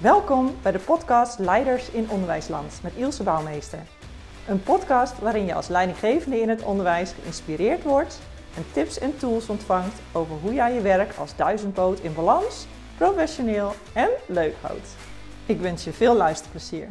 Welkom 0.00 0.54
bij 0.62 0.72
de 0.72 0.78
podcast 0.78 1.38
Leiders 1.38 1.90
in 1.90 2.10
Onderwijsland 2.10 2.80
met 2.82 2.92
Ilse 2.96 3.22
Bouwmeester. 3.22 3.78
Een 4.48 4.62
podcast 4.62 5.18
waarin 5.18 5.46
je 5.46 5.54
als 5.54 5.68
leidinggevende 5.68 6.40
in 6.40 6.48
het 6.48 6.62
onderwijs 6.62 7.14
geïnspireerd 7.20 7.82
wordt 7.82 8.20
en 8.56 8.64
tips 8.72 8.98
en 8.98 9.16
tools 9.16 9.48
ontvangt 9.48 10.00
over 10.12 10.34
hoe 10.42 10.54
jij 10.54 10.74
je 10.74 10.80
werk 10.80 11.14
als 11.18 11.36
duizendpoot 11.36 12.00
in 12.00 12.14
balans, 12.14 12.66
professioneel 12.96 13.72
en 13.92 14.08
leuk 14.26 14.54
houdt. 14.60 14.96
Ik 15.46 15.60
wens 15.60 15.84
je 15.84 15.92
veel 15.92 16.16
luisterplezier. 16.16 16.86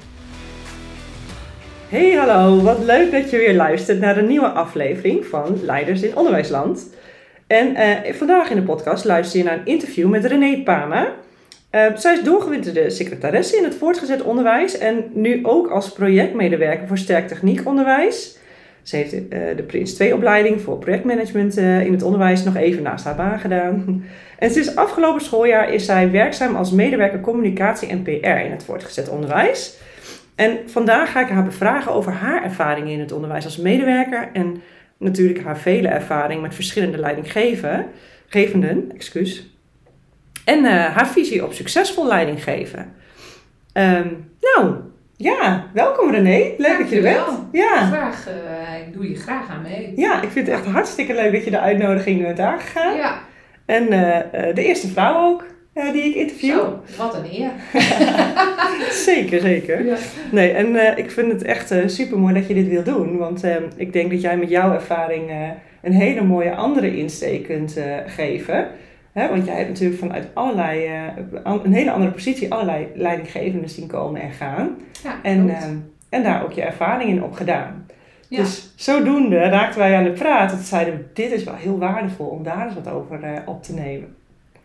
Hey 1.90 2.14
hallo, 2.14 2.62
wat 2.62 2.80
leuk 2.84 3.12
dat 3.12 3.30
je 3.30 3.38
weer 3.38 3.56
luistert 3.56 4.00
naar 4.00 4.18
een 4.18 4.28
nieuwe 4.28 4.50
aflevering 4.50 5.26
van 5.26 5.60
Leiders 5.64 6.02
in 6.02 6.18
Onderwijsland. 6.18 6.94
En 7.48 7.76
eh, 7.76 8.14
vandaag 8.14 8.50
in 8.50 8.56
de 8.56 8.64
podcast 8.64 9.06
luister 9.06 9.40
je 9.40 9.46
naar 9.46 9.58
een 9.58 9.66
interview 9.66 10.10
met 10.10 10.26
René 10.26 10.64
Pama. 10.64 11.24
Uh, 11.76 11.86
zij 11.96 12.14
is 12.14 12.24
doorgewinterde 12.24 12.90
secretaresse 12.90 13.58
in 13.58 13.64
het 13.64 13.76
voortgezet 13.76 14.22
onderwijs 14.22 14.78
en 14.78 15.04
nu 15.14 15.40
ook 15.44 15.68
als 15.68 15.92
projectmedewerker 15.92 16.88
voor 16.88 16.98
sterk 16.98 17.28
techniekonderwijs. 17.28 18.38
Ze 18.84 18.96
heeft 18.96 19.14
uh, 19.14 19.20
de 19.56 19.64
Prins 19.68 19.94
2 19.94 20.14
opleiding 20.14 20.62
voor 20.62 20.78
projectmanagement 20.78 21.58
uh, 21.58 21.86
in 21.86 21.92
het 21.92 22.04
onderwijs 22.04 22.44
nog 22.44 22.56
even 22.56 22.84
naast 22.84 23.06
haar 23.06 23.16
baan 23.16 23.40
gedaan. 23.40 23.84
En 24.40 24.52
sinds 24.52 24.76
afgelopen 24.76 25.22
schooljaar 25.22 25.74
is 25.74 25.86
zij 25.86 26.12
werkzaam 26.12 26.56
als 26.56 26.72
medewerker 26.72 27.22
communicatie 27.22 27.88
en 27.88 28.02
PR 28.02 28.10
in 28.26 28.52
het 28.52 28.64
voortgezet 28.64 29.10
onderwijs. 29.10 29.78
En 30.36 30.58
vandaag 30.66 31.12
ga 31.12 31.22
ik 31.22 31.30
haar 31.30 31.44
bevragen 31.44 31.92
over 31.92 32.12
haar 32.12 32.44
ervaringen 32.44 32.92
in 32.92 33.00
het 33.00 33.12
onderwijs 33.12 33.46
als 33.46 33.58
medewerker 33.58 34.30
en 34.34 34.62
natuurlijk 34.98 35.44
haar 35.44 35.58
vele 35.58 35.88
ervaring 35.88 36.42
met 36.42 36.56
verschillende 36.56 36.98
leidinggevenden. 36.98 38.92
Excuus. 38.94 39.55
En 40.46 40.64
uh, 40.64 40.86
haar 40.86 41.08
visie 41.08 41.44
op 41.44 41.54
succesvol 41.54 42.08
leiding 42.08 42.44
geven. 42.44 42.94
Um, 43.74 44.30
nou, 44.42 44.76
ja, 45.16 45.70
welkom 45.74 46.12
René. 46.12 46.54
Leuk 46.58 46.78
dat 46.78 46.90
je 46.90 46.96
er 46.96 47.02
bent. 47.02 47.48
Ja. 47.52 47.86
Graag, 47.86 48.28
uh, 48.28 48.88
ik 48.88 48.94
doe 48.94 49.10
je 49.10 49.16
graag 49.16 49.50
aan 49.50 49.62
mee. 49.62 49.94
Ja, 49.96 50.22
ik 50.22 50.30
vind 50.30 50.48
het 50.48 50.56
echt 50.56 50.66
hartstikke 50.66 51.14
leuk 51.14 51.32
dat 51.32 51.44
je 51.44 51.52
de 51.52 51.60
uitnodiging 51.60 52.22
bent 52.22 52.40
aangegaan. 52.40 52.96
Ja. 52.96 53.20
En 53.66 53.84
uh, 53.84 54.20
de 54.56 54.64
eerste 54.66 54.88
vrouw 54.88 55.32
ook 55.32 55.46
die 55.74 56.04
ik 56.04 56.16
interview. 56.16 56.58
Zo, 56.58 56.84
wat 56.98 57.16
een 57.16 57.42
eer. 57.42 57.52
zeker, 59.10 59.40
zeker. 59.40 59.86
Ja. 59.86 59.96
Nee, 60.32 60.52
en 60.52 60.98
ik 60.98 61.12
vind 61.12 61.32
het 61.32 61.44
echt 61.44 61.74
super 61.86 62.20
mooi 62.20 62.34
dat 62.34 62.48
je 62.48 62.54
dit 62.54 62.68
wil 62.68 62.84
doen. 62.84 63.18
Want 63.18 63.44
ehm, 63.44 63.64
ik 63.76 63.94
denk 63.94 64.12
dat 64.12 64.22
jij 64.22 64.38
met 64.38 64.50
jouw 64.50 64.74
ervaring 64.74 65.32
een 65.82 65.94
hele 65.94 66.22
mooie 66.22 66.56
andere 66.56 66.98
insteek 66.98 67.44
kunt 67.44 67.78
geven 68.06 68.68
want 69.16 69.46
jij 69.46 69.56
hebt 69.56 69.70
natuurlijk 69.70 70.00
vanuit 70.00 70.28
allerlei, 70.34 70.88
uh, 70.88 71.64
een 71.64 71.74
hele 71.74 71.92
andere 71.92 72.12
positie, 72.12 72.52
allerlei 72.52 72.88
leidinggevenden 72.96 73.70
zien 73.70 73.88
komen 73.88 74.22
en 74.22 74.32
gaan. 74.32 74.78
Ja, 75.04 75.20
en, 75.24 75.48
uh, 75.48 75.64
en 76.10 76.24
daar 76.24 76.44
ook 76.44 76.52
je 76.52 76.62
ervaring 76.62 77.10
in 77.10 77.24
opgedaan. 77.24 77.86
Ja. 78.28 78.38
Dus 78.38 78.74
zodoende 78.76 79.38
raakten 79.38 79.80
wij 79.80 79.96
aan 79.96 80.04
de 80.04 80.12
praat. 80.12 80.50
Dat 80.50 80.60
zeiden 80.60 81.10
dit 81.14 81.32
is 81.32 81.44
wel 81.44 81.56
heel 81.56 81.78
waardevol 81.78 82.28
om 82.28 82.44
daar 82.44 82.66
eens 82.66 82.76
wat 82.76 82.88
over 82.90 83.24
uh, 83.24 83.38
op 83.46 83.64
te 83.64 83.74
nemen. 83.74 84.16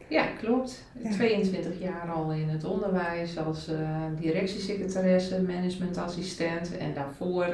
Ja, 0.06 0.24
klopt. 0.40 0.84
Ja. 1.02 1.10
22 1.10 1.72
jaar 1.80 2.10
al 2.14 2.32
in 2.32 2.48
het 2.48 2.64
onderwijs 2.64 3.38
als 3.38 3.68
uh, 3.68 3.76
directiesecretaresse, 4.20 5.42
managementassistent. 5.42 6.76
En 6.78 6.94
daarvoor 6.94 7.46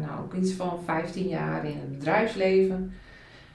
nou, 0.00 0.22
ook 0.24 0.34
iets 0.34 0.52
van 0.52 0.78
15 0.84 1.28
jaar 1.28 1.64
in 1.64 1.76
het 1.80 1.98
bedrijfsleven. 1.98 2.92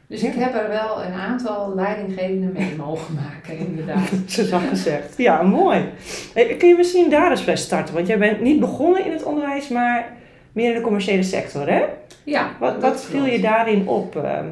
Dus 0.09 0.23
ik 0.23 0.33
heb 0.33 0.55
er 0.55 0.69
wel 0.69 1.03
een 1.03 1.13
aantal 1.13 1.75
leidinggevenden 1.75 2.53
mee 2.53 2.75
mogen 2.77 3.13
maken, 3.13 3.57
inderdaad. 3.57 4.09
Zo 4.27 4.43
zag 4.43 4.69
gezegd. 4.69 5.17
Ja, 5.17 5.41
mooi. 5.41 5.89
Kun 6.33 6.67
je 6.67 6.75
misschien 6.77 7.09
daar 7.09 7.31
eens 7.31 7.43
bij 7.43 7.55
starten? 7.55 7.93
Want 7.93 8.07
jij 8.07 8.17
bent 8.17 8.41
niet 8.41 8.59
begonnen 8.59 9.05
in 9.05 9.11
het 9.11 9.23
onderwijs, 9.23 9.67
maar 9.67 10.17
meer 10.51 10.69
in 10.69 10.75
de 10.75 10.81
commerciële 10.81 11.23
sector, 11.23 11.69
hè? 11.69 11.85
Ja. 12.23 12.55
Wat, 12.59 12.81
wat 12.81 13.05
viel 13.05 13.25
je 13.25 13.39
daarin 13.39 13.87
op? 13.87 14.15
Ehm? 14.15 14.47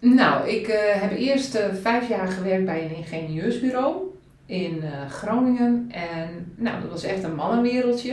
Nou, 0.00 0.48
ik 0.48 0.68
uh, 0.68 0.74
heb 0.78 1.16
eerst 1.16 1.56
uh, 1.56 1.62
vijf 1.82 2.08
jaar 2.08 2.28
gewerkt 2.28 2.64
bij 2.64 2.84
een 2.84 2.96
ingenieursbureau 2.96 3.96
in 4.46 4.76
uh, 4.82 5.10
Groningen. 5.10 5.90
En 5.90 6.52
nou, 6.56 6.80
dat 6.80 6.90
was 6.90 7.04
echt 7.04 7.22
een 7.22 7.34
mannenwereldje. 7.34 8.12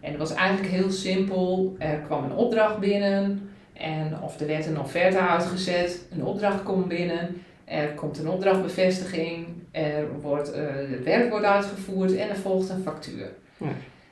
En 0.00 0.10
het 0.10 0.18
was 0.18 0.34
eigenlijk 0.34 0.72
heel 0.72 0.90
simpel. 0.90 1.76
Er 1.78 1.98
kwam 2.06 2.24
een 2.24 2.36
opdracht 2.36 2.78
binnen. 2.78 3.49
En 3.80 4.22
of 4.22 4.40
er 4.40 4.46
werd 4.46 4.66
een 4.66 4.80
offerte 4.80 5.18
uitgezet, 5.18 6.00
een 6.10 6.24
opdracht 6.24 6.62
komt 6.62 6.88
binnen, 6.88 7.42
er 7.64 7.88
komt 7.88 8.18
een 8.18 8.28
opdrachtbevestiging, 8.28 9.46
er 9.70 10.06
wordt, 10.20 10.56
uh, 10.56 10.62
het 10.90 11.04
werk 11.04 11.30
wordt 11.30 11.44
uitgevoerd 11.44 12.16
en 12.16 12.28
er 12.28 12.36
volgt 12.36 12.68
een 12.68 12.82
factuur. 12.82 13.30
Ja. 13.56 13.66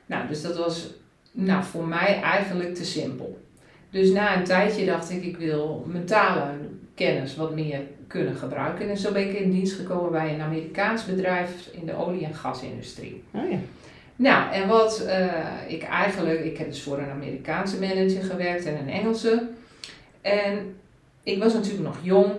Nou, 0.06 0.28
dus 0.28 0.42
dat 0.42 0.56
was 0.56 0.94
nou, 1.32 1.64
voor 1.64 1.86
mij 1.86 2.20
eigenlijk 2.22 2.74
te 2.74 2.84
simpel. 2.84 3.38
Dus 3.90 4.10
na 4.10 4.36
een 4.36 4.44
tijdje 4.44 4.86
dacht 4.86 5.10
ik, 5.10 5.24
ik 5.24 5.36
wil 5.36 5.84
mentale 5.86 6.42
kennis 6.94 7.36
wat 7.36 7.54
meer 7.54 7.80
kunnen 8.06 8.36
gebruiken. 8.36 8.90
En 8.90 8.96
zo 8.96 9.12
ben 9.12 9.28
ik 9.28 9.38
in 9.38 9.50
dienst 9.50 9.74
gekomen 9.74 10.10
bij 10.12 10.34
een 10.34 10.40
Amerikaans 10.40 11.06
bedrijf 11.06 11.68
in 11.72 11.86
de 11.86 11.96
olie- 11.96 12.24
en 12.24 12.34
gasindustrie. 12.34 13.22
Oh 13.30 13.50
ja. 13.50 13.58
Nou, 14.16 14.52
en 14.52 14.68
wat 14.68 15.02
uh, 15.06 15.26
ik 15.68 15.82
eigenlijk, 15.82 16.44
ik 16.44 16.58
heb 16.58 16.68
dus 16.68 16.82
voor 16.82 16.98
een 16.98 17.10
Amerikaanse 17.10 17.80
manager 17.80 18.22
gewerkt 18.22 18.64
en 18.64 18.78
een 18.78 18.90
Engelse. 18.90 19.48
En 20.28 20.76
ik 21.22 21.42
was 21.42 21.52
natuurlijk 21.52 21.84
nog 21.84 21.98
jong. 22.02 22.32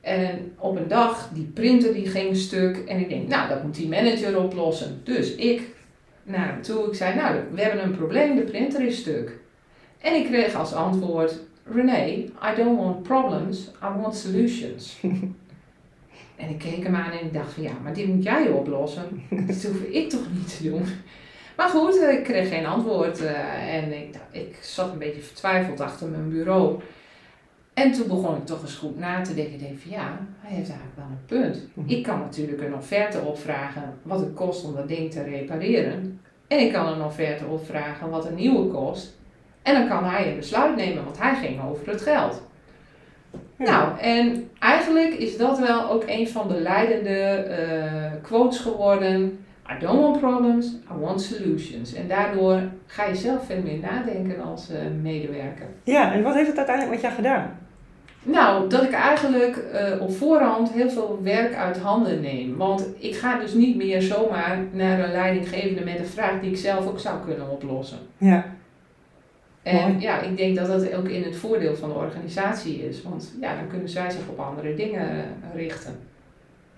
En 0.00 0.52
op 0.58 0.76
een 0.76 0.88
dag, 0.88 1.30
die 1.32 1.50
printer 1.54 1.92
die 1.92 2.06
ging 2.06 2.36
stuk. 2.36 2.76
En 2.76 3.00
ik 3.00 3.08
denk, 3.08 3.28
nou, 3.28 3.48
dat 3.48 3.62
moet 3.62 3.74
die 3.74 3.88
manager 3.88 4.42
oplossen. 4.42 5.00
Dus 5.04 5.34
ik 5.34 5.62
naar 6.22 6.46
hem 6.46 6.62
toe. 6.62 6.86
Ik 6.86 6.94
zei, 6.94 7.14
nou, 7.14 7.36
we 7.52 7.62
hebben 7.62 7.84
een 7.84 7.96
probleem, 7.96 8.36
de 8.36 8.42
printer 8.42 8.80
is 8.80 8.98
stuk. 8.98 9.38
En 9.98 10.14
ik 10.14 10.26
kreeg 10.26 10.54
als 10.54 10.74
antwoord, 10.74 11.38
René, 11.64 12.04
I 12.22 12.54
don't 12.56 12.78
want 12.78 13.02
problems, 13.02 13.70
I 13.82 14.00
want 14.00 14.16
solutions. 14.16 14.98
en 16.40 16.48
ik 16.48 16.58
keek 16.58 16.82
hem 16.82 16.94
aan 16.94 17.10
en 17.10 17.24
ik 17.24 17.32
dacht 17.32 17.52
van, 17.52 17.62
ja, 17.62 17.72
maar 17.82 17.92
die 17.94 18.08
moet 18.08 18.22
jij 18.22 18.48
oplossen. 18.48 19.22
Dat 19.46 19.62
hoef 19.62 19.80
ik 19.80 20.10
toch 20.10 20.26
niet 20.32 20.56
te 20.56 20.70
doen. 20.70 20.82
Maar 21.56 21.68
goed, 21.68 21.94
ik 21.94 22.24
kreeg 22.24 22.48
geen 22.48 22.66
antwoord. 22.66 23.20
Uh, 23.20 23.74
en 23.74 23.92
ik, 23.92 24.14
ik 24.30 24.58
zat 24.60 24.92
een 24.92 24.98
beetje 24.98 25.20
vertwijfeld 25.20 25.80
achter 25.80 26.08
mijn 26.08 26.30
bureau. 26.30 26.80
En 27.82 27.92
toen 27.92 28.08
begon 28.08 28.36
ik 28.36 28.46
toch 28.46 28.62
eens 28.62 28.74
goed 28.74 28.98
na 28.98 29.20
te 29.20 29.34
denken. 29.34 29.52
Ik 29.52 29.60
denk 29.60 29.78
van 29.78 29.90
ja, 29.90 30.18
hij 30.40 30.56
heeft 30.56 30.70
eigenlijk 30.70 30.96
wel 30.96 31.06
een 31.06 31.26
punt. 31.26 31.68
Mhm. 31.74 31.88
Ik 31.88 32.02
kan 32.02 32.18
natuurlijk 32.18 32.62
een 32.62 32.74
offerte 32.74 33.20
opvragen 33.20 33.94
wat 34.02 34.20
het 34.20 34.34
kost 34.34 34.64
om 34.64 34.74
dat 34.74 34.88
ding 34.88 35.10
te 35.10 35.22
repareren. 35.22 36.20
En 36.48 36.58
ik 36.58 36.72
kan 36.72 36.86
een 36.86 37.02
offerte 37.02 37.44
opvragen 37.46 38.10
wat 38.10 38.26
een 38.26 38.34
nieuwe 38.34 38.66
kost. 38.66 39.16
En 39.62 39.74
dan 39.74 39.88
kan 39.88 40.04
hij 40.04 40.30
een 40.30 40.36
besluit 40.36 40.76
nemen, 40.76 41.04
want 41.04 41.18
hij 41.18 41.34
ging 41.34 41.62
over 41.62 41.90
het 41.90 42.02
geld. 42.02 42.42
Nou, 43.56 43.98
en 44.00 44.50
eigenlijk 44.58 45.14
is 45.14 45.36
dat 45.36 45.58
wel 45.58 45.90
ook 45.90 46.04
een 46.06 46.28
van 46.28 46.48
de 46.48 46.60
leidende 46.60 47.46
uh, 47.48 48.22
quotes 48.22 48.58
geworden. 48.58 49.44
I 49.70 49.78
don't 49.80 50.00
want 50.00 50.18
problems, 50.20 50.66
I 50.66 51.00
want 51.00 51.22
solutions. 51.22 51.94
En 51.94 52.08
daardoor 52.08 52.60
ga 52.86 53.04
je 53.04 53.14
zelf 53.14 53.46
veel 53.46 53.62
meer 53.62 53.78
nadenken 53.78 54.42
als 54.42 54.70
uh, 54.70 54.76
medewerker. 55.02 55.66
Ja, 55.82 56.12
en 56.12 56.22
wat 56.22 56.34
heeft 56.34 56.48
het 56.48 56.56
uiteindelijk 56.56 56.94
met 56.94 57.04
jou 57.04 57.14
gedaan? 57.14 57.67
Nou, 58.22 58.68
dat 58.68 58.82
ik 58.82 58.92
eigenlijk 58.92 59.56
uh, 59.56 60.02
op 60.02 60.16
voorhand 60.16 60.72
heel 60.72 60.90
veel 60.90 61.18
werk 61.22 61.54
uit 61.54 61.78
handen 61.78 62.20
neem. 62.20 62.56
Want 62.56 62.86
ik 62.98 63.14
ga 63.14 63.38
dus 63.38 63.54
niet 63.54 63.76
meer 63.76 64.02
zomaar 64.02 64.58
naar 64.72 65.00
een 65.00 65.12
leidinggevende 65.12 65.84
met 65.84 65.98
een 65.98 66.06
vraag 66.06 66.40
die 66.40 66.50
ik 66.50 66.56
zelf 66.56 66.86
ook 66.86 66.98
zou 66.98 67.24
kunnen 67.24 67.50
oplossen. 67.50 67.98
Ja. 68.18 68.44
En 69.62 70.00
ja, 70.00 70.20
ik 70.20 70.36
denk 70.36 70.56
dat 70.56 70.66
dat 70.66 70.92
ook 70.92 71.08
in 71.08 71.22
het 71.22 71.36
voordeel 71.36 71.76
van 71.76 71.88
de 71.88 71.94
organisatie 71.94 72.88
is. 72.88 73.02
Want 73.02 73.32
ja, 73.40 73.54
dan 73.54 73.68
kunnen 73.68 73.88
zij 73.88 74.10
zich 74.10 74.28
op 74.28 74.38
andere 74.38 74.74
dingen 74.74 75.24
richten. 75.54 76.07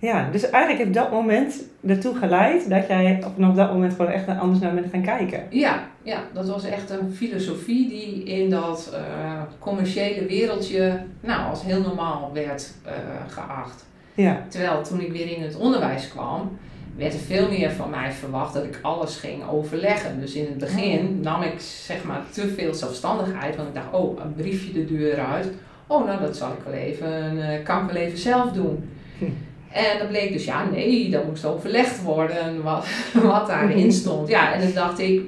Ja, 0.01 0.29
dus 0.31 0.49
eigenlijk 0.49 0.83
heeft 0.83 0.93
dat 0.93 1.11
moment 1.11 1.63
ertoe 1.87 2.15
geleid 2.15 2.69
dat 2.69 2.87
jij 2.87 3.23
op 3.37 3.55
dat 3.55 3.71
moment 3.71 3.93
gewoon 3.93 4.11
echt 4.11 4.27
anders 4.27 4.59
naar 4.59 4.73
bent 4.73 4.91
gaan 4.91 5.01
kijken. 5.01 5.43
Ja, 5.49 5.87
ja, 6.03 6.23
dat 6.33 6.49
was 6.49 6.65
echt 6.65 6.89
een 6.89 7.13
filosofie 7.13 7.89
die 7.89 8.23
in 8.23 8.49
dat 8.49 8.93
uh, 8.93 9.41
commerciële 9.59 10.25
wereldje 10.25 11.03
nou, 11.19 11.49
als 11.49 11.63
heel 11.63 11.81
normaal 11.81 12.31
werd 12.33 12.73
uh, 12.85 12.91
geacht. 13.27 13.85
Ja. 14.13 14.45
Terwijl 14.47 14.81
toen 14.83 15.01
ik 15.01 15.11
weer 15.11 15.35
in 15.37 15.43
het 15.43 15.57
onderwijs 15.57 16.09
kwam, 16.09 16.57
werd 16.95 17.13
er 17.13 17.19
veel 17.19 17.49
meer 17.49 17.71
van 17.71 17.89
mij 17.89 18.11
verwacht 18.11 18.53
dat 18.53 18.63
ik 18.63 18.79
alles 18.81 19.15
ging 19.15 19.49
overleggen. 19.49 20.19
Dus 20.19 20.33
in 20.33 20.45
het 20.45 20.57
begin 20.57 21.07
oh. 21.07 21.23
nam 21.23 21.41
ik 21.41 21.59
zeg 21.59 22.03
maar 22.03 22.21
te 22.31 22.47
veel 22.47 22.73
zelfstandigheid, 22.73 23.55
want 23.55 23.67
ik 23.67 23.75
dacht, 23.75 23.93
oh, 23.93 24.19
een 24.19 24.33
briefje 24.33 24.73
de 24.73 24.85
deur 24.85 25.19
uit. 25.19 25.47
Oh, 25.87 26.05
nou 26.05 26.21
dat 26.21 26.37
zal 26.37 26.51
ik 26.51 26.63
wel 26.65 26.73
even, 26.73 27.37
uh, 27.37 27.63
kan 27.63 27.83
ik 27.83 27.91
wel 27.91 28.01
even 28.01 28.17
zelf 28.17 28.51
doen. 28.51 28.89
Hm. 29.17 29.25
En 29.73 29.97
dat 29.97 30.07
bleek 30.07 30.31
dus, 30.33 30.45
ja, 30.45 30.69
nee, 30.69 31.09
dat 31.09 31.25
moest 31.25 31.45
overlegd 31.45 32.01
worden 32.01 32.63
wat, 32.63 32.85
wat 33.23 33.47
daarin 33.47 33.77
mhm. 33.77 33.91
stond. 33.91 34.27
Ja, 34.27 34.53
en 34.53 34.61
dan 34.61 34.73
dacht 34.73 34.99
ik, 34.99 35.21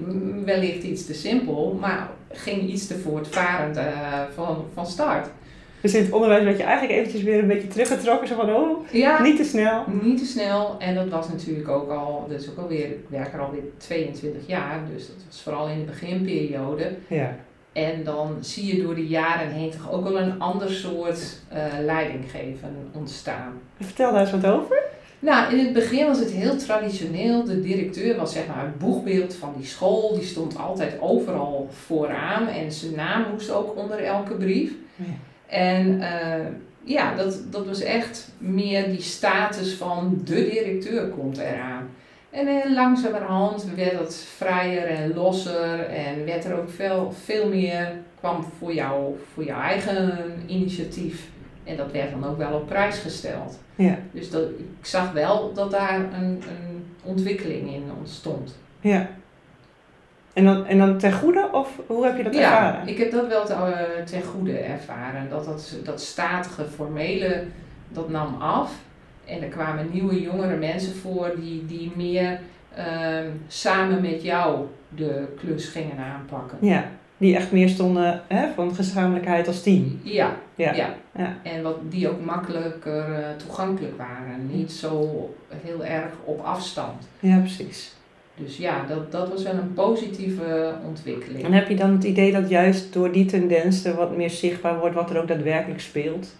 wellicht 0.45 0.83
iets 0.83 1.05
te 1.05 1.13
simpel, 1.13 1.77
maar 1.79 2.09
ging 2.31 2.69
iets 2.69 2.87
te 2.87 2.99
voortvarend 2.99 3.77
uh, 3.77 3.83
van, 4.35 4.65
van 4.73 4.85
start. 4.85 5.27
Dus 5.81 5.93
in 5.93 6.03
het 6.03 6.11
onderwijs 6.11 6.43
werd 6.43 6.57
je 6.57 6.63
eigenlijk 6.63 6.99
eventjes 6.99 7.23
weer 7.23 7.39
een 7.39 7.47
beetje 7.47 7.67
teruggetrokken. 7.67 8.27
Zo 8.27 8.35
van, 8.35 8.55
oh, 8.55 8.87
Ja, 8.91 9.21
niet 9.21 9.37
te 9.37 9.43
snel. 9.43 9.85
niet 10.01 10.17
te 10.17 10.25
snel. 10.25 10.75
En 10.79 10.95
dat 10.95 11.09
was 11.09 11.29
natuurlijk 11.29 11.69
ook 11.69 11.89
al, 11.89 12.25
dat 12.29 12.41
is 12.41 12.49
ook 12.49 12.57
alweer, 12.57 12.85
ik 12.85 13.05
werk 13.07 13.33
er 13.33 13.39
alweer 13.39 13.61
22 13.77 14.47
jaar, 14.47 14.79
dus 14.93 15.07
dat 15.07 15.15
was 15.27 15.41
vooral 15.41 15.67
in 15.67 15.79
de 15.79 15.85
beginperiode. 15.85 16.91
Ja. 17.07 17.35
En 17.73 18.03
dan 18.03 18.37
zie 18.39 18.75
je 18.75 18.83
door 18.83 18.95
de 18.95 19.07
jaren 19.07 19.51
heen 19.51 19.71
toch 19.71 19.91
ook 19.91 20.03
wel 20.03 20.19
een 20.19 20.39
ander 20.39 20.69
soort 20.69 21.39
eh 21.49 21.63
leidinggeven 21.81 22.75
ontstaan. 22.91 23.53
Vertel 23.79 24.11
daar 24.11 24.21
eens 24.21 24.31
wat 24.31 24.45
over. 24.45 24.81
Nou, 25.23 25.53
in 25.53 25.65
het 25.65 25.73
begin 25.73 26.05
was 26.07 26.19
het 26.19 26.31
heel 26.31 26.57
traditioneel. 26.57 27.43
De 27.43 27.61
directeur 27.61 28.15
was 28.15 28.33
zeg 28.33 28.47
maar 28.47 28.65
het 28.65 28.77
boegbeeld 28.77 29.35
van 29.35 29.53
die 29.57 29.65
school. 29.65 30.13
Die 30.13 30.23
stond 30.23 30.57
altijd 30.57 30.95
overal 30.99 31.67
vooraan 31.71 32.47
en 32.47 32.71
zijn 32.71 32.95
naam 32.95 33.25
moest 33.31 33.51
ook 33.51 33.77
onder 33.77 34.03
elke 34.03 34.33
brief. 34.33 34.71
Ja. 34.95 35.05
En 35.47 36.01
eh, 36.01 36.45
ja, 36.83 37.15
dat, 37.15 37.39
dat 37.51 37.65
was 37.65 37.81
echt 37.81 38.31
meer 38.37 38.89
die 38.89 39.01
status 39.01 39.73
van 39.73 40.21
de 40.23 40.49
directeur 40.49 41.07
komt 41.07 41.37
eraan. 41.37 41.82
En 42.33 42.47
eh, 42.47 42.71
langzamerhand 42.74 43.65
werd 43.75 44.00
het 44.00 44.15
vrijer 44.35 44.88
en 44.88 45.13
losser 45.13 45.80
en 45.80 46.25
werd 46.25 46.45
er 46.45 46.57
ook 46.59 46.69
veel, 46.69 47.12
veel 47.24 47.47
meer, 47.50 47.91
kwam 48.19 48.44
voor 48.57 48.74
jou, 48.74 49.15
voor 49.33 49.44
jouw 49.44 49.59
eigen 49.62 50.33
initiatief. 50.45 51.27
En 51.63 51.77
dat 51.77 51.91
werd 51.91 52.12
dan 52.12 52.25
ook 52.25 52.38
wel 52.38 52.53
op 52.53 52.68
prijs 52.68 52.97
gesteld. 53.00 53.59
Ja. 53.75 53.97
Dus 54.12 54.30
dat, 54.30 54.44
ik 54.80 54.85
zag 54.85 55.12
wel 55.12 55.53
dat 55.53 55.71
daar 55.71 55.95
een, 56.00 56.13
een 56.50 56.85
ontwikkeling 57.03 57.74
in 57.74 57.83
ontstond. 58.00 58.57
Ja. 58.81 59.09
En 60.33 60.45
dan, 60.45 60.65
en 60.65 60.77
dan 60.77 60.97
ten 60.97 61.13
goede 61.13 61.50
of 61.51 61.79
hoe 61.88 62.06
heb 62.06 62.18
je 62.18 62.24
dat 62.24 62.33
Ja, 62.33 62.41
ervaren? 62.68 62.88
ik 62.88 62.97
heb 62.97 63.12
dat 63.12 63.27
wel 63.27 63.45
te- 63.45 63.53
eh, 63.53 64.03
ten 64.06 64.24
goede 64.24 64.57
ervaren. 64.57 65.29
Dat, 65.29 65.45
dat, 65.45 65.75
dat 65.83 66.01
statige, 66.01 66.65
formele, 66.65 67.44
dat 67.89 68.09
nam 68.09 68.41
af. 68.41 68.71
En 69.25 69.41
er 69.41 69.47
kwamen 69.47 69.89
nieuwe, 69.91 70.21
jongere 70.21 70.55
mensen 70.55 70.95
voor 70.95 71.31
die, 71.39 71.65
die 71.65 71.91
meer 71.95 72.39
ehm, 72.75 73.29
samen 73.47 74.01
met 74.01 74.23
jou 74.23 74.65
de 74.89 75.33
klus 75.39 75.67
gingen 75.67 75.97
aanpakken. 75.97 76.57
Ja, 76.61 76.89
die 77.17 77.35
echt 77.35 77.51
meer 77.51 77.69
stonden 77.69 78.21
hè, 78.27 78.53
van 78.55 78.75
gezamenlijkheid 78.75 79.47
als 79.47 79.63
team. 79.63 79.99
Ja, 80.03 80.35
Ja. 80.55 80.73
ja. 80.73 80.95
Ja. 81.17 81.37
En 81.43 81.63
wat, 81.63 81.77
die 81.89 82.09
ook 82.09 82.25
makkelijker 82.25 83.13
eh, 83.13 83.35
toegankelijk 83.37 83.97
waren. 83.97 84.49
Niet 84.51 84.71
zo 84.71 85.09
heel 85.49 85.85
erg 85.85 86.11
op 86.23 86.39
afstand. 86.43 87.07
Ja, 87.19 87.37
precies. 87.37 87.93
Dus 88.35 88.57
ja, 88.57 88.85
dat, 88.87 89.11
dat 89.11 89.29
was 89.29 89.43
wel 89.43 89.53
een 89.53 89.73
positieve 89.73 90.73
ontwikkeling. 90.87 91.45
En 91.45 91.53
heb 91.53 91.69
je 91.69 91.75
dan 91.75 91.91
het 91.91 92.03
idee 92.03 92.31
dat 92.31 92.49
juist 92.49 92.93
door 92.93 93.11
die 93.11 93.25
tendens 93.25 93.85
er 93.85 93.95
wat 93.95 94.17
meer 94.17 94.29
zichtbaar 94.29 94.79
wordt 94.79 94.95
wat 94.95 95.09
er 95.09 95.21
ook 95.21 95.27
daadwerkelijk 95.27 95.81
speelt 95.81 96.35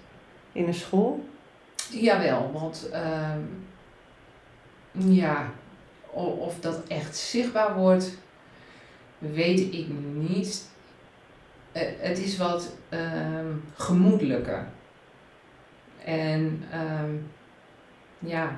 in 0.51 0.68
een 0.68 0.74
school? 0.74 1.24
Jawel, 1.91 2.51
want 2.51 2.89
ehm, 2.91 3.39
ja, 4.91 5.51
of 6.12 6.59
dat 6.59 6.88
echt 6.88 7.15
zichtbaar 7.18 7.75
wordt, 7.75 8.18
weet 9.18 9.59
ik 9.59 9.85
niet. 10.13 10.69
Eh, 11.71 11.81
het 12.00 12.18
is 12.19 12.38
wat 12.38 12.75
ehm, 12.89 13.47
gemoedelijker. 13.75 14.68
En 16.06 16.63
ehm, 16.71 17.15
ja, 18.19 18.45
hoe 18.45 18.51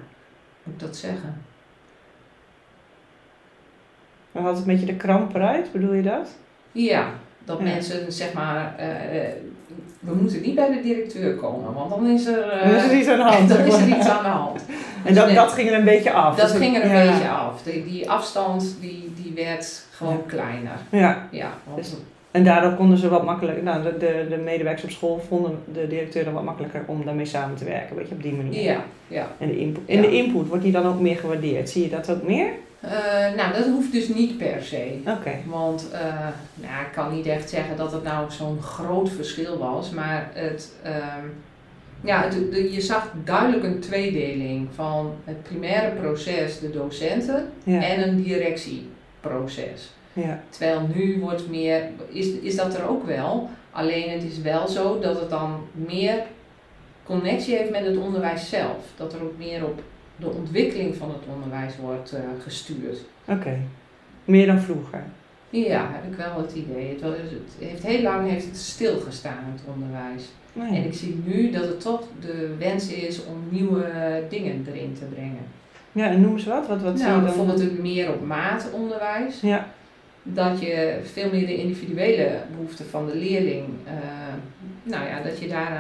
moet 0.64 0.74
ik 0.74 0.80
dat 0.80 0.96
zeggen? 0.98 1.42
Dan 4.32 4.44
had 4.44 4.58
het 4.58 4.68
een 4.68 4.72
beetje 4.72 4.86
de 4.94 4.96
kramp 4.98 5.36
eruit, 5.36 5.72
bedoel 5.72 5.94
je 5.94 6.02
dat? 6.02 6.36
Ja, 6.72 7.14
dat 7.44 7.58
Ja. 7.58 7.64
mensen 7.64 8.12
zeg 8.12 8.34
maar, 8.34 8.78
eh, 8.78 9.24
eh, 9.30 9.34
we 10.06 10.14
moeten 10.22 10.42
niet 10.42 10.56
bij 10.56 10.68
de 10.72 10.82
directeur 10.84 11.36
komen, 11.36 11.74
want 11.74 11.90
dan 11.90 12.08
is 12.10 12.26
er, 12.26 12.50
eh, 12.50 12.62
Dan 12.70 12.76
is 12.76 12.84
er 12.92 12.98
iets 12.98 13.08
aan 13.08 13.18
de 13.18 13.24
hand. 13.24 13.50
dan 13.50 13.58
is 13.60 13.74
er 13.74 13.88
maar. 13.88 13.98
iets 13.98 14.08
aan 14.10 14.24
de 14.24 14.30
hand. 14.30 14.66
En 15.06 15.14
dat, 15.14 15.26
Nee. 15.26 15.36
dat 15.36 15.52
ging 15.52 15.70
er 15.70 15.78
een 15.78 15.84
beetje 15.84 16.12
af. 16.12 16.36
Dat 16.36 16.48
Dus 16.52 16.58
ging 16.58 16.76
er 16.76 16.84
een 16.84 16.90
ja. 17.06 17.12
beetje 17.12 17.30
af. 17.30 17.62
Die, 17.64 17.84
die 17.86 18.10
afstand 18.10 18.78
die, 18.82 19.14
die 19.24 19.32
werd 19.46 19.86
gewoon 19.92 20.26
kleiner. 20.28 20.72
Ja, 20.90 21.28
Ja, 21.32 21.50
want, 21.64 21.78
Dus- 21.78 21.94
en 22.32 22.44
daardoor 22.44 22.74
konden 22.74 22.98
ze 22.98 23.10
wat 23.10 23.26
makkelijker, 23.26 23.64
nou, 23.64 23.84
de, 23.84 23.98
de, 23.98 24.26
de 24.30 24.38
medewerkers 24.38 24.84
op 24.84 24.90
school 24.90 25.22
vonden 25.28 25.60
de 25.74 25.88
directeur 25.88 26.24
dan 26.24 26.34
wat 26.34 26.44
makkelijker 26.44 26.84
om 26.86 27.06
daarmee 27.06 27.26
samen 27.26 27.56
te 27.56 27.66
werken, 27.66 27.96
weet 27.96 28.08
je, 28.10 28.16
op 28.16 28.22
die 28.24 28.34
manier. 28.34 28.62
ja, 28.64 28.84
ja. 29.08 29.28
En 29.38 29.48
de 29.48 29.58
input, 29.60 29.84
en 29.88 30.02
de 30.02 30.12
input, 30.12 30.48
wordt 30.48 30.64
die 30.64 30.72
dan 30.72 30.86
ook 30.86 31.00
meer 31.00 31.16
gewaardeerd? 31.18 31.70
Zie 31.70 31.84
je 31.84 31.90
dat 31.90 32.10
ook 32.12 32.24
meer? 32.28 32.48
Eh, 32.80 32.92
nou, 33.36 33.54
dat 33.54 33.66
hoeft 33.66 33.92
dus 33.92 34.08
niet 34.08 34.38
per 34.38 34.64
se. 34.64 34.98
Oké. 35.08 35.32
Want 35.46 35.90
eh, 35.92 36.00
nou, 36.54 36.86
ik 36.86 36.92
kan 36.94 37.16
niet 37.16 37.26
echt 37.26 37.50
zeggen 37.50 37.78
dat 37.78 37.92
het 37.92 38.04
nou 38.04 38.32
zo'n 38.32 38.62
groot 38.62 39.10
verschil 39.10 39.58
was. 39.58 39.90
Maar 39.90 40.30
het, 40.34 40.72
ehm, 40.84 41.26
ja, 42.04 42.24
het- 42.24 42.52
de- 42.52 42.74
je 42.74 42.82
zag 42.82 43.12
duidelijk 43.24 43.64
een 43.64 43.80
tweedeling 43.80 44.68
van 44.76 45.14
het 45.24 45.44
primaire 45.44 45.92
proces, 45.96 46.60
de 46.60 46.70
docenten, 46.72 47.50
Ja. 47.64 47.82
en 47.84 48.08
een 48.08 48.24
directieproces. 48.24 49.94
ja. 50.14 50.42
Terwijl 50.50 50.82
nu 50.96 51.20
wordt 51.20 51.50
meer, 51.50 51.82
is, 52.10 52.28
is 52.32 52.56
dat 52.56 52.76
er 52.78 52.88
ook 52.90 53.06
wel. 53.06 53.50
Alleen 53.72 54.10
het 54.10 54.24
is 54.24 54.42
wel 54.42 54.68
zo 54.68 55.00
dat 55.00 55.20
het 55.20 55.30
dan 55.30 55.68
meer 55.72 56.22
connectie 57.04 57.56
heeft 57.56 57.72
met 57.72 57.86
het 57.86 57.98
onderwijs 57.98 58.50
zelf. 58.50 58.78
Dat 58.98 59.14
er 59.14 59.22
ook 59.24 59.38
meer 59.38 59.66
op 59.66 59.82
de 60.16 60.30
ontwikkeling 60.30 60.96
van 60.96 61.10
het 61.10 61.36
onderwijs 61.36 61.78
wordt 61.78 62.14
eh, 62.14 62.22
gestuurd. 62.44 62.98
Oké. 63.28 63.58
Meer 64.26 64.46
dan 64.46 64.60
vroeger. 64.60 65.04
Ja, 65.50 65.90
heb 65.92 66.12
ik 66.12 66.18
wel 66.18 66.38
het 66.38 66.54
idee. 66.54 66.90
Het, 66.90 67.02
was, 67.02 67.12
het 67.12 67.68
heeft 67.70 67.84
heel 67.84 68.02
lang 68.02 68.30
heeft 68.30 68.46
het 68.46 68.58
stilgestaan, 68.58 69.44
het 69.54 69.62
onderwijs. 69.74 70.24
Nee. 70.54 70.80
En 70.80 70.86
ik 70.86 70.94
zie 70.94 71.22
nu 71.26 71.52
dat 71.52 71.68
het 71.68 71.82
toch 71.82 72.04
de 72.20 72.56
wens 72.60 72.88
is 72.88 73.26
om 73.26 73.44
nieuwe 73.50 73.92
dingen 74.30 74.66
erin 74.72 74.94
te 74.94 75.06
brengen. 75.06 75.46
Ja, 75.92 76.10
en 76.10 76.22
noem 76.22 76.34
eens 76.34 76.46
wat. 76.46 76.68
Wat, 76.68 76.82
wat 76.82 76.98
nou, 76.98 77.12
dan? 77.12 77.24
bijvoorbeeld 77.24 77.60
een 77.60 77.78
meer 77.82 78.14
op 78.14 78.26
maat 78.26 78.70
onderwijs. 78.72 79.42
Ja. 79.42 79.68
dat 80.24 80.62
je 80.62 81.00
veel 81.04 81.30
meer 81.32 81.46
de 81.46 81.58
individuele 81.58 82.42
behoeften 82.52 82.86
van 82.86 83.06
de 83.06 83.16
leerling, 83.16 83.66
eh, 83.86 83.94
nou 84.86 85.06
ja, 85.08 85.22
dat 85.22 85.40
je 85.40 85.48
daar, 85.48 85.72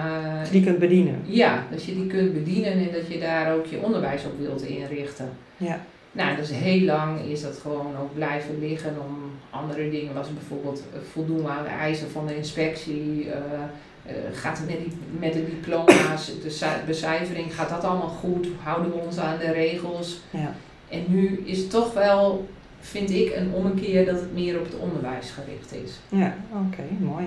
eh, 0.45 0.51
Die 0.51 0.63
kunt 0.63 0.79
bedienen. 0.79 1.19
ja, 1.25 1.63
dat 1.71 1.83
je 1.83 1.93
die 1.95 2.07
kunt 2.07 2.33
bedienen 2.33 2.71
en 2.71 2.87
dat 2.93 3.07
je 3.07 3.19
daar 3.19 3.53
ook 3.53 3.65
je 3.65 3.79
onderwijs 3.81 4.25
op 4.25 4.39
wilt 4.39 4.61
inrichten. 4.61 5.29
Ja. 5.57 5.79
Nou, 6.11 6.35
dus 6.35 6.49
heel 6.53 6.85
lang 6.85 7.19
is 7.21 7.41
dat 7.41 7.57
gewoon 7.57 7.95
ook 8.01 8.13
blijven 8.13 8.59
liggen 8.59 8.93
om 9.07 9.17
andere 9.49 9.89
dingen, 9.89 10.13
was 10.13 10.33
bijvoorbeeld 10.33 10.83
eh, 10.93 10.99
voldoen 11.11 11.47
aan 11.47 11.63
de 11.63 11.69
eisen 11.69 12.09
van 12.09 12.27
de 12.27 12.35
inspectie, 12.37 13.27
eh, 13.31 14.13
gaat 14.33 14.57
het 14.57 14.67
met, 14.67 14.77
die, 14.79 14.91
met 15.19 15.33
de 15.33 15.45
diploma's, 15.45 16.31
de 16.43 16.49
ci- 16.49 16.65
becijfering, 16.85 17.55
gaat 17.55 17.69
dat 17.69 17.83
allemaal 17.83 18.07
goed, 18.07 18.47
houden 18.63 18.91
we 18.91 18.97
ons 18.97 19.17
aan 19.17 19.37
de 19.37 19.51
regels? 19.51 20.19
Ja. 20.29 20.53
En 20.89 21.03
nu 21.07 21.41
is 21.45 21.57
het 21.57 21.69
toch 21.69 21.93
wel, 21.93 22.47
vind 22.79 23.09
ik, 23.09 23.35
een 23.35 23.51
ommekeer 23.53 24.05
dat 24.05 24.19
het 24.19 24.33
meer 24.33 24.57
op 24.59 24.65
het 24.65 24.75
onderwijs 24.79 25.31
gericht 25.31 25.83
is. 25.85 25.99
Ja, 26.09 26.35
oké, 26.67 26.81
mooi. 26.99 27.25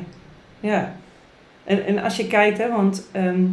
Ja. 0.61 0.95
En, 1.69 1.87
en 1.87 1.99
als 1.99 2.17
je 2.17 2.27
kijkt, 2.27 2.59
hè, 2.59 2.69
want 2.69 3.07
ehm, 3.13 3.45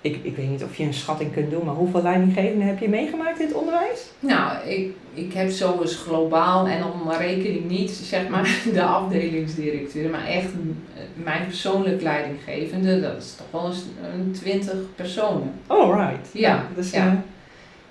ik, 0.00 0.18
ik 0.22 0.36
weet 0.36 0.50
niet 0.50 0.64
of 0.64 0.76
je 0.76 0.84
een 0.84 0.94
schatting 0.94 1.32
kunt 1.32 1.50
doen, 1.50 1.64
maar 1.64 1.74
hoeveel 1.74 2.02
leidinggevenden 2.02 2.66
heb 2.66 2.78
je 2.78 2.88
meegemaakt 2.88 3.40
in 3.40 3.46
het 3.46 3.56
onderwijs? 3.56 4.06
Nou, 4.20 4.68
ik, 4.68 4.94
ik 5.14 5.32
heb 5.32 5.50
zo 5.50 5.80
eens 5.80 5.96
globaal 5.96 6.66
en 6.66 6.78
dan 6.80 7.12
reken 7.18 7.54
ik 7.54 7.64
niet 7.64 7.90
zeg 7.90 8.28
maar 8.28 8.56
de 8.72 8.82
afdelingsdirecteur, 8.82 10.10
maar 10.10 10.26
echt 10.26 10.44
eh, 10.44 11.02
mijn 11.24 11.46
persoonlijk 11.46 12.02
leidinggevende, 12.02 13.00
dat 13.00 13.16
is 13.16 13.34
toch 13.34 13.60
wel 13.60 13.70
eens 13.70 13.84
een 14.14 14.32
twintig 14.32 14.76
personen. 14.94 15.52
Oh, 15.66 15.96
right. 15.96 16.28
Ja, 16.32 16.66
Dus 16.74 16.90
ja. 16.90 17.22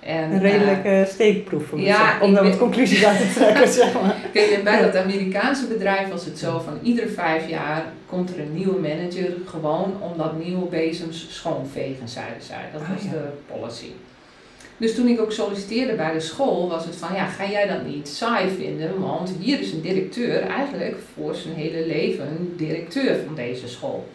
Eh, 0.08 0.16
En, 0.16 0.32
een 0.32 0.40
redelijke 0.40 1.06
steekproef 1.12 1.66
voor 1.66 1.80
ja, 1.80 2.02
mezelf, 2.04 2.20
om 2.20 2.34
daar 2.34 2.44
wat 2.44 2.58
conclusies 2.58 3.04
uit 3.04 3.18
te 3.18 3.32
trekken, 3.38 3.68
zeg 3.68 3.92
maar. 3.94 4.02
eh, 4.32 4.32
kijk, 4.32 4.64
bij 4.64 4.82
dat 4.82 4.96
Amerikaanse 4.96 5.66
bedrijf 5.66 6.08
was 6.08 6.24
het 6.24 6.38
zo 6.38 6.58
van 6.58 6.78
iedere 6.82 7.08
vijf 7.08 7.48
jaar 7.48 7.84
komt 8.06 8.30
er 8.34 8.40
een 8.40 8.54
nieuwe 8.54 8.80
manager 8.80 9.32
gewoon 9.46 9.96
omdat 10.02 10.38
nieuwe 10.44 10.66
bezems 10.66 11.26
schoonvegen, 11.30 12.08
zeiden 12.08 12.42
zij. 12.42 12.64
Dat 12.72 12.82
Ah, 12.82 12.88
was 12.94 13.02
ja. 13.02 13.10
de 13.10 13.24
policy. 13.46 13.86
Dus 14.76 14.94
toen 14.94 15.06
ik 15.08 15.20
ook 15.20 15.32
solliciteerde 15.32 15.94
bij 15.94 16.12
de 16.12 16.20
school, 16.20 16.68
was 16.68 16.84
het 16.84 16.96
van 16.96 17.14
ja, 17.14 17.26
ga 17.26 17.50
jij 17.50 17.66
dat 17.66 17.84
niet 17.86 18.08
saai 18.08 18.48
vinden? 18.58 19.00
Want 19.00 19.32
hier 19.40 19.60
is 19.60 19.72
een 19.72 19.80
directeur, 19.80 20.40
eigenlijk 20.42 20.96
voor 21.14 21.34
zijn 21.34 21.54
hele 21.54 21.86
leven 21.86 22.54
directeur 22.56 23.16
van 23.26 23.34
deze 23.34 23.68
school. 23.68 24.08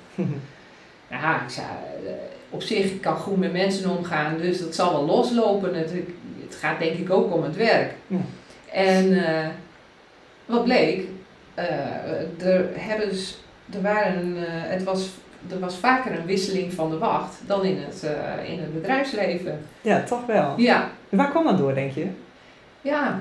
Ja, 1.10 1.36
ik 1.46 1.50
zei, 1.50 1.66
eh, 2.06 2.12
op 2.54 2.62
zich 2.62 2.86
ik 2.86 3.02
kan 3.02 3.16
goed 3.16 3.38
met 3.38 3.52
mensen 3.52 3.90
omgaan, 3.98 4.38
dus 4.38 4.60
dat 4.60 4.76
zal 4.76 4.92
wel 4.92 5.06
loslopen. 5.06 5.76
Het, 5.76 5.92
het 6.46 6.56
gaat 6.56 6.80
denk 6.80 6.98
ik 6.98 7.10
ook 7.12 7.34
om 7.34 7.44
het 7.44 7.56
werk. 7.56 7.94
Ja. 8.08 8.18
En 8.72 9.26
eh, 9.26 9.48
wat 10.46 10.64
bleek, 10.64 11.04
eh, 11.54 11.66
er, 12.46 12.66
hebben, 12.74 13.16
s- 13.16 13.38
er, 13.74 13.82
waren, 13.82 14.36
eh, 14.38 14.44
het 14.48 14.84
was, 14.84 15.10
er 15.52 15.60
was 15.60 15.76
vaker 15.76 16.12
een 16.20 16.26
wisseling 16.26 16.74
van 16.74 16.90
de 16.90 16.98
wacht 16.98 17.42
dan 17.46 17.66
in 17.66 17.78
het, 17.78 18.04
in 18.48 18.60
het 18.60 18.74
bedrijfsleven. 18.74 19.60
Ja, 19.82 20.04
toch 20.04 20.26
wel. 20.26 20.54
Ja, 20.58 20.90
Waar 21.10 21.30
kwam 21.30 21.44
dat 21.46 21.58
door, 21.58 21.74
denk 21.74 21.92
je? 21.92 22.08
ja. 22.82 23.20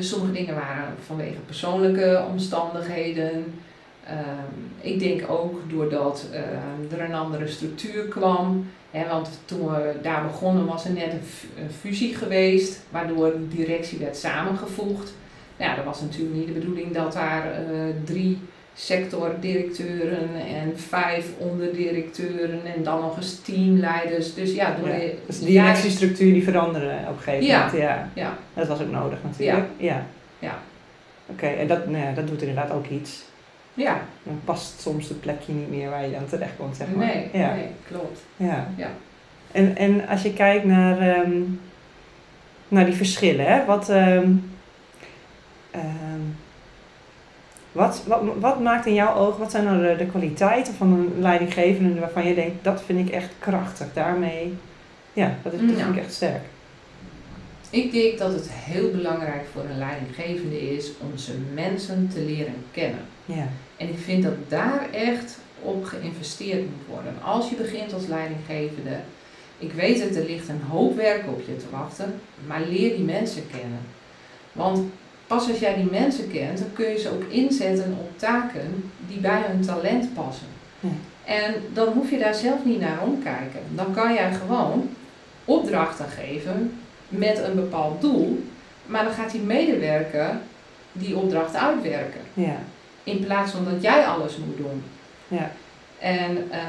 Sommige 0.00 0.32
dingen 0.32 0.54
waren 0.54 0.94
vanwege 1.06 1.38
persoonlijke 1.46 2.24
omstandigheden. 2.32 3.60
Ehm, 4.06 4.90
ik 4.92 4.98
denk 4.98 5.30
ook 5.30 5.60
doordat 5.70 6.26
ehm, 6.32 6.94
er 7.00 7.04
een 7.04 7.14
andere 7.14 7.46
structuur 7.48 8.04
kwam. 8.04 8.66
Hè, 8.90 9.08
want 9.08 9.28
toen 9.44 9.66
we 9.66 9.92
daar 10.02 10.22
begonnen 10.22 10.66
was 10.66 10.84
er 10.84 10.92
net 10.92 11.12
een, 11.12 11.22
fu- 11.24 11.62
een 11.62 11.70
fusie 11.80 12.14
geweest, 12.14 12.80
waardoor 12.90 13.32
de 13.32 13.48
directie 13.56 13.98
werd 13.98 14.16
samengevoegd. 14.16 15.14
Nou, 15.56 15.70
ja, 15.70 15.76
dat 15.76 15.84
was 15.84 16.00
natuurlijk 16.00 16.34
niet 16.36 16.46
de 16.46 16.52
bedoeling 16.52 16.92
dat 16.94 17.12
daar 17.12 17.52
eh, 17.52 17.60
drie 18.04 18.38
sectordirecteuren 18.74 20.28
en 20.34 20.78
vijf 20.78 21.26
onderdirecteuren 21.38 22.60
en 22.76 22.82
dan 22.82 23.00
nog 23.00 23.16
eens 23.16 23.40
teamleiders. 23.40 24.34
Dus 24.34 24.54
ja, 24.54 24.76
door 24.80 24.88
Ja, 24.88 24.94
de 24.98 25.14
Dus 25.26 25.38
directiestructuur 25.40 26.32
die 26.32 26.44
veranderde 26.44 26.90
op 27.08 27.16
een 27.16 27.22
gegeven 27.22 27.46
Ja. 27.46 27.58
moment. 27.58 27.78
Ja. 27.82 28.08
Ja. 28.14 28.38
Dat 28.54 28.68
was 28.68 28.80
ook 28.80 28.90
nodig 28.90 29.18
natuurlijk. 29.22 29.66
Ja. 29.76 30.06
Ja. 30.38 30.58
Oké, 31.26 31.46
en 31.46 31.66
dat, 31.66 31.86
nou 31.86 32.04
ja, 32.04 32.12
dat 32.12 32.26
doet 32.28 32.40
inderdaad 32.40 32.70
ook 32.70 32.86
iets. 32.86 33.22
Ja, 33.76 34.00
Dan 34.22 34.40
past 34.44 34.80
soms 34.80 35.08
het 35.08 35.20
plekje 35.20 35.52
niet 35.52 35.70
meer 35.70 35.90
waar 35.90 36.04
je 36.06 36.10
dan 36.12 36.26
terecht 36.26 36.52
komt, 36.58 36.76
zeg 36.76 36.86
maar. 36.94 37.06
nee, 37.06 37.28
ja. 37.32 37.54
nee, 37.54 37.66
klopt. 37.88 38.20
Ja. 38.36 38.68
Ja. 38.76 38.88
En, 39.52 39.76
en 39.76 40.08
als 40.08 40.22
je 40.22 40.32
kijkt 40.32 40.64
naar, 40.64 40.98
ehm, 40.98 41.40
naar 42.68 42.84
die 42.84 42.94
verschillen, 42.94 43.46
hè? 43.46 43.64
Wat, 43.64 43.88
ehm, 43.88 44.30
ehm, 45.70 46.20
wat, 47.72 48.02
wat, 48.06 48.20
wat 48.40 48.60
maakt 48.60 48.86
in 48.86 48.94
jouw 48.94 49.14
ogen, 49.14 49.38
wat 49.40 49.50
zijn 49.50 49.64
nou 49.64 49.82
de, 49.88 49.96
de 49.96 50.06
kwaliteiten 50.06 50.74
van 50.74 50.92
een 50.92 51.12
leidinggevende 51.20 52.00
waarvan 52.00 52.26
je 52.28 52.34
denkt, 52.34 52.64
dat 52.64 52.82
vind 52.86 53.08
ik 53.08 53.14
echt 53.14 53.30
krachtig, 53.38 53.86
daarmee, 53.92 54.54
ja, 55.12 55.34
dat, 55.42 55.52
is, 55.52 55.60
dat 55.60 55.70
Ja. 55.78 55.84
vind 55.84 55.96
ik 55.96 56.02
echt 56.02 56.12
sterk. 56.14 56.42
Ik 57.70 57.92
denk 57.92 58.18
dat 58.18 58.32
het 58.32 58.48
heel 58.50 58.90
belangrijk 58.90 59.44
voor 59.52 59.62
een 59.70 59.78
leidinggevende 59.78 60.74
is 60.76 60.90
om 61.00 61.10
zijn 61.18 61.46
mensen 61.54 62.10
te 62.14 62.20
leren 62.20 62.54
kennen. 62.70 63.00
Ja, 63.24 63.46
En 63.76 63.88
ik 63.88 63.98
vind 63.98 64.22
dat 64.22 64.34
daar 64.48 64.88
echt 64.92 65.38
op 65.62 65.84
geïnvesteerd 65.84 66.60
moet 66.60 66.86
worden. 66.88 67.14
Als 67.22 67.50
je 67.50 67.56
begint 67.56 67.92
als 67.92 68.06
leidinggevende, 68.06 68.96
ik 69.58 69.72
weet 69.72 70.02
het, 70.02 70.16
er 70.16 70.24
ligt 70.24 70.48
een 70.48 70.62
hoop 70.70 70.96
werk 70.96 71.26
op 71.26 71.40
je 71.46 71.56
te 71.56 71.70
wachten, 71.70 72.20
maar 72.46 72.60
leer 72.68 72.96
die 72.96 73.04
mensen 73.04 73.42
kennen. 73.50 73.80
Want 74.52 74.82
pas 75.26 75.48
als 75.48 75.58
jij 75.58 75.74
die 75.74 75.90
mensen 75.90 76.30
kent, 76.30 76.58
dan 76.58 76.72
kun 76.72 76.88
je 76.88 76.98
ze 76.98 77.10
ook 77.10 77.24
inzetten 77.28 77.96
op 78.00 78.18
taken 78.18 78.90
die 79.08 79.18
bij 79.18 79.42
hun 79.46 79.60
talent 79.60 80.14
passen. 80.14 80.46
Ja. 80.80 80.88
En 81.24 81.54
dan 81.72 81.92
hoef 81.92 82.10
je 82.10 82.18
daar 82.18 82.34
zelf 82.34 82.64
niet 82.64 82.80
naar 82.80 83.02
omkijken. 83.02 83.60
Dan 83.74 83.94
kan 83.94 84.14
jij 84.14 84.32
gewoon 84.32 84.88
opdrachten 85.44 86.08
geven 86.08 86.78
met 87.08 87.38
een 87.38 87.54
bepaald 87.54 88.00
doel, 88.00 88.44
maar 88.86 89.04
dan 89.04 89.12
gaat 89.12 89.30
die 89.30 89.40
medewerker 89.40 90.36
die 90.92 91.16
opdracht 91.16 91.54
uitwerken. 91.54 92.20
ja, 92.34 92.58
In 93.06 93.24
plaats 93.24 93.52
van 93.52 93.64
dat 93.64 93.82
jij 93.82 94.04
alles 94.06 94.36
moet 94.36 94.56
doen. 94.56 94.82
ja, 95.28 95.50
En 95.98 96.50
eh, 96.50 96.60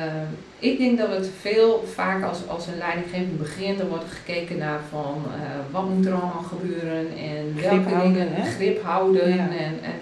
ik 0.59 0.77
denk 0.77 0.97
dat 0.97 1.09
het 1.09 1.29
veel 1.41 1.83
vaak 1.93 2.23
als, 2.23 2.37
als 2.47 2.67
een 2.67 2.77
leidinggevende 2.77 3.35
begint, 3.35 3.77
dan 3.77 3.87
wordt 3.87 4.03
er 4.03 4.09
gekeken 4.09 4.57
naar 4.57 4.79
van 4.89 5.23
eh, 5.33 5.41
wat 5.71 5.89
moet 5.89 6.05
er 6.05 6.11
allemaal 6.13 6.45
gebeuren 6.47 7.07
en 7.17 7.53
Grip 7.57 7.69
welke 7.69 7.89
houden, 7.93 8.13
dingen, 8.13 8.33
hè? 8.33 8.51
grip 8.51 8.83
houden 8.83 9.29
Ja. 9.29 9.43
en, 9.43 9.79
en 9.83 9.93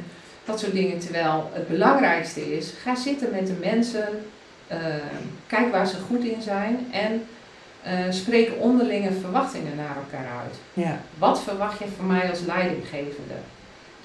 dat 0.45 0.59
soort 0.59 0.71
dingen. 0.73 0.99
Terwijl 0.99 1.49
het 1.53 1.67
belangrijkste 1.67 2.57
is, 2.57 2.73
ga 2.83 2.95
zitten 2.95 3.29
met 3.31 3.47
de 3.47 3.55
mensen, 3.61 4.07
eh, 4.67 4.77
kijk 5.47 5.71
waar 5.71 5.87
ze 5.87 5.95
goed 6.07 6.23
in 6.23 6.41
zijn 6.41 6.87
en 6.91 7.23
eh, 7.83 7.93
spreek 8.09 8.51
onderlinge 8.59 9.11
verwachtingen 9.21 9.75
naar 9.75 9.95
elkaar 9.95 10.27
uit. 10.41 10.55
ja, 10.73 10.99
Wat 11.17 11.41
verwacht 11.43 11.79
je 11.79 11.85
van 11.97 12.07
mij 12.07 12.29
als 12.29 12.39
leidinggevende? 12.41 13.33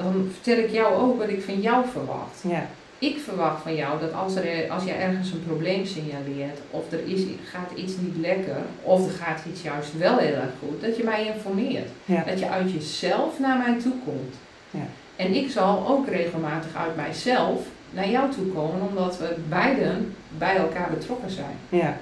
Dan 0.03 0.31
vertel 0.33 0.65
ik 0.65 0.71
jou 0.71 0.95
ook 0.95 1.19
wat 1.19 1.29
ik 1.29 1.43
van 1.43 1.61
jou 1.61 1.85
verwacht. 1.93 2.43
ja, 2.49 2.67
Ik 2.99 3.19
verwacht 3.19 3.63
van 3.63 3.75
jou 3.75 4.01
dat 4.01 4.13
als, 4.13 4.35
er, 4.35 4.71
als 4.71 4.85
je 4.85 4.93
ergens 4.93 5.33
een 5.33 5.45
probleem 5.47 5.87
signaleert, 5.87 6.59
of 6.71 6.93
er 6.93 7.01
is, 7.07 7.21
gaat 7.51 7.71
iets 7.75 7.93
niet 8.01 8.17
lekker, 8.21 8.57
of 8.83 9.07
er 9.07 9.13
gaat 9.13 9.41
iets 9.53 9.63
juist 9.63 9.99
wel 9.99 10.17
heel 10.17 10.35
erg 10.35 10.53
goed, 10.59 10.81
dat 10.81 10.97
je 10.97 11.05
mij 11.05 11.27
informeert. 11.35 11.89
ja, 12.05 12.25
Dat 12.27 12.39
je 12.39 12.49
uit 12.49 12.73
jezelf 12.73 13.39
naar 13.39 13.59
mij 13.59 13.81
toe 13.83 13.95
komt. 14.05 14.35
Ja. 14.71 14.87
En 15.17 15.35
ik 15.35 15.51
zal 15.51 15.87
ook 15.89 16.09
regelmatig 16.09 16.77
uit 16.77 16.97
mijzelf 16.97 17.61
naar 17.91 18.11
jou 18.11 18.31
toe 18.31 18.47
komen, 18.47 18.89
omdat 18.89 19.19
we 19.19 19.35
beiden 19.49 20.15
bij 20.39 20.57
elkaar 20.57 20.91
betrokken 20.91 21.31
zijn. 21.31 21.57
ja. 21.69 21.99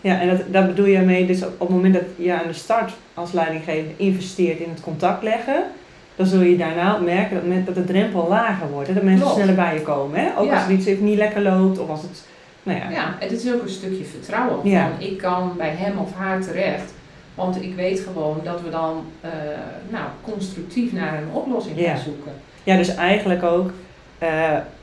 Ja, 0.00 0.20
en 0.20 0.28
dat, 0.28 0.52
daar 0.52 0.66
bedoel 0.66 0.86
je 0.86 0.98
mee, 0.98 1.26
dus 1.26 1.42
op, 1.44 1.58
het 1.60 1.68
moment 1.68 1.94
dat 1.94 2.02
je 2.16 2.32
aan 2.32 2.46
de 2.46 2.52
start 2.52 2.92
als 3.14 3.32
leidinggevende 3.32 3.94
investeert 3.96 4.58
in 4.58 4.70
het 4.70 4.80
contact 4.80 5.22
leggen, 5.22 5.64
dan 6.16 6.26
zul 6.26 6.40
je 6.40 6.56
daarna 6.56 6.98
merken 6.98 7.34
dat, 7.34 7.46
men- 7.46 7.64
dat 7.64 7.74
de 7.74 7.84
drempel 7.84 8.26
lager 8.28 8.68
wordt. 8.70 8.88
Hè? 8.88 8.94
Dat 8.94 9.02
mensen 9.02 9.20
Klopt. 9.22 9.36
sneller 9.36 9.54
bij 9.54 9.74
je 9.74 9.82
komen. 9.82 10.20
Hè? 10.20 10.28
Ook 10.38 10.46
Ja. 10.46 10.54
als 10.54 10.64
er 10.64 10.70
iets 10.70 10.86
even 10.86 11.04
niet 11.04 11.16
lekker 11.18 11.42
loopt 11.42 11.78
of 11.78 11.88
als 11.88 12.02
het, 12.02 12.22
nou 12.62 12.78
ja. 12.78 13.14
Het 13.18 13.32
is 13.32 13.52
ook 13.52 13.62
een 13.62 13.68
stukje 13.68 14.04
vertrouwen. 14.04 14.60
Van, 14.60 14.70
Ja. 14.70 14.90
Ik 14.98 15.18
kan 15.18 15.52
bij 15.56 15.70
hem 15.76 15.98
of 15.98 16.14
haar 16.14 16.40
terecht, 16.40 16.92
want 17.34 17.62
ik 17.62 17.74
weet 17.74 18.00
gewoon 18.00 18.40
dat 18.44 18.62
we 18.62 18.70
dan 18.70 19.04
eh, 19.20 19.30
nou, 19.88 20.04
constructief 20.22 20.92
naar 20.92 21.14
een 21.18 21.28
oplossing 21.32 21.78
Ja. 21.80 21.94
gaan 21.94 22.02
zoeken. 22.04 22.32
Ja, 22.64 22.76
dus 22.76 22.94
eigenlijk 22.94 23.42
ook, 23.42 23.70
eh, 24.18 24.28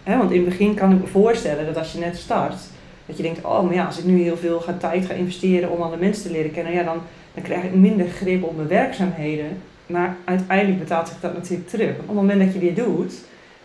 hè, 0.04 0.18
want 0.18 0.32
in 0.32 0.40
het 0.40 0.50
begin 0.50 0.74
kan 0.74 0.92
ik 0.92 1.02
me 1.02 1.08
voorstellen 1.08 1.66
dat 1.66 1.78
als 1.78 1.92
je 1.92 2.00
net 2.00 2.18
start, 2.18 2.56
dat 3.06 3.18
je 3.18 3.24
denkt, 3.24 3.46
oh 3.46 3.64
maar 3.64 3.74
ja, 3.74 3.86
als 3.86 3.98
ik 3.98 4.06
nu 4.06 4.22
heel 4.22 4.38
veel 4.38 4.60
ga, 4.60 4.74
tijd 4.80 5.06
ga 5.06 5.14
investeren 5.14 5.70
om 5.70 5.82
alle 5.82 5.98
mensen 5.98 6.24
te 6.24 6.32
leren 6.32 6.52
kennen, 6.52 6.74
ja, 6.74 6.84
dan, 6.84 6.98
dan 7.34 7.44
krijg 7.44 7.64
ik 7.64 7.74
minder 7.74 8.08
grip 8.08 8.44
op 8.44 8.56
mijn 8.56 8.68
werkzaamheden. 8.68 9.62
Maar 9.90 10.16
uiteindelijk 10.24 10.80
betaalt 10.80 11.08
zich 11.08 11.20
dat 11.20 11.34
natuurlijk 11.34 11.70
terug. 11.70 11.92
Op 11.92 12.08
het 12.08 12.16
moment 12.16 12.40
dat 12.44 12.54
je 12.54 12.60
dit 12.60 12.76
doet, 12.76 13.14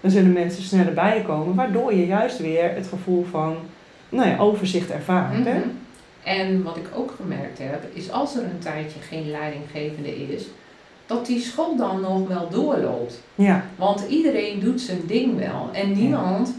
dan 0.00 0.10
zullen 0.10 0.32
mensen 0.32 0.62
sneller 0.62 0.94
bij 0.94 1.16
je 1.16 1.24
komen, 1.24 1.54
waardoor 1.54 1.94
je 1.94 2.06
juist 2.06 2.38
weer 2.38 2.74
het 2.74 2.86
gevoel 2.86 3.24
van 3.30 3.56
nou 4.08 4.28
ja, 4.28 4.38
overzicht 4.38 4.90
ervaart. 4.90 5.44
Hè? 5.44 5.58
Mhm. 5.58 5.68
En 6.22 6.62
wat 6.62 6.76
ik 6.76 6.88
ook 6.94 7.14
gemerkt 7.20 7.58
heb, 7.58 7.84
is 7.92 8.10
als 8.10 8.36
er 8.36 8.42
een 8.42 8.58
tijdje 8.58 9.00
geen 9.00 9.30
leidinggevende 9.30 10.16
is, 10.34 10.46
dat 11.06 11.26
die 11.26 11.40
school 11.40 11.76
dan 11.76 12.00
nog 12.00 12.28
wel 12.28 12.48
doorloopt. 12.48 13.20
Ja, 13.34 13.64
Want 13.76 14.04
iedereen 14.08 14.60
doet 14.60 14.80
zijn 14.80 15.06
ding 15.06 15.38
wel. 15.38 15.68
En 15.72 15.92
niemand 15.92 16.54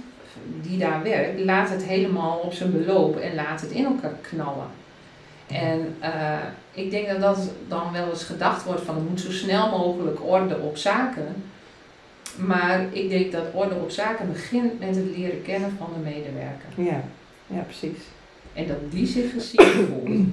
die 0.61 0.77
daar 0.77 1.03
werkt, 1.03 1.39
laat 1.39 1.69
het 1.69 1.83
helemaal 1.83 2.37
op 2.37 2.53
zijn 2.53 2.71
beloop 2.71 3.17
en 3.17 3.35
laat 3.35 3.61
het 3.61 3.71
in 3.71 3.85
elkaar 3.85 4.15
knallen. 4.21 4.67
En 5.47 5.95
eh, 5.99 6.37
ik 6.71 6.91
denk 6.91 7.07
dat 7.07 7.19
dat 7.21 7.49
dan 7.67 7.91
wel 7.91 8.09
eens 8.09 8.23
gedacht 8.23 8.63
wordt 8.63 8.81
van 8.81 8.95
er 8.95 9.01
moet 9.01 9.21
zo 9.21 9.31
snel 9.31 9.69
mogelijk 9.69 10.25
orde 10.27 10.57
op 10.59 10.77
zaken. 10.77 11.35
Maar 12.35 12.85
ik 12.91 13.09
denk 13.09 13.31
dat 13.31 13.43
orde 13.53 13.75
op 13.75 13.89
zaken 13.89 14.31
begint 14.31 14.79
met 14.79 14.95
het 14.95 15.05
leren 15.17 15.41
kennen 15.41 15.75
van 15.77 15.87
de 15.93 16.09
medewerker. 16.09 16.69
ja, 16.93 17.03
ja, 17.47 17.61
precies. 17.61 17.99
En 18.53 18.67
dat 18.67 18.91
die 18.91 19.05
zich 19.07 19.31
gezien 19.31 19.65
voelt. 19.89 20.27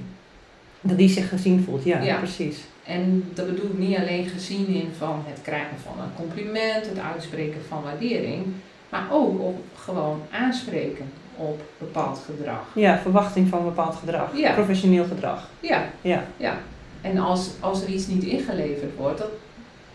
Dat 0.81 0.97
die 0.97 1.09
zich 1.09 1.29
gezien 1.29 1.63
voelt, 1.63 1.83
ja, 1.83 2.01
Ja. 2.01 2.17
precies. 2.17 2.57
En 2.83 3.23
dat 3.33 3.45
bedoel 3.45 3.69
ik 3.69 3.77
niet 3.77 3.97
alleen 3.97 4.27
gezien 4.27 4.67
in 4.67 4.89
van 4.97 5.23
het 5.27 5.41
krijgen 5.41 5.77
van 5.83 6.03
een 6.03 6.13
compliment, 6.15 6.85
het 6.85 6.99
uitspreken 6.99 7.61
van 7.67 7.83
waardering, 7.83 8.45
maar 8.89 9.07
ook 9.11 9.39
op 9.41 9.63
gewoon 9.75 10.21
aanspreken 10.31 11.11
op 11.35 11.61
bepaald 11.77 12.21
gedrag. 12.25 12.61
Ja, 12.73 12.97
verwachting 12.97 13.47
van 13.49 13.63
bepaald 13.63 13.95
gedrag, 13.95 14.29
Ja. 14.37 14.53
professioneel 14.53 15.05
gedrag. 15.05 15.47
Ja, 15.59 15.83
Ja, 16.01 16.23
ja. 16.37 16.53
En 17.01 17.17
als, 17.17 17.49
als 17.59 17.81
er 17.83 17.89
iets 17.89 18.07
niet 18.07 18.23
ingeleverd 18.23 18.95
wordt, 18.97 19.17
dat, 19.19 19.29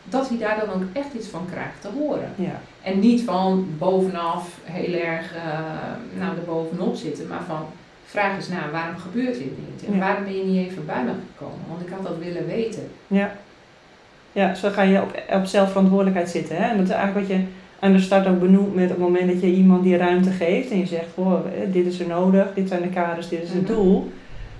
dat 0.04 0.28
hij 0.28 0.38
daar 0.38 0.61
dan 0.66 0.75
ook 0.75 0.83
echt 0.92 1.14
iets 1.14 1.26
van 1.28 1.47
krijgt 1.50 1.80
te 1.80 1.88
horen. 1.99 2.33
ja, 2.37 2.61
En 2.83 2.99
niet 2.99 3.23
van 3.23 3.68
bovenaf 3.78 4.49
heel 4.64 4.95
erg 5.00 5.35
eh 5.35 6.18
nou, 6.18 6.37
er 6.37 6.45
bovenop 6.47 6.97
zitten, 6.97 7.26
maar 7.28 7.42
van 7.47 7.66
vraag 8.04 8.37
eens 8.37 8.49
naar 8.49 8.71
waarom 8.73 8.97
gebeurt 8.97 9.35
dit 9.38 9.59
niet? 9.59 9.87
En 9.87 9.92
Ja. 9.92 9.99
waarom 9.99 10.25
ben 10.25 10.37
je 10.38 10.45
niet 10.45 10.66
even 10.71 10.87
bij 10.87 11.02
me 11.04 11.11
gekomen? 11.37 11.59
Want 11.68 11.80
ik 11.80 11.88
had 11.88 12.02
dat 12.02 12.18
willen 12.18 12.47
weten. 12.47 12.90
ja. 13.07 13.33
Ja, 14.33 14.54
zo 14.54 14.71
ga 14.71 14.83
je 14.83 15.02
op, 15.02 15.23
op 15.33 15.45
zelfverantwoordelijkheid 15.45 16.30
zitten. 16.30 16.57
Hè? 16.57 16.62
En 16.71 16.76
dat 16.76 16.87
is 16.87 16.92
eigenlijk 16.92 17.28
wat 17.28 17.37
je 17.38 17.45
aan 17.80 17.92
de 17.92 17.99
start 18.00 18.26
ook 18.26 18.40
benoemt 18.40 18.75
met 18.75 18.88
het 18.88 18.99
moment 18.99 19.32
dat 19.32 19.40
je 19.40 19.47
iemand 19.52 19.82
die 19.82 19.97
ruimte 19.97 20.30
geeft 20.30 20.70
en 20.70 20.78
je 20.78 20.87
zegt, 20.87 21.06
goh, 21.14 21.32
eh, 21.35 21.73
dit 21.73 21.87
is 21.87 22.00
er 22.00 22.06
nodig, 22.08 22.47
dit 22.54 22.68
zijn 22.68 22.82
de 22.82 22.88
kaders, 22.88 23.28
dit 23.28 23.42
is 23.42 23.49
het 23.52 23.62
Mhm. 23.62 23.73
doel. 23.73 24.12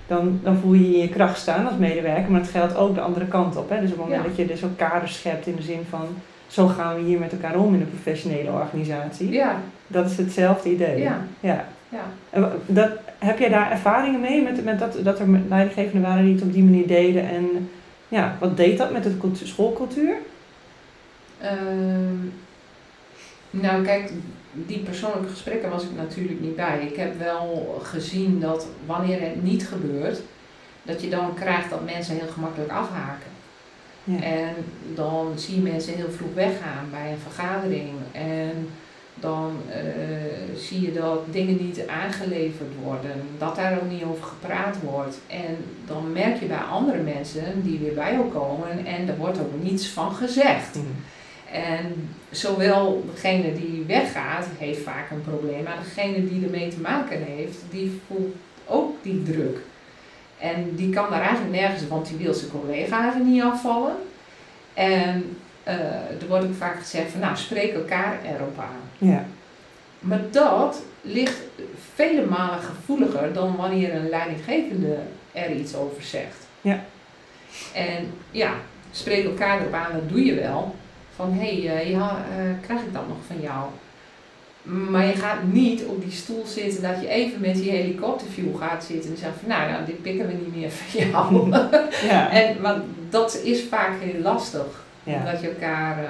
Dan, 0.07 0.39
dan 0.43 0.55
voel 0.57 0.73
je 0.73 0.89
je 0.89 0.95
in 0.95 1.01
je 1.01 1.09
kracht 1.09 1.39
staan 1.39 1.67
als 1.67 1.77
medewerker, 1.77 2.31
maar 2.31 2.41
het 2.41 2.49
geldt 2.49 2.75
ook 2.75 2.95
de 2.95 3.01
andere 3.01 3.25
kant 3.25 3.55
op. 3.55 3.69
Hè? 3.69 3.75
Dus 3.81 3.91
op 3.91 3.95
het 3.97 4.05
moment 4.05 4.21
Ja. 4.23 4.27
dat 4.27 4.37
je 4.37 4.45
dus 4.45 4.63
ook 4.63 4.77
kaders 4.77 5.13
schept 5.13 5.47
in 5.47 5.55
de 5.55 5.61
zin 5.61 5.79
van, 5.89 6.05
zo 6.47 6.67
gaan 6.67 6.95
we 6.95 7.01
hier 7.01 7.19
met 7.19 7.31
elkaar 7.31 7.55
om 7.59 7.73
in 7.73 7.81
een 7.81 7.89
professionele 7.89 8.51
organisatie. 8.51 9.29
Ja, 9.31 9.55
Dat 9.87 10.09
is 10.09 10.17
hetzelfde 10.17 10.71
idee. 10.71 10.99
ja, 11.01 11.17
ja. 11.39 11.65
ja. 11.89 12.01
En 12.29 12.49
dat, 12.65 12.89
heb 13.17 13.39
jij 13.39 13.49
daar 13.49 13.71
ervaringen 13.71 14.19
mee 14.19 14.41
met, 14.43 14.63
met 14.63 14.79
dat, 14.79 14.97
dat 15.03 15.19
er 15.19 15.25
leidinggevenden 15.49 16.01
waren 16.09 16.23
die 16.23 16.33
het 16.33 16.43
op 16.43 16.53
die 16.53 16.63
manier 16.63 16.87
deden? 16.87 17.29
En 17.29 17.69
ja, 18.07 18.35
wat 18.39 18.57
deed 18.57 18.77
dat 18.77 18.91
met 18.91 19.03
de 19.03 19.17
cultu- 19.17 19.45
schoolcultuur? 19.45 20.13
Ehm, 21.41 22.15
nou, 23.49 23.83
kijk, 23.83 24.11
die 24.51 24.79
persoonlijke 24.79 25.29
gesprekken 25.29 25.69
was 25.69 25.83
ik 25.83 25.95
natuurlijk 25.95 26.39
niet 26.39 26.55
bij. 26.55 26.87
Ik 26.89 26.95
heb 26.95 27.19
wel 27.19 27.79
gezien 27.83 28.39
dat 28.39 28.67
wanneer 28.85 29.21
het 29.21 29.43
niet 29.43 29.67
gebeurt, 29.67 30.21
dat 30.83 31.01
je 31.01 31.09
dan 31.09 31.33
krijgt 31.33 31.69
dat 31.69 31.85
mensen 31.85 32.15
heel 32.15 32.27
gemakkelijk 32.27 32.71
afhaken. 32.71 33.29
Ja. 34.03 34.21
En 34.21 34.55
dan 34.93 35.33
zie 35.35 35.55
je 35.55 35.71
mensen 35.71 35.93
heel 35.93 36.11
vroeg 36.11 36.33
weggaan 36.33 36.87
bij 36.91 37.11
een 37.11 37.33
vergadering. 37.33 37.89
En 38.11 38.69
dan 39.15 39.51
eh, 39.69 40.57
zie 40.57 40.81
je 40.81 40.93
dat 40.93 41.33
dingen 41.33 41.57
niet 41.65 41.87
aangeleverd 41.87 42.73
worden, 42.83 43.11
dat 43.37 43.55
daar 43.55 43.77
ook 43.77 43.89
niet 43.89 44.03
over 44.03 44.23
gepraat 44.23 44.75
wordt. 44.81 45.17
En 45.27 45.57
dan 45.85 46.11
merk 46.11 46.39
je 46.39 46.45
bij 46.45 46.57
andere 46.57 47.01
mensen 47.01 47.63
die 47.63 47.79
weer 47.79 47.93
bij 47.93 48.13
jou 48.13 48.29
komen 48.31 48.85
en 48.85 49.07
er 49.07 49.17
wordt 49.17 49.39
ook 49.39 49.63
niets 49.63 49.87
van 49.87 50.11
gezegd. 50.11 50.75
Mhm. 50.75 50.85
En 51.51 52.09
zowel 52.29 53.03
degene 53.13 53.53
die 53.53 53.83
weggaat, 53.87 54.45
heeft 54.57 54.81
vaak 54.81 55.11
een 55.11 55.21
probleem, 55.21 55.63
maar 55.63 55.79
degene 55.83 56.29
die 56.29 56.43
ermee 56.43 56.69
te 56.69 56.79
maken 56.79 57.23
heeft, 57.23 57.57
die 57.69 58.01
voelt 58.07 58.35
ook 58.65 59.03
die 59.03 59.23
druk. 59.23 59.57
En 60.37 60.75
die 60.75 60.93
kan 60.93 61.09
daar 61.09 61.21
eigenlijk 61.21 61.55
nergens, 61.55 61.87
want 61.87 62.07
die 62.07 62.17
wil 62.17 62.33
zijn 62.33 62.51
collega's 62.51 63.13
er 63.13 63.19
niet 63.19 63.41
afvallen. 63.41 63.95
En 64.73 65.37
eh, 65.63 65.75
er 66.21 66.27
wordt 66.27 66.45
ook 66.45 66.55
vaak 66.55 66.79
gezegd 66.79 67.11
van, 67.11 67.19
nou, 67.19 67.37
spreek 67.37 67.73
elkaar 67.73 68.19
erop 68.25 68.59
aan. 68.59 69.07
Ja. 69.09 69.25
Maar 69.99 70.21
dat 70.31 70.83
ligt 71.01 71.37
vele 71.93 72.25
malen 72.25 72.59
gevoeliger 72.59 73.33
dan 73.33 73.55
wanneer 73.55 73.95
een 73.95 74.09
leidinggevende 74.09 74.97
er 75.31 75.51
iets 75.51 75.75
over 75.75 76.03
zegt. 76.03 76.47
Ja. 76.61 76.83
En 77.73 78.11
ja, 78.31 78.53
spreek 78.91 79.25
elkaar 79.25 79.59
erop 79.59 79.73
aan, 79.73 79.93
dat 79.93 80.09
doe 80.09 80.25
je 80.25 80.35
wel. 80.35 80.75
Van 81.19 81.33
hé, 81.33 81.61
hey, 81.61 81.89
ja, 81.89 82.25
eh, 82.37 82.43
krijg 82.61 82.81
ik 82.81 82.93
dat 82.93 83.07
nog 83.07 83.17
van 83.27 83.41
jou? 83.41 83.65
Maar 84.91 85.05
je 85.05 85.13
gaat 85.13 85.43
niet 85.43 85.83
op 85.85 86.01
die 86.01 86.11
stoel 86.11 86.43
zitten 86.45 86.81
dat 86.81 87.01
je 87.01 87.07
even 87.07 87.41
met 87.41 87.55
die 87.55 87.71
helikopterview 87.71 88.57
gaat 88.57 88.83
zitten 88.83 89.11
en 89.11 89.17
zegt 89.17 89.39
van 89.39 89.49
nou, 89.49 89.71
nou 89.71 89.85
dit 89.85 90.01
pikken 90.01 90.27
we 90.27 90.33
niet 90.33 90.55
meer 90.55 90.69
van 90.71 91.09
jou. 91.09 91.49
Ja. 92.11 92.29
en, 92.31 92.61
want 92.61 92.83
dat 93.09 93.41
is 93.43 93.63
vaak 93.63 93.91
heel 94.01 94.21
lastig, 94.21 94.85
Ja. 95.03 95.17
omdat 95.17 95.41
je 95.41 95.47
elkaar 95.49 95.97
eh, 95.97 96.09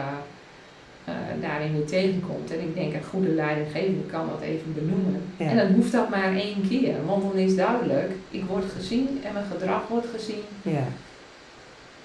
eh, 1.06 1.14
daarin 1.42 1.74
weer 1.74 1.86
tegenkomt. 1.86 2.52
En 2.52 2.60
ik 2.60 2.76
denk 2.76 2.94
een 2.94 3.10
goede 3.10 3.30
leidinggevende 3.30 4.04
kan 4.04 4.28
dat 4.28 4.42
even 4.42 4.74
benoemen. 4.74 5.22
Ja. 5.38 5.46
En 5.46 5.58
dan 5.58 5.72
hoeft 5.72 5.92
dat 5.92 6.10
maar 6.10 6.34
één 6.36 6.68
keer, 6.70 6.96
want 7.06 7.24
dan 7.24 7.38
is 7.42 7.56
duidelijk, 7.56 8.12
ik 8.30 8.44
word 8.44 8.66
gezien 8.78 9.22
en 9.24 9.34
mijn 9.34 9.46
gedrag 9.52 9.88
wordt 9.88 10.08
gezien. 10.16 10.44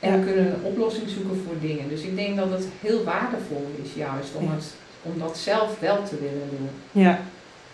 En 0.00 0.12
Ja. 0.12 0.18
we 0.18 0.24
kunnen 0.24 0.46
een 0.46 0.62
oplossing 0.62 1.08
zoeken 1.08 1.42
voor 1.46 1.54
dingen. 1.60 1.88
Dus 1.88 2.02
ik 2.02 2.16
denk 2.16 2.36
dat 2.36 2.50
het 2.50 2.66
heel 2.80 3.04
waardevol 3.04 3.66
is 3.82 3.90
juist 3.94 4.34
om, 4.34 4.50
het, 4.50 4.74
om 5.02 5.18
dat 5.18 5.38
zelf 5.38 5.80
wel 5.80 6.02
te 6.02 6.16
willen 6.20 6.48
doen. 6.50 6.68
Ja. 7.02 7.18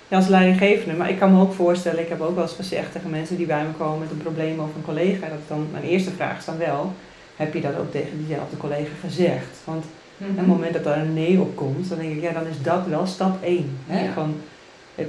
ja, 0.08 0.16
als 0.16 0.28
leidinggevende. 0.28 0.94
Maar 0.96 1.10
ik 1.10 1.18
kan 1.18 1.34
me 1.34 1.40
ook 1.40 1.52
voorstellen, 1.52 2.00
ik 2.00 2.08
heb 2.08 2.20
ook 2.20 2.34
wel 2.34 2.44
eens 2.44 2.52
gezegd 2.52 2.92
tegen 2.92 3.10
mensen 3.10 3.36
die 3.36 3.46
bij 3.46 3.64
me 3.64 3.72
komen 3.78 3.98
met 3.98 4.10
een 4.10 4.16
probleem 4.22 4.60
of 4.60 4.74
een 4.76 4.84
collega, 4.84 5.28
dat 5.28 5.48
dan 5.48 5.68
mijn 5.72 5.84
eerste 5.84 6.10
vraag 6.10 6.38
is 6.38 6.44
dan 6.44 6.58
wel, 6.58 6.92
heb 7.36 7.54
je 7.54 7.60
dat 7.60 7.76
ook 7.78 7.90
tegen 7.90 8.18
diezelfde 8.18 8.56
collega 8.56 8.90
gezegd? 9.00 9.56
Want 9.64 9.84
op 10.30 10.36
het 10.36 10.46
moment 10.46 10.72
dat 10.72 10.86
er 10.86 10.96
een 10.98 11.14
nee 11.14 11.40
op 11.40 11.56
komt, 11.56 11.88
dan 11.88 11.98
denk 11.98 12.12
ik, 12.16 12.22
ja, 12.22 12.32
dan 12.32 12.46
is 12.46 12.62
dat 12.62 12.86
wel 12.86 13.06
stap 13.06 13.42
1. 13.42 13.78
Hè? 13.86 14.04
Ja. 14.04 14.12
Van, 14.12 14.34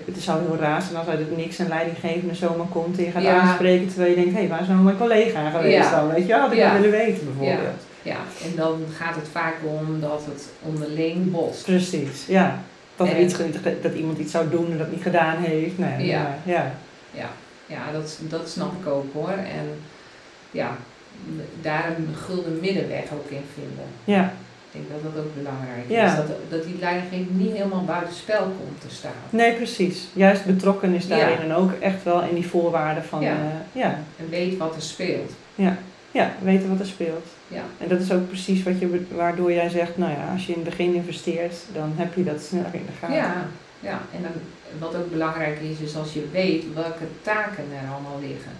het, 0.05 0.21
zou 0.23 0.41
heel 0.41 0.55
raar 0.57 0.81
zijn 0.81 0.95
als 0.95 1.07
uit 1.07 1.19
het 1.19 1.37
niks 1.37 1.57
een 1.57 1.67
leidinggevende 1.67 2.35
zomaar 2.35 2.67
komt 2.67 2.97
en 2.97 3.03
je 3.03 3.11
gaat 3.11 3.23
Ja. 3.23 3.39
aanspreken 3.39 3.87
terwijl 3.87 4.09
je 4.09 4.15
denkt, 4.23 4.39
hé, 4.39 4.47
waar 4.47 4.61
is 4.61 4.67
nou 4.67 4.79
mijn 4.79 4.97
collega 4.97 5.49
geweest 5.49 5.89
Ja. 5.89 5.95
dan? 5.99 6.13
Weet 6.13 6.27
je, 6.27 6.33
had 6.33 6.51
ik 6.51 6.57
Ja. 6.57 6.71
wel 6.71 6.81
willen 6.81 6.97
weten 7.05 7.25
bijvoorbeeld. 7.25 7.81
Ja, 8.01 8.15
en 8.43 8.55
dan 8.55 8.79
gaat 8.97 9.15
het 9.15 9.27
vaak 9.31 9.53
om 9.63 9.99
dat 9.99 10.21
het 10.25 10.49
onderling 10.61 11.31
botst. 11.31 11.63
Precies, 11.65 12.25
ja. 12.27 12.59
Dat, 12.95 13.07
er 13.07 13.15
En- 13.15 13.21
iets, 13.23 13.35
dat 13.81 13.93
iemand 13.93 14.17
iets 14.17 14.31
zou 14.31 14.49
doen 14.49 14.71
en 14.71 14.77
dat 14.77 14.91
niet 14.91 15.01
gedaan 15.01 15.37
heeft. 15.37 15.77
Nee, 15.77 16.05
Ja. 16.07 16.35
ja. 16.43 16.71
Ja, 17.11 17.29
ja 17.65 17.79
dat, 17.93 18.19
dat 18.29 18.49
snap 18.49 18.71
ik 18.81 18.87
ook 18.87 19.13
hoor. 19.13 19.29
En 19.29 19.67
ja, 20.51 20.75
daar 21.61 21.85
een 21.97 22.15
gulden 22.25 22.57
middenweg 22.61 23.03
ook 23.13 23.29
in 23.29 23.43
vinden. 23.53 23.85
ja. 24.03 24.33
Ik 24.73 24.79
denk 24.89 25.03
dat 25.03 25.13
dat 25.13 25.23
ook 25.23 25.35
belangrijk 25.35 25.83
Ja. 25.87 26.05
is. 26.05 26.15
Dat, 26.15 26.27
dat 26.49 26.63
die 26.63 26.79
leidinggevende 26.79 27.43
niet 27.43 27.51
helemaal 27.55 27.83
buiten 27.85 28.13
spel 28.15 28.41
komt 28.43 28.81
te 28.81 28.95
staan. 28.95 29.11
Nee, 29.29 29.53
precies. 29.53 30.07
Juist 30.13 30.45
betrokken 30.45 30.93
is 30.93 31.07
daarin 31.07 31.37
Ja. 31.37 31.43
en 31.43 31.53
ook 31.53 31.71
echt 31.79 32.03
wel 32.03 32.21
in 32.23 32.35
die 32.35 32.47
voorwaarden 32.47 33.03
van, 33.03 33.21
Ja. 33.21 33.31
eh, 33.31 33.81
ja. 33.81 33.99
En 34.19 34.29
weet 34.29 34.57
wat 34.57 34.75
er 34.75 34.81
speelt. 34.81 35.31
ja, 36.11 36.31
weten 36.41 36.69
wat 36.69 36.79
er 36.79 36.85
speelt. 36.85 37.25
Ja. 37.47 37.61
En 37.77 37.87
dat 37.87 37.99
is 38.01 38.11
ook 38.11 38.27
precies 38.27 38.63
wat 38.63 38.79
je, 38.79 39.05
waardoor 39.15 39.51
jij 39.53 39.69
zegt, 39.69 39.97
nou 39.97 40.11
ja, 40.11 40.31
als 40.33 40.45
je 40.45 40.53
in 40.53 40.59
het 40.59 40.69
begin 40.69 40.93
investeert, 40.93 41.55
dan 41.73 41.93
heb 41.95 42.13
je 42.15 42.23
dat 42.23 42.41
sneller 42.41 42.73
in 42.73 42.85
de 42.85 42.91
gaten. 42.99 43.15
Ja, 43.15 43.45
ja, 43.79 43.99
en 44.15 44.21
dan, 44.21 44.31
wat 44.79 44.95
ook 44.95 45.11
belangrijk 45.11 45.59
is, 45.59 45.79
is 45.79 45.95
als 45.97 46.13
je 46.13 46.27
weet 46.31 46.63
welke 46.73 47.03
taken 47.21 47.63
er 47.83 47.91
allemaal 47.93 48.19
liggen. 48.21 48.51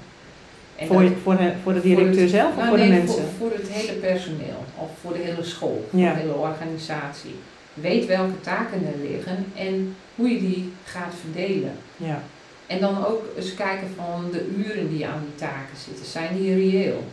En 0.82 0.88
voor, 0.88 1.02
dat- 1.04 1.12
voor, 1.24 1.38
de, 1.38 1.52
voor 1.64 1.74
de 1.74 1.82
directeur 1.82 2.22
het- 2.22 2.30
zelf 2.30 2.50
of 2.52 2.56
nou, 2.56 2.68
voor 2.68 2.78
de 2.78 2.86
mensen? 2.86 3.16
Voor, 3.24 3.48
voor 3.48 3.58
het 3.58 3.70
hele 3.70 3.92
personeel 4.00 4.64
of 4.78 4.90
voor 5.02 5.14
de 5.14 5.20
hele 5.20 5.44
school, 5.44 5.88
voor 5.90 6.00
Ja. 6.00 6.14
de 6.14 6.20
hele 6.20 6.34
organisatie. 6.34 7.36
Weet 7.74 8.06
welke 8.06 8.40
taken 8.42 8.82
er 8.86 9.10
liggen 9.12 9.46
en 9.56 9.96
hoe 10.16 10.30
je 10.30 10.40
die 10.40 10.74
gaat 10.84 11.14
verdelen. 11.22 11.72
Ja. 11.98 12.22
En 12.68 12.80
dan 12.80 13.06
ook 13.06 13.24
eens 13.38 13.54
kijken 13.54 13.88
van 13.96 14.26
de 14.32 14.46
uren 14.58 14.90
die 14.90 15.08
aan 15.08 15.20
die 15.26 15.36
taken 15.48 15.78
zitten. 15.88 16.06
Zijn 16.06 16.38
die 16.38 16.56
reëel? 16.56 17.04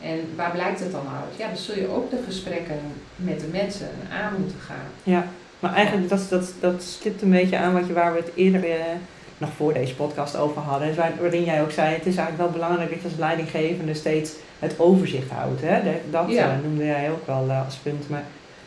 En 0.00 0.18
waar 0.36 0.50
blijkt 0.50 0.80
het 0.80 0.92
dan 0.92 1.06
uit? 1.20 1.36
Ja, 1.38 1.46
dan 1.46 1.56
zul 1.56 1.76
je 1.76 1.88
ook 1.88 2.10
de 2.10 2.18
gesprekken 2.26 2.78
met 3.16 3.40
de 3.40 3.46
mensen 3.52 3.88
aan 4.12 4.32
moeten 4.40 4.58
gaan. 4.66 5.22
Maar 5.60 5.74
eigenlijk, 5.74 6.08
dat, 6.08 6.26
dat, 6.28 6.52
dat 6.60 6.82
stipt 6.82 7.22
een 7.22 7.30
beetje 7.30 7.56
aan 7.58 7.72
wat 7.72 7.86
je, 7.86 7.92
waar 7.92 8.12
we 8.12 8.18
het 8.18 8.30
eerder 8.34 8.64
eh, 8.64 8.80
nog 9.38 9.50
voor 9.56 9.72
deze 9.72 9.94
podcast 9.94 10.36
over 10.36 10.62
hadden. 10.62 10.88
Dus 10.88 10.96
waar- 10.96 11.12
waarin 11.20 11.44
jij 11.44 11.62
ook 11.62 11.70
zei, 11.70 11.94
het 11.94 12.06
is 12.06 12.16
eigenlijk 12.16 12.38
wel 12.38 12.50
belangrijk 12.60 12.90
dat 12.90 13.00
je 13.02 13.08
als 13.08 13.18
leidinggevende 13.18 13.94
steeds 13.94 14.32
het 14.58 14.74
overzicht 14.78 15.30
houdt. 15.30 15.60
Hè? 15.60 15.80
Dat 16.10 16.24
Ja. 16.28 16.42
eh, 16.44 16.50
noemde 16.64 16.84
jij 16.84 17.10
ook 17.10 17.26
wel 17.26 17.46
eh, 17.48 17.64
als 17.64 17.74
punt, 17.76 18.08
maar 18.08 18.22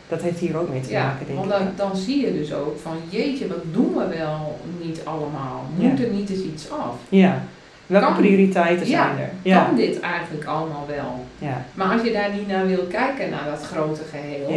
dat 0.07 0.21
heeft 0.21 0.39
hier 0.39 0.57
ook 0.57 0.69
mee 0.69 0.81
te 0.81 0.89
Ja, 0.91 1.03
maken, 1.03 1.25
denk 1.25 1.39
want 1.39 1.51
ik. 1.51 1.57
dan, 1.57 1.87
dan 1.87 1.97
zie 1.97 2.25
je 2.25 2.33
dus 2.33 2.53
ook 2.53 2.79
van 2.79 2.97
jeetje, 3.09 3.47
wat 3.47 3.63
doen 3.71 3.93
we 3.97 4.07
wel 4.17 4.59
niet 4.81 5.01
allemaal? 5.03 5.63
Moet 5.75 5.97
Ja. 5.99 6.03
er 6.05 6.11
niet 6.11 6.29
eens 6.29 6.43
iets 6.43 6.71
af? 6.71 6.95
Ja. 7.09 7.41
Welke 7.85 8.05
Kan- 8.05 8.15
prioriteiten 8.15 8.85
zijn 8.87 9.17
er? 9.17 9.29
Ja. 9.41 9.63
Kan 9.65 9.75
dit 9.75 9.99
eigenlijk 9.99 10.45
allemaal 10.45 10.85
wel? 10.87 11.25
Ja. 11.37 11.65
Maar 11.73 11.91
als 11.91 12.01
je 12.01 12.11
daar 12.11 12.33
niet 12.33 12.47
naar 12.47 12.67
wil 12.67 12.83
kijken, 12.89 13.29
naar 13.29 13.45
dat 13.49 13.61
grote 13.65 14.01
geheel, 14.11 14.49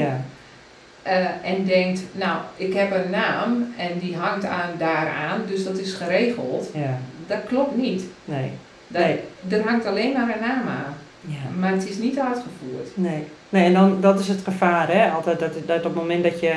Eh, 1.02 1.26
en 1.50 1.64
denkt, 1.64 2.02
nou, 2.12 2.38
ik 2.56 2.74
heb 2.74 2.90
een 2.90 3.10
naam 3.10 3.72
en 3.76 3.98
die 3.98 4.16
hangt 4.16 4.44
aan, 4.44 4.70
daaraan, 4.78 5.40
dus 5.48 5.64
dat 5.64 5.78
is 5.78 5.92
geregeld, 5.92 6.70
Ja. 6.74 6.98
dat 7.26 7.38
klopt 7.48 7.76
niet. 7.76 8.02
Nee. 8.24 8.50
Dat, 8.88 9.02
Nee. 9.02 9.20
Er 9.48 9.68
hangt 9.68 9.86
alleen 9.86 10.12
maar 10.12 10.22
een 10.22 10.40
naam 10.48 10.66
aan, 10.68 10.94
Ja. 11.20 11.58
maar 11.58 11.72
het 11.72 11.88
is 11.88 11.98
niet 11.98 12.18
uitgevoerd. 12.18 12.88
Nee. 12.94 13.24
Nee, 13.48 13.64
en 13.64 13.72
dan, 13.72 14.00
dat 14.00 14.20
is 14.20 14.28
het 14.28 14.40
gevaar, 14.44 14.88
hè? 14.92 15.10
Altijd 15.10 15.38
dat, 15.38 15.52
dat 15.66 15.76
op 15.78 15.84
het 15.84 15.94
moment 15.94 16.22
dat 16.22 16.40
je 16.40 16.52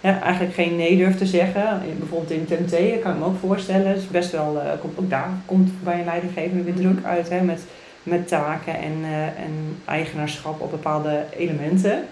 ja, 0.00 0.20
eigenlijk 0.22 0.54
geen 0.54 0.76
nee 0.76 0.96
durft 0.96 1.18
te 1.18 1.26
zeggen, 1.26 1.80
bijvoorbeeld 1.98 2.30
in 2.30 2.44
TMT, 2.44 3.00
kan 3.02 3.12
ik 3.12 3.18
me 3.18 3.24
ook 3.24 3.38
voorstellen, 3.40 3.94
is 3.96 4.08
best 4.08 4.30
wel, 4.32 4.60
eh, 4.60 4.70
komt, 4.80 4.98
ook 4.98 5.10
daar 5.10 5.28
komt 5.44 5.82
bij 5.84 5.98
een 5.98 6.04
leidinggevende 6.04 6.62
weer 6.62 6.72
Mhm. 6.74 6.82
druk 6.82 7.04
uit, 7.04 7.28
hè? 7.30 7.40
Met, 7.40 7.60
met 8.02 8.28
taken 8.28 8.74
en, 8.74 8.94
eh, 9.04 9.22
en 9.26 9.76
eigenaarschap 9.84 10.60
op 10.60 10.70
bepaalde 10.70 11.22
elementen. 11.36 12.04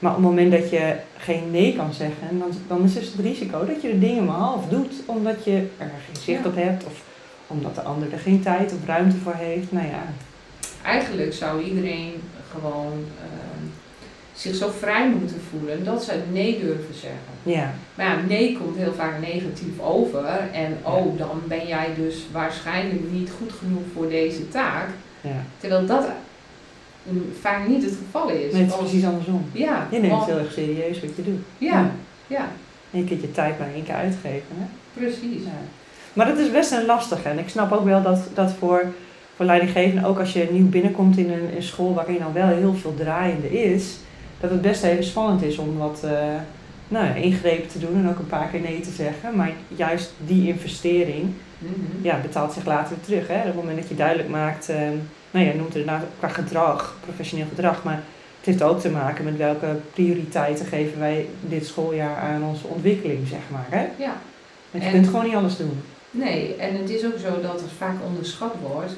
Maar 0.00 0.10
op 0.10 0.16
het 0.16 0.26
moment 0.26 0.52
dat 0.52 0.70
je 0.70 0.94
geen 1.16 1.50
nee 1.50 1.76
kan 1.76 1.92
zeggen, 1.92 2.38
dan, 2.38 2.50
dan 2.68 2.84
is 2.84 2.94
dus 2.94 3.06
het 3.12 3.20
risico 3.20 3.64
dat 3.66 3.82
je 3.82 3.88
de 3.90 3.98
dingen 3.98 4.24
maar 4.24 4.36
half 4.36 4.66
doet, 4.68 4.92
omdat 5.06 5.44
je 5.44 5.66
er 5.78 5.90
geen 6.06 6.22
zicht 6.22 6.42
Ja. 6.42 6.48
op 6.48 6.54
hebt 6.56 6.84
of 6.84 7.02
omdat 7.46 7.74
de 7.74 7.82
ander 7.82 8.12
er 8.12 8.18
geen 8.18 8.42
tijd 8.42 8.72
of 8.72 8.86
ruimte 8.86 9.16
voor 9.16 9.34
heeft. 9.34 9.72
Nou 9.72 9.86
ja, 9.86 10.02
Eigenlijk 10.84 11.32
zou 11.32 11.62
iedereen 11.62 12.12
gewoon 12.52 13.04
ehm, 13.18 13.64
zich 14.34 14.54
zo 14.54 14.68
vrij 14.78 15.08
moeten 15.10 15.40
voelen 15.50 15.84
dat 15.84 16.04
ze 16.04 16.14
nee 16.32 16.60
durven 16.60 16.94
zeggen. 16.94 17.18
ja, 17.42 17.72
Maar 17.94 18.06
ja, 18.06 18.16
nee 18.28 18.58
komt 18.62 18.76
heel 18.76 18.92
vaak 18.92 19.20
negatief 19.20 19.80
over. 19.80 20.26
En 20.52 20.78
oh, 20.82 21.18
dan 21.18 21.40
ben 21.48 21.66
jij 21.66 21.88
dus 21.96 22.16
waarschijnlijk 22.32 23.00
niet 23.12 23.30
goed 23.38 23.52
genoeg 23.52 23.82
voor 23.94 24.08
deze 24.08 24.48
taak. 24.48 24.88
ja. 25.20 25.44
Terwijl 25.58 25.86
dat 25.86 26.06
vaak 27.40 27.68
niet 27.68 27.82
het 27.84 27.94
geval 28.04 28.28
is. 28.30 28.52
Nee, 28.52 28.62
het 28.62 28.70
is 28.70 28.76
precies 28.78 29.04
andersom. 29.04 29.44
Ja, 29.52 29.86
Je 29.90 29.98
neemt 29.98 30.12
want- 30.12 30.26
heel 30.26 30.38
erg 30.38 30.52
serieus 30.52 31.00
wat 31.00 31.16
je 31.16 31.22
doet. 31.24 31.40
ja, 31.58 31.90
ja, 32.26 32.48
En 32.90 32.98
je 32.98 33.04
kunt 33.04 33.20
je 33.20 33.32
tijd 33.32 33.58
maar 33.58 33.68
één 33.74 33.84
keer 33.84 33.94
uitgeven. 33.94 34.46
Hè? 34.54 34.64
precies. 35.00 35.42
Ja. 35.44 35.50
Maar 36.12 36.26
dat 36.26 36.38
is 36.38 36.50
best 36.50 36.72
een 36.72 36.84
lastige. 36.86 37.28
En 37.28 37.38
ik 37.38 37.48
snap 37.48 37.72
ook 37.72 37.84
wel 37.84 38.02
dat, 38.02 38.28
dat 38.34 38.52
voor, 38.52 38.84
voor 39.36 39.44
leidinggevenden, 39.46 40.04
ook 40.04 40.18
als 40.18 40.32
je 40.32 40.48
nieuw 40.50 40.68
binnenkomt 40.68 41.18
in 41.18 41.30
een, 41.30 41.56
een 41.56 41.62
school 41.62 41.94
waarin 41.94 42.18
dan 42.18 42.32
wel 42.32 42.48
heel 42.48 42.74
veel 42.74 42.94
draaiende 42.94 43.62
is, 43.62 43.96
dat 44.40 44.50
het 44.50 44.62
best 44.62 44.82
even 44.82 45.04
spannend 45.04 45.42
is 45.42 45.58
om 45.58 45.78
wat 45.78 46.00
eh, 46.04 46.12
nou 46.88 47.16
ingrepen 47.20 47.68
te 47.68 47.78
doen 47.78 47.94
en 47.96 48.08
ook 48.08 48.18
een 48.18 48.26
paar 48.26 48.48
keer 48.48 48.60
nee 48.60 48.80
te 48.80 48.90
zeggen. 48.90 49.36
Maar 49.36 49.50
juist 49.76 50.12
die 50.26 50.48
investering 50.48 51.28
Mhm. 51.58 51.72
ja, 52.02 52.20
betaalt 52.22 52.52
zich 52.52 52.66
later 52.66 52.96
weer 52.96 53.04
terug. 53.04 53.28
Hè? 53.28 53.38
Op 53.40 53.44
het 53.46 53.54
moment 53.54 53.78
dat 53.78 53.88
je 53.88 53.94
duidelijk 53.94 54.28
maakt, 54.28 54.68
eh, 54.68 54.76
nou 55.30 55.46
ja, 55.46 55.52
noemt 55.52 55.68
het 55.74 55.76
inderdaad 55.82 56.04
qua 56.18 56.28
gedrag, 56.28 56.94
professioneel 57.00 57.46
gedrag, 57.48 57.82
maar 57.84 58.02
het 58.36 58.46
heeft 58.46 58.62
ook 58.62 58.80
te 58.80 58.90
maken 58.90 59.24
met 59.24 59.36
welke 59.36 59.76
prioriteiten 59.92 60.66
geven 60.66 60.98
wij 60.98 61.28
dit 61.40 61.66
schooljaar 61.66 62.16
aan 62.16 62.42
onze 62.42 62.66
ontwikkeling, 62.66 63.28
zeg 63.28 63.40
maar. 63.50 63.66
Hè? 63.68 63.86
Ja, 64.04 64.16
Want 64.70 64.84
je 64.84 64.90
En- 64.90 64.94
kunt 64.94 65.06
gewoon 65.06 65.24
niet 65.24 65.34
alles 65.34 65.56
doen. 65.56 65.82
nee, 66.10 66.54
en 66.56 66.76
het 66.76 66.90
is 66.90 67.04
ook 67.04 67.18
zo 67.18 67.40
dat 67.40 67.60
er 67.60 67.68
vaak 67.78 67.96
onderschat 68.06 68.54
wordt 68.62 68.92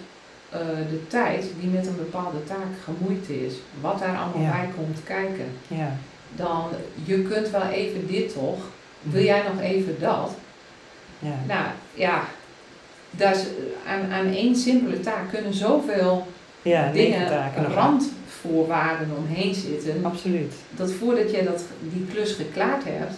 eh, 0.50 0.58
de 0.90 1.06
tijd 1.06 1.44
die 1.60 1.70
met 1.70 1.86
een 1.86 1.96
bepaalde 1.96 2.44
taak 2.44 2.72
gemoeid 2.84 3.28
is. 3.28 3.54
Wat 3.80 3.98
daar 3.98 4.16
allemaal 4.18 4.42
Ja. 4.42 4.50
bij 4.50 4.68
komt 4.76 4.98
kijken. 5.04 5.46
Ja, 5.68 5.96
Dan, 6.36 6.64
je 7.04 7.22
kunt 7.22 7.50
wel 7.50 7.62
even 7.66 8.06
dit 8.06 8.32
toch, 8.32 8.58
Wil 9.02 9.22
jij 9.24 9.42
nog 9.52 9.60
even 9.62 9.96
dat? 10.00 10.34
Ja. 11.18 11.34
Nou 11.46 11.64
ja, 11.94 12.22
daar 13.16 13.32
is, 13.34 13.44
aan, 13.86 14.12
aan 14.12 14.26
één 14.34 14.56
simpele 14.56 15.00
taak 15.00 15.30
kunnen 15.32 15.54
zoveel 15.54 16.26
Ja, 16.62 16.92
dingen, 16.92 17.50
nog. 17.56 17.74
randvoorwaarden 17.74 19.08
omheen 19.16 19.54
zitten. 19.54 20.00
Absoluut. 20.04 20.54
Dat 20.70 20.92
voordat 20.92 21.30
je 21.30 21.44
dat, 21.44 21.64
die 21.80 22.06
klus 22.12 22.32
geklaard 22.32 22.84
hebt, 22.84 23.14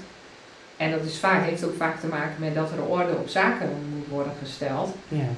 en 0.77 0.91
dat 0.91 1.05
is 1.05 1.19
vaak, 1.19 1.45
heeft 1.45 1.65
ook 1.65 1.77
vaak 1.77 2.01
te 2.01 2.07
maken 2.07 2.35
met 2.39 2.55
dat 2.55 2.71
er 2.71 2.85
orde 2.89 3.13
op 3.17 3.29
zaken 3.29 3.69
moet 3.95 4.07
worden 4.09 4.33
gesteld. 4.43 4.95
Ja. 5.09 5.29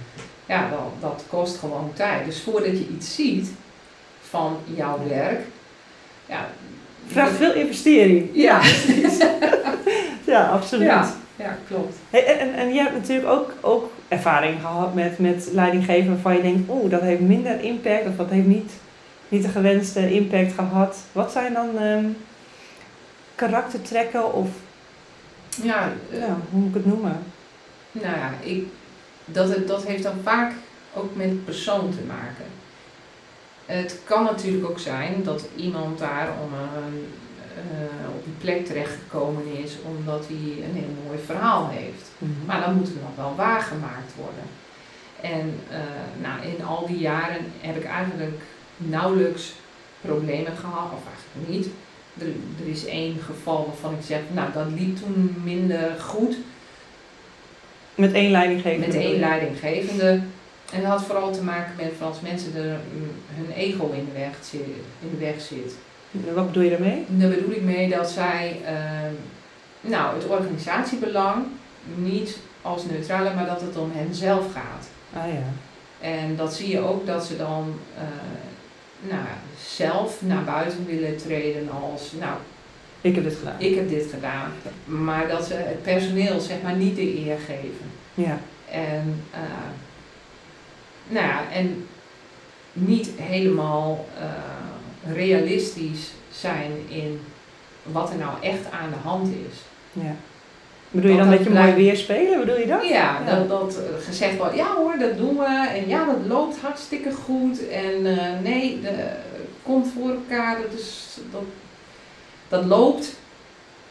Ja, 0.46 0.68
dat, 0.70 0.80
dat 1.00 1.24
kost 1.28 1.58
gewoon 1.58 1.90
tijd. 1.94 2.24
Dus 2.24 2.40
voordat 2.42 2.70
je 2.70 2.86
iets 2.96 3.14
ziet 3.14 3.50
van 4.20 4.56
jouw 4.74 4.98
werk, 5.08 5.40
ja, 6.26 6.48
Vraagt 7.06 7.36
veel 7.36 7.52
investering. 7.54 8.30
Ja, 8.32 8.60
Ja, 10.26 10.48
absoluut. 10.48 10.86
ja, 10.86 11.14
ja, 11.36 11.58
klopt. 11.68 11.96
Hey, 12.10 12.26
en, 12.26 12.38
en, 12.38 12.54
en 12.54 12.74
je 12.74 12.80
hebt 12.80 12.94
natuurlijk 12.94 13.28
ook, 13.28 13.52
ook 13.60 13.90
ervaring 14.08 14.60
gehad 14.60 14.94
met, 14.94 15.18
met 15.18 15.48
leidinggeven 15.52 16.08
waarvan 16.08 16.36
je 16.36 16.42
denkt, 16.42 16.70
oeh, 16.70 16.90
dat 16.90 17.00
heeft 17.00 17.20
minder 17.20 17.60
impact 17.60 18.06
of 18.06 18.16
dat 18.16 18.30
heeft 18.30 18.46
niet, 18.46 18.72
niet 19.28 19.42
de 19.42 19.48
gewenste 19.48 20.12
impact 20.12 20.52
gehad. 20.52 20.96
Wat 21.12 21.32
zijn 21.32 21.52
dan 21.52 21.78
ehm, 21.78 22.04
karaktertrekken 23.34 24.32
of 24.32 24.48
Ja, 25.62 25.92
eh, 26.12 26.18
ja, 26.18 26.36
hoe 26.50 26.60
moet 26.60 26.68
ik 26.68 26.74
het 26.74 26.86
noemen? 26.86 27.22
nou 27.92 28.16
ja, 28.16 28.30
ik, 28.40 28.64
dat, 29.24 29.48
het, 29.48 29.68
dat 29.68 29.84
heeft 29.86 30.02
dan 30.02 30.18
vaak 30.22 30.52
ook 30.94 31.16
met 31.16 31.44
persoon 31.44 31.90
te 31.90 32.02
maken. 32.06 32.44
Het 33.66 34.00
kan 34.04 34.24
natuurlijk 34.24 34.70
ook 34.70 34.78
zijn 34.78 35.22
dat 35.24 35.48
iemand 35.56 35.98
daar 35.98 36.28
om 36.42 36.52
een, 36.52 37.06
op 38.16 38.24
die 38.24 38.34
plek 38.38 38.66
terechtgekomen 38.66 39.42
is 39.64 39.76
omdat 39.84 40.26
hij 40.26 40.64
een 40.64 40.74
heel 40.74 40.94
mooi 41.06 41.18
verhaal 41.24 41.68
heeft. 41.68 42.10
Maar 42.46 42.60
dan 42.60 42.74
moet 42.74 42.88
het 42.88 43.02
nog 43.02 43.16
wel 43.16 43.34
waargemaakt 43.36 44.12
worden. 44.16 44.44
En 45.20 45.60
eh, 45.70 45.78
nou, 46.22 46.56
in 46.56 46.64
al 46.64 46.86
die 46.86 46.98
jaren 46.98 47.44
heb 47.60 47.76
ik 47.76 47.84
eigenlijk 47.84 48.40
nauwelijks 48.76 49.54
problemen 50.00 50.56
gehad, 50.56 50.92
of 50.92 51.02
eigenlijk 51.14 51.48
niet. 51.48 51.68
Er, 52.18 52.26
er 52.64 52.70
is 52.70 52.86
één 52.86 53.18
geval 53.18 53.66
waarvan 53.66 53.92
ik 53.92 54.04
zeg, 54.06 54.20
nou 54.32 54.52
dat 54.52 54.66
liep 54.78 54.96
toen 54.96 55.36
minder 55.44 56.00
goed 56.00 56.36
Met 57.94 58.12
één 58.12 58.30
leidinggevende. 58.30 58.86
met 58.86 58.96
één 58.96 59.18
leidinggevende. 59.18 60.20
En 60.72 60.80
dat 60.80 60.90
had 60.90 61.04
vooral 61.04 61.32
te 61.32 61.42
maken 61.42 61.72
met 61.76 61.92
als 62.00 62.20
mensen 62.20 62.54
er, 62.54 62.78
mm, 62.94 63.10
hun 63.34 63.50
ego 63.50 63.90
in 63.90 64.04
de 64.04 64.18
weg. 64.18 64.30
In 65.00 65.10
de 65.10 65.24
weg 65.24 65.40
zit. 65.40 65.74
Wat 66.34 66.46
bedoel 66.46 66.62
je 66.62 66.70
daarmee? 66.70 67.04
Daar 67.08 67.30
bedoel 67.30 67.50
ik 67.50 67.62
mee 67.62 67.88
dat 67.88 68.10
zij 68.10 68.60
ehm, 68.64 69.14
nou, 69.80 70.14
het 70.14 70.26
organisatiebelang 70.26 71.44
niet 71.94 72.38
als 72.62 72.84
neutrale, 72.84 73.34
maar 73.34 73.46
dat 73.46 73.60
het 73.60 73.76
om 73.76 73.90
hen 73.94 74.14
zelf 74.14 74.52
gaat. 74.52 74.88
Ah 75.12 75.32
ja. 75.32 75.42
En 76.00 76.36
dat 76.36 76.54
zie 76.54 76.70
je 76.70 76.80
ook 76.80 77.06
dat 77.06 77.24
ze 77.24 77.36
dan 77.36 77.74
eh, 77.96 79.10
nou, 79.10 79.24
zelf 79.66 80.22
naar 80.22 80.44
buiten 80.44 80.86
willen 80.86 81.16
treden 81.16 81.68
als, 81.70 82.12
nou, 82.20 82.36
Ik 83.00 83.14
heb 83.14 83.24
dit 83.24 83.36
gedaan. 83.36 83.54
ik 83.58 83.74
heb 83.74 83.88
dit 83.88 84.06
gedaan. 84.10 84.52
Maar 84.84 85.28
dat 85.28 85.46
ze 85.46 85.54
het 85.54 85.82
personeel 85.82 86.40
zeg 86.40 86.62
maar 86.62 86.76
niet 86.76 86.96
de 86.96 87.18
eer 87.18 87.38
geven. 87.38 87.90
Ja. 88.14 88.38
En, 88.70 89.22
eh, 89.30 89.40
nou 91.08 91.26
ja, 91.26 91.50
en 91.52 91.86
niet 92.72 93.10
helemaal 93.16 94.06
eh, 94.18 94.24
realistisch 95.14 96.10
zijn 96.30 96.70
in 96.88 97.20
wat 97.82 98.10
er 98.10 98.16
nou 98.16 98.32
echt 98.40 98.70
aan 98.70 98.90
de 98.90 99.08
hand 99.08 99.28
is. 99.28 99.56
ja. 99.92 100.14
Bedoel 100.90 101.10
je 101.10 101.16
dan 101.16 101.30
dat 101.30 101.38
dat 101.38 101.46
je 101.46 101.52
mooi 101.52 101.72
weer 101.72 101.96
spelen? 101.96 102.38
Bedoel 102.38 102.58
je 102.58 102.66
dat? 102.66 102.88
Ja, 102.88 103.22
dat, 103.24 103.48
dat 103.48 103.76
eh, 103.76 104.04
gezegd 104.06 104.36
wordt, 104.36 104.56
ja 104.56 104.74
hoor, 104.74 104.98
dat 104.98 105.16
doen 105.16 105.36
we. 105.36 105.68
En 105.74 105.88
ja, 105.88 106.04
dat 106.04 106.26
loopt 106.26 106.58
hartstikke 106.58 107.12
goed. 107.12 107.68
En 107.68 108.06
eh, 108.06 108.40
nee, 108.42 108.80
de, 108.80 109.08
komt 109.62 109.86
voor 109.96 110.10
elkaar. 110.10 110.56
Dat, 110.62 110.80
is, 110.80 111.18
dat, 111.32 111.42
dat 112.48 112.64
loopt. 112.64 113.14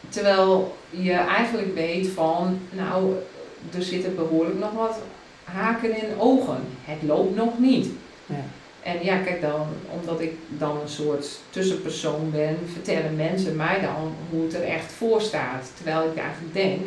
Terwijl 0.10 0.78
je 0.89 1.13
eigenlijk 1.13 1.75
weet 1.75 2.08
van, 2.08 2.60
nou, 2.69 3.13
er 3.75 3.84
zitten 3.84 4.15
behoorlijk 4.15 4.60
nog 4.60 4.71
wat 4.71 4.99
haken 5.43 6.01
in 6.01 6.19
ogen. 6.19 6.60
Het 6.84 7.04
loopt 7.04 7.36
nog 7.36 7.60
niet. 7.60 7.88
Ja. 8.25 8.43
En 8.86 8.98
ja, 9.02 9.17
kijk 9.17 9.41
dan, 9.41 9.67
omdat 10.00 10.21
ik 10.21 10.32
dan 10.48 10.82
een 10.82 10.89
soort 10.89 11.39
tussenpersoon 11.50 12.32
ben, 12.32 12.58
vertellen 12.74 13.15
mensen 13.15 13.56
mij 13.56 13.82
dan 13.82 14.13
hoe 14.30 14.43
het 14.43 14.54
er 14.54 14.63
echt 14.63 14.91
voor 14.91 15.21
staat. 15.21 15.71
Terwijl 15.76 16.10
ik 16.12 16.17
eigenlijk 16.17 16.54
denk, 16.54 16.82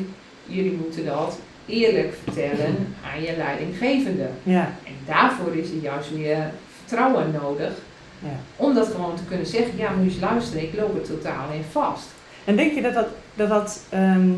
jullie 0.45 0.73
moeten 0.73 1.05
dat 1.05 1.39
eerlijk 1.67 2.15
vertellen 2.25 2.95
aan 3.13 3.23
je 3.23 3.37
leidinggevende. 3.37 4.29
Ja. 4.43 4.73
En 4.85 4.93
daarvoor 5.07 5.57
is 5.57 5.71
er 5.71 5.77
juist 5.77 6.15
weer 6.15 6.51
vertrouwen 6.79 7.31
nodig. 7.43 7.73
Ja. 8.19 8.41
Om 8.57 8.75
dat 8.75 8.87
gewoon 8.87 9.17
te 9.17 9.25
kunnen 9.29 9.47
zeggen, 9.47 9.77
ja, 9.77 9.91
moet 9.91 10.05
je 10.05 10.11
eens 10.11 10.21
luisteren, 10.21 10.63
ik 10.63 10.75
loop 10.75 10.95
er 10.95 11.07
totaal 11.07 11.53
in 11.53 11.65
vast. 11.71 12.07
En 12.45 12.57
denk 12.57 12.73
je 12.75 12.83
dat 12.83 12.95
dat, 12.95 13.09
dat, 13.35 13.49
dat, 13.49 13.83
ehm, 13.89 14.31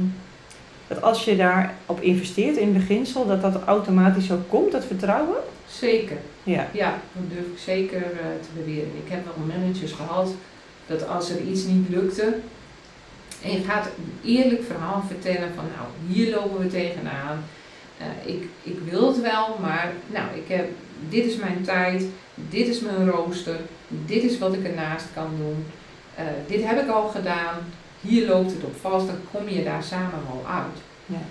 dat 0.91 1.03
als 1.03 1.25
je 1.25 1.37
daarop 1.37 2.01
investeert 2.01 2.57
in 2.57 2.73
beginsel, 2.73 3.27
dat 3.27 3.43
dat 3.43 3.63
automatisch 3.67 4.27
zo 4.27 4.39
komt, 4.49 4.73
dat 4.73 4.85
vertrouwen? 4.85 5.37
Zeker. 5.69 6.17
Ja. 6.43 6.69
Ja, 6.73 6.99
dat 7.13 7.31
durf 7.31 7.47
ik 7.47 7.59
zeker 7.59 8.03
eh, 8.03 8.27
te 8.41 8.49
beweren. 8.55 8.91
Ik 9.05 9.11
heb 9.13 9.25
wel 9.25 9.47
managers 9.47 9.93
gehad 9.93 10.35
dat 10.87 11.09
als 11.09 11.31
er 11.31 11.41
iets 11.41 11.65
niet 11.65 11.89
lukte 11.89 12.35
en 13.43 13.51
je 13.53 13.65
gaat 13.65 13.87
een 13.87 14.31
eerlijk 14.31 14.63
verhaal 14.63 15.03
vertellen 15.07 15.55
van 15.55 15.65
nou, 15.77 15.89
hier 16.09 16.35
lopen 16.35 16.59
we 16.59 16.67
tegenaan. 16.67 17.45
Eh, 17.99 18.35
ik, 18.35 18.49
ik 18.63 18.79
wil 18.91 19.07
het 19.07 19.21
wel, 19.21 19.57
maar 19.61 19.93
nou, 20.07 20.27
ik 20.35 20.49
heb, 20.49 20.69
dit 21.09 21.25
is 21.25 21.37
mijn 21.37 21.63
tijd, 21.63 22.05
dit 22.35 22.69
is 22.69 22.81
mijn 22.81 23.11
rooster, 23.11 23.57
dit 23.89 24.23
is 24.23 24.39
wat 24.39 24.55
ik 24.55 24.65
ernaast 24.65 25.07
kan 25.15 25.31
doen. 25.39 25.67
Eh, 26.15 26.25
dit 26.47 26.65
heb 26.65 26.83
ik 26.83 26.89
al 26.89 27.09
gedaan, 27.09 27.55
hier 28.01 28.27
loopt 28.29 28.53
het 28.53 28.65
op 28.65 28.75
vast, 28.81 29.07
dan 29.07 29.17
kom 29.33 29.49
je 29.49 29.65
daar 29.65 29.83
samen 29.83 30.21
wel 30.29 30.45
uit. 30.53 30.79
Ja. 31.07 31.23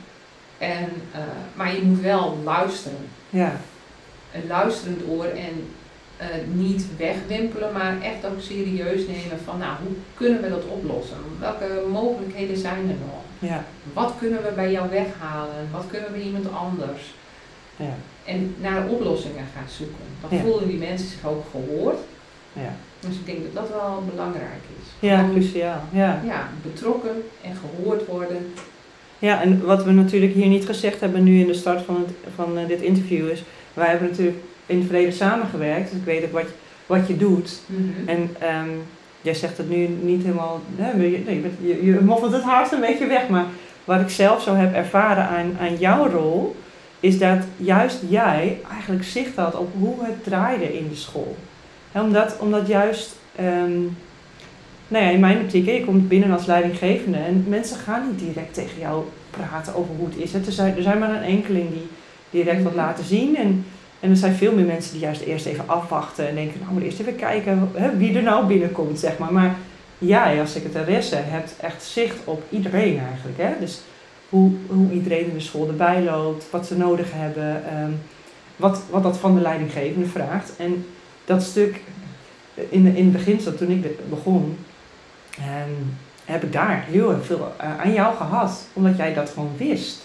En, 0.58 0.89
eh, 1.12 1.19
maar 1.53 1.75
je 1.75 1.82
moet 1.82 2.01
wel 2.01 2.38
luisteren 2.43 3.08
Ja. 3.29 3.60
een 4.34 4.47
luisterend 4.47 5.01
oor 5.10 5.25
en 5.25 5.67
eh, 6.17 6.27
niet 6.53 6.86
wegwimpelen, 6.97 7.73
maar 7.73 8.01
echt 8.01 8.25
ook 8.25 8.41
serieus 8.41 9.08
nemen 9.08 9.39
van 9.45 9.58
nou, 9.58 9.73
hoe 9.84 9.95
kunnen 10.13 10.41
we 10.41 10.49
dat 10.49 10.65
oplossen? 10.65 11.17
Welke 11.39 11.84
mogelijkheden 11.91 12.58
zijn 12.58 12.77
er 12.89 12.95
nog? 13.05 13.49
Ja. 13.49 13.63
Wat 13.93 14.13
kunnen 14.19 14.43
we 14.43 14.51
bij 14.55 14.71
jou 14.71 14.89
weghalen? 14.89 15.67
Wat 15.71 15.86
kunnen 15.89 16.12
we 16.12 16.17
bij 16.17 16.25
iemand 16.25 16.53
anders? 16.53 17.13
Ja. 17.75 17.95
En 18.25 18.55
naar 18.62 18.88
oplossingen 18.88 19.45
gaan 19.55 19.69
zoeken. 19.69 20.03
Dan 20.21 20.38
Ja. 20.38 20.43
voelen 20.43 20.67
die 20.67 20.77
mensen 20.77 21.08
zich 21.08 21.25
ook 21.25 21.45
gehoord. 21.51 21.97
Ja. 22.62 22.74
Dus 23.08 23.15
ik 23.15 23.26
denk 23.26 23.38
dat 23.43 23.54
dat 23.54 23.69
wel 23.69 24.04
belangrijk 24.12 24.63
is. 24.82 25.08
Ja, 25.08 25.30
cruciaal. 25.32 25.82
Ja. 25.91 26.22
ja, 26.26 26.50
betrokken 26.63 27.24
en 27.43 27.52
gehoord 27.56 28.06
worden. 28.06 28.54
ja, 29.19 29.41
en 29.41 29.65
wat 29.65 29.84
we 29.84 29.91
natuurlijk 29.91 30.34
hier 30.34 30.48
niet 30.48 30.65
gezegd 30.65 31.00
hebben 31.00 31.24
nu 31.24 31.39
in 31.39 31.48
de 31.48 31.54
start 31.54 31.82
van, 31.82 31.95
het, 31.95 32.34
van 32.36 32.58
eh, 32.58 32.67
dit 32.67 32.82
interview 32.82 33.30
is, 33.30 33.43
wij 33.74 33.88
hebben 33.88 34.10
natuurlijk 34.10 34.38
in 34.65 34.78
het 34.78 34.86
verleden 34.86 35.13
samengewerkt, 35.13 35.89
dus 35.89 36.00
ik 36.00 36.06
weet 36.06 36.24
ook 36.24 36.32
wat, 36.32 36.48
wat 36.86 37.08
je 37.08 37.17
doet. 37.17 37.60
En 38.06 38.36
ehm, 38.39 38.69
jij 39.22 39.34
zegt 39.34 39.58
het 39.58 39.69
nu 39.69 39.88
niet 40.02 40.24
helemaal, 40.24 40.62
maar 40.78 40.98
je, 40.98 41.24
nee, 41.26 41.41
je, 41.41 41.67
je, 41.67 41.86
je 41.86 42.00
moffelt 42.02 42.32
het 42.32 42.43
hart 42.43 42.72
een 42.72 42.80
beetje 42.80 43.08
weg, 43.08 43.28
maar 43.30 43.45
wat 43.86 44.02
ik 44.02 44.10
zelf 44.10 44.41
zo 44.41 44.56
heb 44.56 44.74
ervaren 44.74 45.28
aan, 45.28 45.58
aan 45.60 45.76
jouw 45.76 46.08
rol, 46.08 46.56
is 47.00 47.19
dat 47.19 47.39
juist 47.58 48.00
jij 48.08 48.60
eigenlijk 48.72 49.04
zicht 49.04 49.36
had 49.36 49.56
op 49.56 49.69
hoe 49.80 49.95
het 50.00 50.24
draaide 50.24 50.78
in 50.78 50.89
de 50.89 50.95
school. 50.95 51.36
Omdat, 51.93 52.38
omdat 52.39 52.67
juist, 52.67 53.15
ehm, 53.36 53.80
nou 54.88 55.04
ja, 55.06 55.10
in 55.10 55.19
mijn 55.19 55.39
optiek, 55.41 55.65
je 55.65 55.86
komt 55.86 56.08
binnen 56.08 56.32
als 56.32 56.45
leidinggevende 56.45 57.17
en 57.17 57.45
mensen 57.47 57.78
gaan 57.78 58.04
niet 58.10 58.19
direct 58.19 58.54
tegen 58.54 58.80
jou 58.80 59.04
praten 59.30 59.75
over 59.75 59.95
hoe 59.97 60.08
het 60.08 60.17
is. 60.17 60.34
Het- 60.34 60.45
Er 60.45 60.52
zijn, 60.52 60.75
er 60.75 60.84
zijn 60.84 60.99
maar 60.99 61.10
een 61.15 61.21
enkeling 61.38 61.69
die 61.69 61.88
direct 62.30 62.63
wat 62.63 62.73
Mhm. 62.75 62.82
laten 62.82 63.04
zien 63.06 63.36
en 63.38 63.65
en 64.02 64.10
er 64.10 64.15
zijn 64.17 64.34
veel 64.34 64.54
meer 64.54 64.65
mensen 64.65 64.91
die 64.91 65.02
juist 65.02 65.21
eerst 65.21 65.45
even 65.45 65.63
afwachten 65.67 66.28
en 66.28 66.36
denken, 66.36 66.60
nou 66.60 66.73
moet 66.73 66.84
eerst 66.84 66.99
even 66.99 67.15
kijken 67.15 67.69
hè, 67.73 67.97
wie 67.97 68.15
er 68.15 68.23
nou 68.23 68.45
binnenkomt, 68.45 68.99
zeg 68.99 69.17
maar. 69.17 69.34
Maar 69.34 69.56
jij 69.97 70.39
als 70.39 70.52
secretaresse 70.52 71.15
hebt 71.15 71.56
echt 71.62 71.84
zicht 71.84 72.15
op 72.23 72.43
iedereen 72.49 72.99
eigenlijk. 73.10 73.38
Hè? 73.38 73.49
Dus 73.60 73.82
hoe, 74.30 74.52
hoe 74.67 74.91
iedereen 74.91 75.25
in 75.28 75.34
de 75.34 75.39
school 75.39 75.67
erbij 75.67 76.04
loopt, 76.04 76.47
wat 76.52 76.65
ze 76.65 76.78
nodig 76.78 77.08
hebben, 77.13 77.63
ehm, 77.69 77.91
wat, 78.56 78.82
wat 78.89 79.04
dat 79.04 79.17
van 79.17 79.36
de 79.36 79.41
leidinggevende 79.41 80.08
vraagt. 80.08 80.54
En 80.58 80.86
dat 81.30 81.44
stuk 81.44 81.82
in, 82.54 82.86
in 82.96 83.04
het 83.04 83.12
begin, 83.12 83.39
zo 83.39 83.56
toen 83.56 83.70
ik 83.70 84.10
begon, 84.10 84.58
ehm, 85.38 85.76
heb 86.26 86.44
ik 86.44 86.52
daar 86.54 86.86
heel 86.88 87.12
erg 87.12 87.26
veel 87.26 87.54
eh, 87.58 87.80
aan 87.80 87.94
jou 87.94 88.15
gehad, 88.15 88.68
omdat 88.74 88.98
jij 88.98 89.13
dat 89.13 89.30
gewoon 89.30 89.54
wist. 89.58 90.00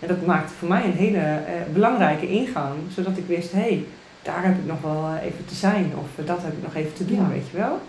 En 0.00 0.08
dat 0.08 0.26
maakte 0.26 0.52
voor 0.54 0.68
mij 0.68 0.84
een 0.84 0.92
hele 0.92 1.18
eh, 1.18 1.52
belangrijke 1.72 2.28
ingang, 2.28 2.74
zodat 2.94 3.16
ik 3.16 3.26
wist, 3.26 3.52
hé, 3.52 3.58
hey, 3.58 3.84
daar 4.22 4.44
heb 4.44 4.58
ik 4.58 4.66
nog 4.66 4.80
wel 4.80 5.04
eh, 5.16 5.26
even 5.26 5.44
te 5.46 5.54
zijn 5.54 5.92
of 5.98 6.24
dat 6.26 6.42
heb 6.42 6.52
ik 6.52 6.62
nog 6.62 6.74
even 6.74 6.92
te 6.94 7.06
doen, 7.06 7.16
Ja. 7.20 7.28
weet 7.28 7.48
je 7.50 7.56
wel. 7.56 7.80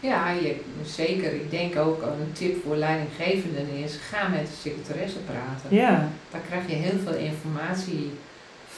Ja, 0.00 0.30
je, 0.30 0.56
zeker. 0.84 1.34
Ik 1.34 1.50
denk 1.50 1.76
ook 1.76 2.02
een 2.02 2.32
tip 2.32 2.62
voor 2.64 2.76
leidinggevenden 2.76 3.68
is, 3.84 3.98
ga 4.10 4.28
met 4.28 4.40
de 4.40 4.56
secretaresse 4.62 5.18
praten. 5.18 5.76
Ja, 5.76 6.08
Daar 6.30 6.40
krijg 6.48 6.68
je 6.68 6.74
heel 6.74 6.98
veel 7.04 7.14
informatie 7.16 8.10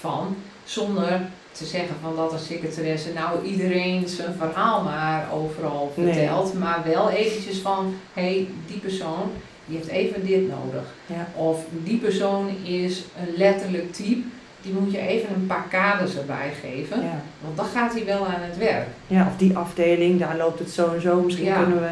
van, 0.00 0.36
zonder 0.64 1.20
te 1.52 1.64
zeggen 1.64 1.94
van 2.02 2.16
dat 2.16 2.32
een 2.32 2.38
secretaresse 2.38 3.12
nou 3.12 3.44
iedereen 3.44 4.08
zijn 4.08 4.34
verhaal 4.38 4.82
maar 4.82 5.26
overal 5.32 5.92
Nee. 5.96 6.12
vertelt, 6.12 6.54
maar 6.58 6.82
wel 6.92 7.10
eventjes 7.10 7.58
van, 7.58 7.94
hé, 8.12 8.22
hey, 8.22 8.48
die 8.66 8.78
persoon 8.78 9.30
die 9.66 9.76
heeft 9.76 9.88
even 9.88 10.26
dit 10.26 10.40
nodig. 10.48 10.82
ja, 11.06 11.28
Of 11.34 11.64
die 11.70 11.98
persoon 11.98 12.48
is 12.64 12.98
een 13.20 13.34
letterlijk 13.36 13.92
type, 13.92 14.26
die 14.62 14.72
moet 14.72 14.92
je 14.92 14.98
even 14.98 15.34
een 15.34 15.46
paar 15.46 15.66
kaders 15.70 16.16
erbij 16.16 16.52
geven, 16.62 17.02
ja. 17.02 17.20
want 17.40 17.56
dan 17.56 17.66
gaat 17.66 17.92
hij 17.92 18.04
wel 18.04 18.26
aan 18.26 18.40
het 18.40 18.56
werk. 18.58 18.86
Ja, 19.06 19.26
of 19.30 19.36
die 19.36 19.56
afdeling, 19.56 20.18
daar 20.20 20.36
loopt 20.36 20.58
het 20.58 20.70
zo 20.70 20.94
en 20.94 21.00
zo. 21.00 21.20
Misschien 21.20 21.46
Ja. 21.46 21.62
kunnen 21.62 21.80
we... 21.80 21.88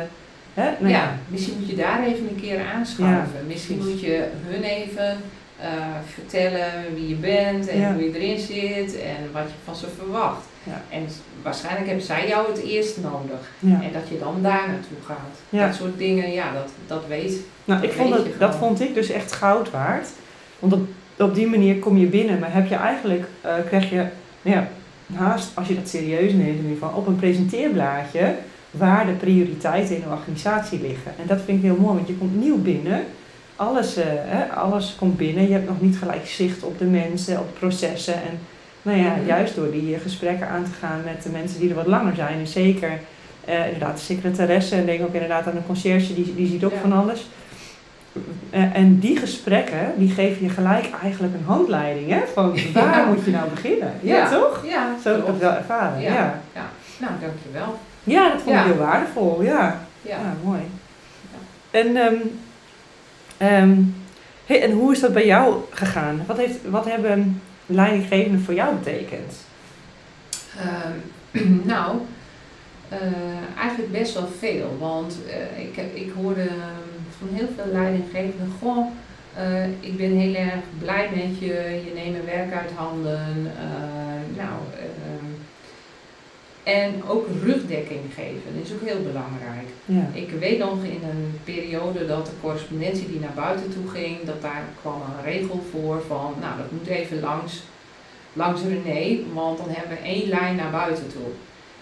Hè? 0.60 0.70
Nou 0.78 0.92
ja, 0.92 1.14
misschien 1.28 1.54
moet 1.58 1.68
je 1.70 1.76
daar 1.76 2.04
even 2.06 2.28
een 2.28 2.40
keer 2.40 2.60
aanschuiven. 2.74 3.46
misschien 3.46 3.78
moet 3.78 4.00
je 4.00 4.28
hun 4.46 4.62
even 4.62 5.16
eh, 5.60 5.68
vertellen 6.14 6.72
wie 6.94 7.08
je 7.08 7.14
bent 7.14 7.68
en 7.68 7.78
Ja. 7.80 7.92
hoe 7.94 8.02
je 8.04 8.18
erin 8.20 8.38
zit 8.38 8.98
en 9.00 9.32
wat 9.32 9.42
je 9.42 9.54
van 9.64 9.76
ze 9.76 9.86
verwacht. 9.98 10.44
En 10.90 11.02
waarschijnlijk 11.42 11.86
hebben 11.86 12.04
zij 12.04 12.28
jou 12.28 12.48
het 12.52 12.62
eerst 12.62 12.96
nodig. 13.02 13.50
En 13.60 13.92
dat 13.92 14.08
je 14.08 14.18
dan 14.18 14.34
daar 14.42 14.68
naartoe 14.68 14.96
gaat. 15.06 15.66
Dat 15.68 15.74
soort 15.74 15.98
dingen, 15.98 16.32
ja, 16.32 16.52
dat, 16.52 16.70
dat 16.86 17.06
weet. 17.08 17.36
Nou, 17.64 17.82
ik 17.82 17.88
Dat 17.88 17.96
vond 17.96 18.08
weet 18.14 18.18
dat, 18.24 18.32
je 18.32 18.38
dat 18.38 18.54
gewoon. 18.54 18.68
vond 18.68 18.80
ik 18.88 18.94
dus 18.94 19.10
echt 19.10 19.32
goud 19.32 19.70
waard. 19.70 20.08
Want 20.58 20.72
op, 20.72 20.86
op 21.18 21.34
die 21.34 21.46
manier 21.46 21.78
kom 21.78 21.96
je 21.96 22.06
binnen, 22.06 22.38
maar 22.38 22.52
heb 22.54 22.68
je 22.68 22.74
eigenlijk, 22.74 23.24
eh, 23.40 23.54
krijg 23.68 23.90
je, 23.90 24.04
nou 24.42 24.56
ja, 24.56 24.68
haast, 25.14 25.50
als 25.54 25.68
je 25.68 25.74
dat 25.74 25.88
serieus 25.88 26.32
neemt 26.32 26.58
in 26.58 26.62
ieder 26.68 26.70
geval, 26.72 26.96
op 26.96 27.06
een 27.06 27.16
presenteerblaadje 27.16 28.34
waar 28.78 29.06
de 29.06 29.12
prioriteiten 29.12 29.94
in 29.94 30.00
de 30.00 30.14
organisatie 30.16 30.80
liggen. 30.80 31.12
En 31.20 31.26
dat 31.26 31.40
vind 31.44 31.58
ik 31.58 31.64
heel 31.64 31.80
mooi, 31.80 31.94
want 31.94 32.08
je 32.08 32.14
komt 32.16 32.36
nieuw 32.40 32.58
binnen. 32.62 33.02
Alles, 33.56 33.96
eh, 33.96 34.04
hè, 34.08 34.44
alles 34.52 34.94
komt 34.98 35.16
binnen. 35.16 35.46
Je 35.46 35.52
hebt 35.52 35.68
nog 35.68 35.80
niet 35.80 35.98
gelijk 35.98 36.26
zicht 36.26 36.62
op 36.62 36.78
de 36.78 36.84
mensen, 36.84 37.38
op 37.38 37.46
de 37.52 37.58
processen. 37.58 38.14
En 38.14 38.38
nou 38.82 38.98
ja, 38.98 39.10
Mhm. 39.16 39.26
juist 39.26 39.54
door 39.54 39.70
die 39.70 39.94
eh, 39.94 40.00
gesprekken 40.00 40.48
aan 40.48 40.64
te 40.64 40.70
gaan 40.80 41.00
met 41.04 41.22
de 41.22 41.28
mensen 41.28 41.60
die 41.60 41.68
er 41.68 41.74
wat 41.74 41.86
langer 41.86 42.14
zijn. 42.14 42.38
En 42.38 42.46
zeker 42.46 42.90
eh, 43.44 43.64
inderdaad 43.64 43.96
de 43.96 44.02
secretaresse 44.02 44.74
en 44.76 44.86
denk 44.86 45.02
ook 45.02 45.12
inderdaad 45.14 45.46
aan 45.46 45.54
de 45.54 45.66
conciërge, 45.66 46.14
die, 46.14 46.34
die 46.34 46.46
ziet 46.48 46.64
ook 46.64 46.72
Ja. 46.72 46.80
van 46.80 46.92
alles. 46.92 47.26
Eh, 48.50 48.76
en 48.76 48.98
die 48.98 49.16
gesprekken, 49.16 49.92
die 49.96 50.10
geven 50.10 50.42
je 50.42 50.48
gelijk 50.48 50.86
eigenlijk 51.02 51.34
een 51.34 51.44
handleiding, 51.44 52.10
hè? 52.10 52.20
Van 52.34 52.50
waar 52.74 52.98
Ja. 52.98 53.04
moet 53.06 53.24
je 53.24 53.30
nou 53.30 53.50
beginnen? 53.50 53.92
Ja, 54.00 54.16
Ja. 54.16 54.30
toch? 54.30 54.62
Ja, 54.66 54.94
Zo 55.02 55.10
heb 55.14 55.28
ik 55.28 55.40
wel 55.40 55.52
ervaren, 55.52 56.00
ja. 56.00 56.12
Ja. 56.12 56.40
Ja, 56.54 56.66
Nou, 56.98 57.12
dankjewel. 57.20 57.78
Dat 58.14 58.42
vond 58.42 58.56
ik 58.56 58.62
Ja. 58.62 58.64
heel 58.64 58.76
waardevol, 58.76 59.42
ja. 59.42 59.86
Ja. 60.02 60.18
Ja, 60.18 60.34
mooi. 60.44 60.60
En, 61.70 61.96
ehm, 61.96 62.16
ehm, 63.36 63.82
hey, 64.46 64.62
en 64.62 64.72
hoe 64.72 64.92
is 64.92 65.00
dat 65.00 65.12
bij 65.12 65.26
jou 65.26 65.56
gegaan? 65.70 66.22
Wat, 66.26 66.36
heeft, 66.36 66.58
wat 66.70 66.84
hebben 66.84 67.42
leidinggevenden 67.66 68.40
voor 68.40 68.54
jou 68.54 68.74
betekend? 68.74 69.34
Ehm, 70.58 70.92
nou, 71.72 71.96
eh, 72.88 73.58
eigenlijk 73.58 73.92
best 73.92 74.14
wel 74.14 74.28
veel. 74.38 74.76
Want 74.78 75.16
eh, 75.28 75.64
ik, 75.64 75.76
heb, 75.76 75.94
ik 75.94 76.12
hoorde 76.22 76.48
van 77.18 77.28
heel 77.32 77.48
veel 77.56 77.72
leidinggevenden, 77.72 78.52
goh, 78.60 78.86
eh, 79.34 79.64
ik 79.64 79.96
ben 79.96 80.10
heel 80.10 80.34
erg 80.34 80.60
blij 80.78 81.08
met 81.14 81.38
je, 81.38 81.82
je 81.84 81.90
neemt 81.94 82.12
mijn 82.12 82.24
werk 82.24 82.52
uit 82.52 82.70
handen. 82.74 83.52
nou, 84.36 84.52
en 86.66 87.04
ook 87.08 87.26
rugdekking 87.42 88.00
geven 88.14 88.60
is 88.62 88.72
ook 88.72 88.88
heel 88.88 89.02
belangrijk. 89.02 89.68
Ja. 89.84 90.10
Ik 90.12 90.30
weet 90.30 90.58
nog 90.58 90.84
in 90.84 91.00
een 91.10 91.40
periode 91.44 92.06
dat 92.06 92.26
de 92.26 92.32
correspondentie 92.40 93.06
die 93.08 93.20
naar 93.20 93.34
buiten 93.34 93.70
toe 93.70 93.88
ging, 93.88 94.24
dat 94.24 94.42
daar 94.42 94.64
kwam 94.80 95.00
een 95.00 95.24
regel 95.24 95.64
voor 95.70 96.02
van, 96.06 96.34
nou 96.40 96.56
dat 96.56 96.70
moet 96.70 96.86
even 96.86 97.20
langs, 97.20 97.62
langs 98.32 98.60
René, 98.62 99.18
want 99.32 99.58
dan 99.58 99.68
hebben 99.68 99.96
we 99.96 100.02
één 100.02 100.28
lijn 100.28 100.56
naar 100.56 100.70
buiten 100.70 101.08
toe. 101.12 101.30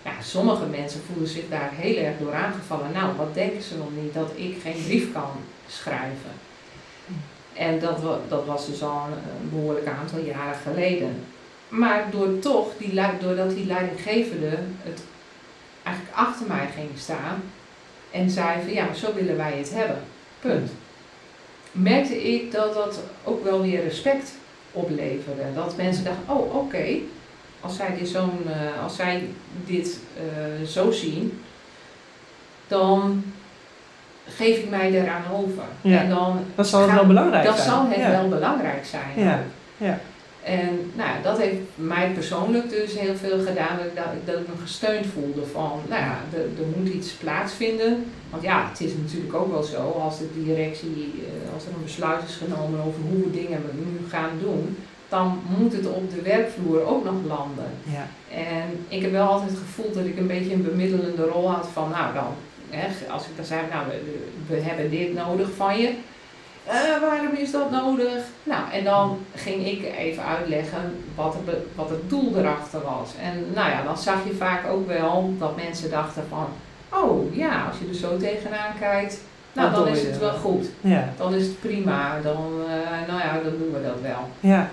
Ja, 0.05 0.23
sommige 0.23 0.67
mensen 0.67 1.01
voelen 1.07 1.29
zich 1.29 1.49
daar 1.49 1.71
heel 1.75 1.97
erg 1.97 2.19
door 2.19 2.35
aangevallen. 2.35 2.93
Nou, 2.93 3.17
wat 3.17 3.35
denken 3.35 3.63
ze 3.63 3.77
nog 3.77 3.91
niet 4.03 4.15
dat 4.15 4.31
ik 4.35 4.57
geen 4.63 4.85
brief 4.85 5.13
kan 5.13 5.31
schrijven? 5.67 6.35
En 7.53 7.79
dat, 7.79 7.99
dat 8.29 8.47
was 8.47 8.67
dus 8.67 8.83
al 8.83 9.07
een 9.07 9.51
behoorlijk 9.51 9.87
aantal 9.87 10.19
jaren 10.19 10.59
geleden. 10.63 11.25
Maar 11.79 12.05
door 12.11 12.39
toch, 12.39 12.67
die, 12.79 13.01
doordat 13.21 13.51
die 13.51 13.67
leidinggevende 13.67 14.59
het 14.83 15.03
eigenlijk 15.83 16.17
achter 16.17 16.47
mij 16.47 16.69
ging 16.77 16.89
staan 16.97 17.43
en 18.11 18.31
zei 18.31 18.63
van 18.63 18.73
ja, 18.73 18.93
zo 18.93 19.15
willen 19.15 19.37
wij 19.37 19.53
het 19.59 19.75
hebben. 19.75 19.99
Punt. 20.41 20.71
Merkte 21.73 22.33
ik 22.33 22.53
dat 22.53 22.75
dat 22.75 23.01
ook 23.25 23.45
wel 23.45 23.63
weer 23.63 23.83
respect 23.83 24.33
opleverde. 24.73 25.43
Dat 25.55 25.77
mensen 25.77 26.05
dachten, 26.05 26.35
oh 26.35 26.55
oké, 26.55 26.85
als 27.61 27.77
zij 27.77 27.97
dit, 27.99 28.09
zo'n, 28.09 28.47
eh, 28.47 28.83
als 28.83 28.97
zij 28.97 29.29
dit 29.67 29.99
eh, 30.17 30.67
zo 30.67 30.91
zien, 30.91 31.43
dan 32.69 33.25
geef 34.29 34.59
ik 34.59 34.71
mij 34.71 34.93
eraan 34.93 35.25
over. 35.33 35.65
Ja. 35.81 35.99
En 36.01 36.09
dan 36.09 36.45
Dat 36.55 36.69
zal 36.69 36.81
het 36.83 36.93
wel 36.93 37.07
belangrijk 37.07 37.45
dat 37.45 37.57
zijn. 37.57 37.69
zal 37.69 37.87
het 37.89 37.97
ja. 37.97 38.11
wel 38.11 38.29
belangrijk 38.29 38.85
zijn. 38.85 39.25
Ja, 39.27 39.43
ja. 39.77 39.99
En 40.45 40.91
nou, 40.95 41.23
dat 41.23 41.39
heeft 41.39 41.61
mij 41.75 42.11
persoonlijk 42.11 42.71
dus 42.71 42.99
heel 42.99 43.17
veel 43.17 43.39
gedaan 43.39 43.77
dat 43.77 43.87
ik, 43.87 44.27
dat, 44.27 44.39
ik 44.39 44.49
me 44.49 44.61
gesteund 44.63 45.07
voelde 45.07 45.47
van, 45.53 45.81
nou 45.89 46.03
ja, 46.03 46.19
er, 46.33 46.41
er 46.41 46.69
moet 46.77 46.89
iets 46.89 47.13
plaatsvinden. 47.13 48.05
Want 48.31 48.43
ja, 48.43 48.69
het 48.69 48.81
is 48.81 48.93
natuurlijk 48.97 49.35
ook 49.35 49.51
wel 49.51 49.63
zo, 49.63 49.91
als 49.91 50.19
de 50.19 50.29
directie, 50.45 51.13
eh, 51.19 51.55
als 51.55 51.65
er 51.65 51.73
een 51.73 51.83
besluit 51.83 52.23
is 52.29 52.35
genomen 52.35 52.81
over 52.81 53.01
hoe 53.11 53.25
we 53.25 53.31
dingen 53.31 53.61
nu 53.75 54.09
gaan 54.09 54.31
doen, 54.41 54.77
dan 55.09 55.41
moet 55.59 55.73
het 55.73 55.87
op 55.87 56.11
de 56.11 56.23
werkvloer 56.23 56.85
ook 56.85 57.05
nog 57.05 57.15
landen. 57.27 57.71
ja. 57.83 58.07
En 58.37 58.69
ik 58.89 59.03
heb 59.03 59.13
wel 59.13 59.27
altijd 59.27 59.51
het 59.51 59.59
gevoel 59.59 59.93
dat 59.93 60.05
ik 60.05 60.19
een 60.19 60.27
beetje 60.27 60.53
een 60.53 60.63
bemiddelende 60.63 61.25
rol 61.25 61.51
had 61.51 61.69
van, 61.73 61.91
nou 61.91 62.15
dan, 62.15 62.35
hè, 62.71 63.13
als 63.13 63.25
ik 63.25 63.37
dan 63.37 63.45
zei, 63.45 63.61
nou 63.71 63.87
we, 63.89 64.25
we 64.47 64.61
hebben 64.61 64.91
dit 64.91 65.15
nodig 65.15 65.49
van 65.57 65.79
je. 65.79 65.93
Eh, 66.67 67.01
waarom 67.01 67.35
is 67.37 67.51
dat 67.51 67.71
nodig? 67.71 68.23
Nou, 68.43 68.63
en 68.73 68.85
dan 68.85 69.19
ging 69.35 69.67
ik 69.67 69.97
even 69.99 70.25
uitleggen 70.25 70.97
wat, 71.15 71.33
het 71.35 71.45
be- 71.45 71.65
wat 71.75 71.89
het 71.91 72.11
doel 72.11 72.33
erachter 72.37 72.81
was. 72.83 73.11
En 73.23 73.47
nou 73.55 73.71
ja, 73.71 73.83
dan 73.83 73.99
zag 73.99 74.17
je 74.27 74.35
vaak 74.35 74.67
ook 74.73 74.87
wel 74.87 75.35
dat 75.39 75.57
mensen 75.57 75.91
dachten 75.91 76.23
van, 76.29 76.47
oh 76.89 77.35
ja, 77.37 77.65
als 77.69 77.79
je 77.79 77.89
er 77.89 77.95
zo 77.95 78.17
tegenaan 78.17 78.73
kijkt, 78.81 79.21
nou 79.53 79.71
Dat 79.71 79.85
dan 79.85 79.89
is 79.95 80.03
het 80.03 80.19
wel. 80.19 80.33
goed. 80.33 80.67
Ja, 80.81 81.13
Dan 81.17 81.35
is 81.35 81.47
het 81.47 81.61
prima, 81.61 82.21
dan, 82.23 82.53
eh, 82.69 83.09
nou 83.09 83.21
ja, 83.21 83.33
dan 83.45 83.53
doen 83.59 83.73
we 83.73 83.83
dat 83.83 84.01
wel. 84.03 84.29
ja, 84.41 84.71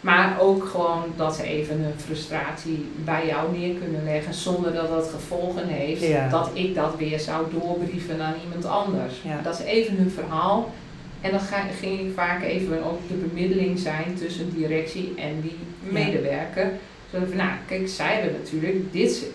Maar 0.00 0.36
ook 0.40 0.64
gewoon 0.68 1.02
dat 1.16 1.34
ze 1.36 1.42
even 1.42 1.80
een 1.80 2.00
frustratie 2.00 2.90
bij 3.04 3.26
jou 3.26 3.58
neer 3.58 3.74
kunnen 3.74 4.04
leggen 4.04 4.34
zonder 4.34 4.72
dat 4.74 4.88
dat 4.88 5.08
gevolgen 5.14 5.66
heeft. 5.66 6.02
Ja. 6.02 6.28
Dat 6.28 6.50
ik 6.52 6.74
dat 6.74 6.96
weer 6.96 7.20
zou 7.20 7.46
doorbrieven 7.60 8.20
aan 8.22 8.34
iemand 8.44 8.64
anders. 8.64 9.14
Ja. 9.22 9.40
Dat 9.42 9.58
is 9.58 9.64
even 9.64 9.96
hun 9.96 10.10
verhaal. 10.10 10.70
En 11.24 11.30
dan 11.30 11.40
ga, 11.40 11.60
ging 11.80 12.00
ik 12.00 12.12
vaak 12.14 12.42
even 12.42 12.84
ook 12.84 13.08
de 13.08 13.14
bemiddeling 13.14 13.78
zijn 13.78 14.14
tussen 14.18 14.54
directie 14.54 15.12
en 15.16 15.40
die 15.40 15.58
medewerker. 15.80 16.70
Zodat 17.10 17.28
van, 17.28 17.36
nou 17.36 17.50
kijk, 17.66 17.88
zij 17.88 18.14
hebben 18.14 18.40
natuurlijk 18.42 18.92
dit 18.92 19.26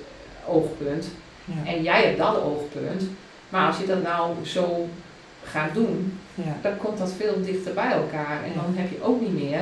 oogpunt 0.45 1.07
ja, 1.45 1.71
en 1.71 1.83
jij 1.83 2.01
hebt 2.03 2.17
dat 2.17 2.41
oogpunt. 2.43 3.03
Maar 3.49 3.67
als 3.67 3.77
je 3.77 3.85
dat 3.85 4.03
nou 4.03 4.45
zo 4.45 4.87
gaat 5.43 5.73
doen, 5.73 6.19
ja. 6.35 6.57
dan 6.61 6.77
komt 6.77 6.97
dat 6.97 7.13
veel 7.17 7.41
dichter 7.41 7.73
bij 7.73 7.91
elkaar. 7.91 8.43
En 8.43 8.51
dan 8.55 8.73
heb 8.75 8.89
je 8.91 9.03
ook 9.03 9.21
niet 9.21 9.49
meer, 9.49 9.61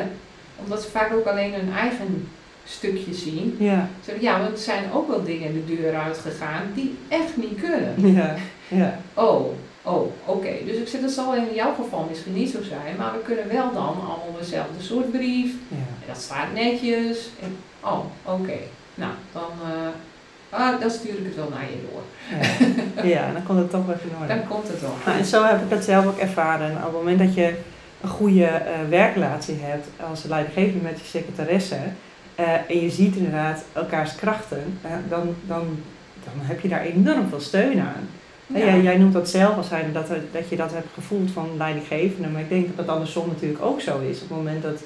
omdat 0.64 0.82
ze 0.82 0.90
vaak 0.90 1.14
ook 1.14 1.26
alleen 1.26 1.54
hun 1.54 1.74
eigen 1.74 2.28
stukje 2.64 3.14
zien. 3.14 3.56
Ja, 3.60 3.90
zeggen, 4.06 4.24
ja, 4.24 4.40
want 4.40 4.52
er 4.52 4.58
zijn 4.58 4.84
ook 4.94 5.08
wel 5.08 5.24
dingen 5.24 5.54
de 5.54 5.76
deur 5.76 5.96
uitgegaan 5.96 6.64
die 6.74 6.98
echt 7.08 7.38
niet 7.38 7.60
kunnen. 7.62 8.14
ja, 8.14 8.36
ja, 8.68 9.00
Oh, 9.14 9.54
oh, 9.88 10.12
oké. 10.26 10.52
Dus 10.66 10.76
ik 10.76 10.88
zeg, 10.88 11.02
dat 11.02 11.12
zal 11.12 11.36
in 11.36 11.54
jouw 11.54 11.74
geval 11.74 12.06
misschien 12.10 12.34
niet 12.34 12.50
zo 12.50 12.62
zijn, 12.64 12.96
maar 12.98 13.12
we 13.12 13.22
kunnen 13.24 13.48
wel 13.48 13.74
dan 13.74 13.84
allemaal 13.84 14.36
dezelfde 14.40 14.82
soort 14.84 15.12
brief. 15.12 15.52
ja. 15.68 15.76
En 15.78 16.08
dat 16.08 16.22
staat 16.22 16.54
netjes. 16.54 17.30
En, 17.42 17.58
oh, 17.80 18.00
oké. 18.24 18.58
Nou, 18.96 19.12
dan, 19.32 19.52
eh, 19.64 20.60
ah, 20.60 20.82
dan 20.82 20.90
stuur 20.90 21.18
ik 21.18 21.26
het 21.26 21.36
wel 21.36 21.50
naar 21.50 21.66
je 21.70 21.88
door. 21.92 22.02
Ja, 22.96 23.04
ja 23.04 23.34
dan 23.34 23.44
komt 23.44 23.60
het 23.60 23.70
toch 23.70 23.90
even 23.90 24.10
in 24.10 24.16
orde. 24.22 24.28
Dan 24.28 24.48
komt 24.48 24.68
het 24.68 24.82
wel. 24.82 24.96
Nou, 25.06 25.18
en 25.18 25.26
zo 25.26 25.44
heb 25.44 25.62
ik 25.62 25.70
het 25.70 25.84
zelf 25.84 26.06
ook 26.06 26.18
ervaren. 26.18 26.76
Op 26.78 26.84
het 26.84 26.92
moment 26.92 27.20
dat 27.20 27.34
je 27.34 27.56
een 28.02 28.10
goede 28.10 28.46
eh, 28.46 28.80
werkrelatie 28.90 29.58
hebt 29.60 29.88
als 30.10 30.24
leidinggevende 30.24 30.84
met 30.84 31.00
je 31.00 31.06
secretaresse 31.06 31.78
eh, 32.36 32.54
en 32.68 32.80
je 32.82 32.90
ziet 32.90 33.16
inderdaad 33.16 33.64
elkaars 33.74 34.16
krachten, 34.16 34.80
dan, 35.10 35.36
dan, 35.48 35.80
dan 36.24 36.34
heb 36.36 36.60
je 36.60 36.68
daar 36.68 36.82
enorm 36.82 37.30
veel 37.30 37.40
steun 37.40 37.80
aan. 37.80 38.10
Ja. 38.48 38.60
Jij, 38.60 38.82
jij 38.82 38.98
noemt 38.98 39.14
dat 39.14 39.30
zelf 39.30 39.58
als 39.58 39.68
zijnde 39.68 39.92
dat, 39.92 40.08
dat 40.32 40.50
je 40.50 40.56
dat 40.56 40.72
hebt 40.74 40.88
gevoeld 40.94 41.32
van 41.32 41.50
leidinggevende, 41.58 42.28
maar 42.28 42.42
ik 42.42 42.50
denk 42.50 42.68
dat 42.68 42.86
dat 42.86 42.96
andersom 42.96 43.28
natuurlijk 43.28 43.62
ook 43.64 43.82
zo 43.82 44.00
is. 44.10 44.22
Op 44.22 44.28
het 44.30 44.38
moment 44.38 44.64
dat, 44.64 44.84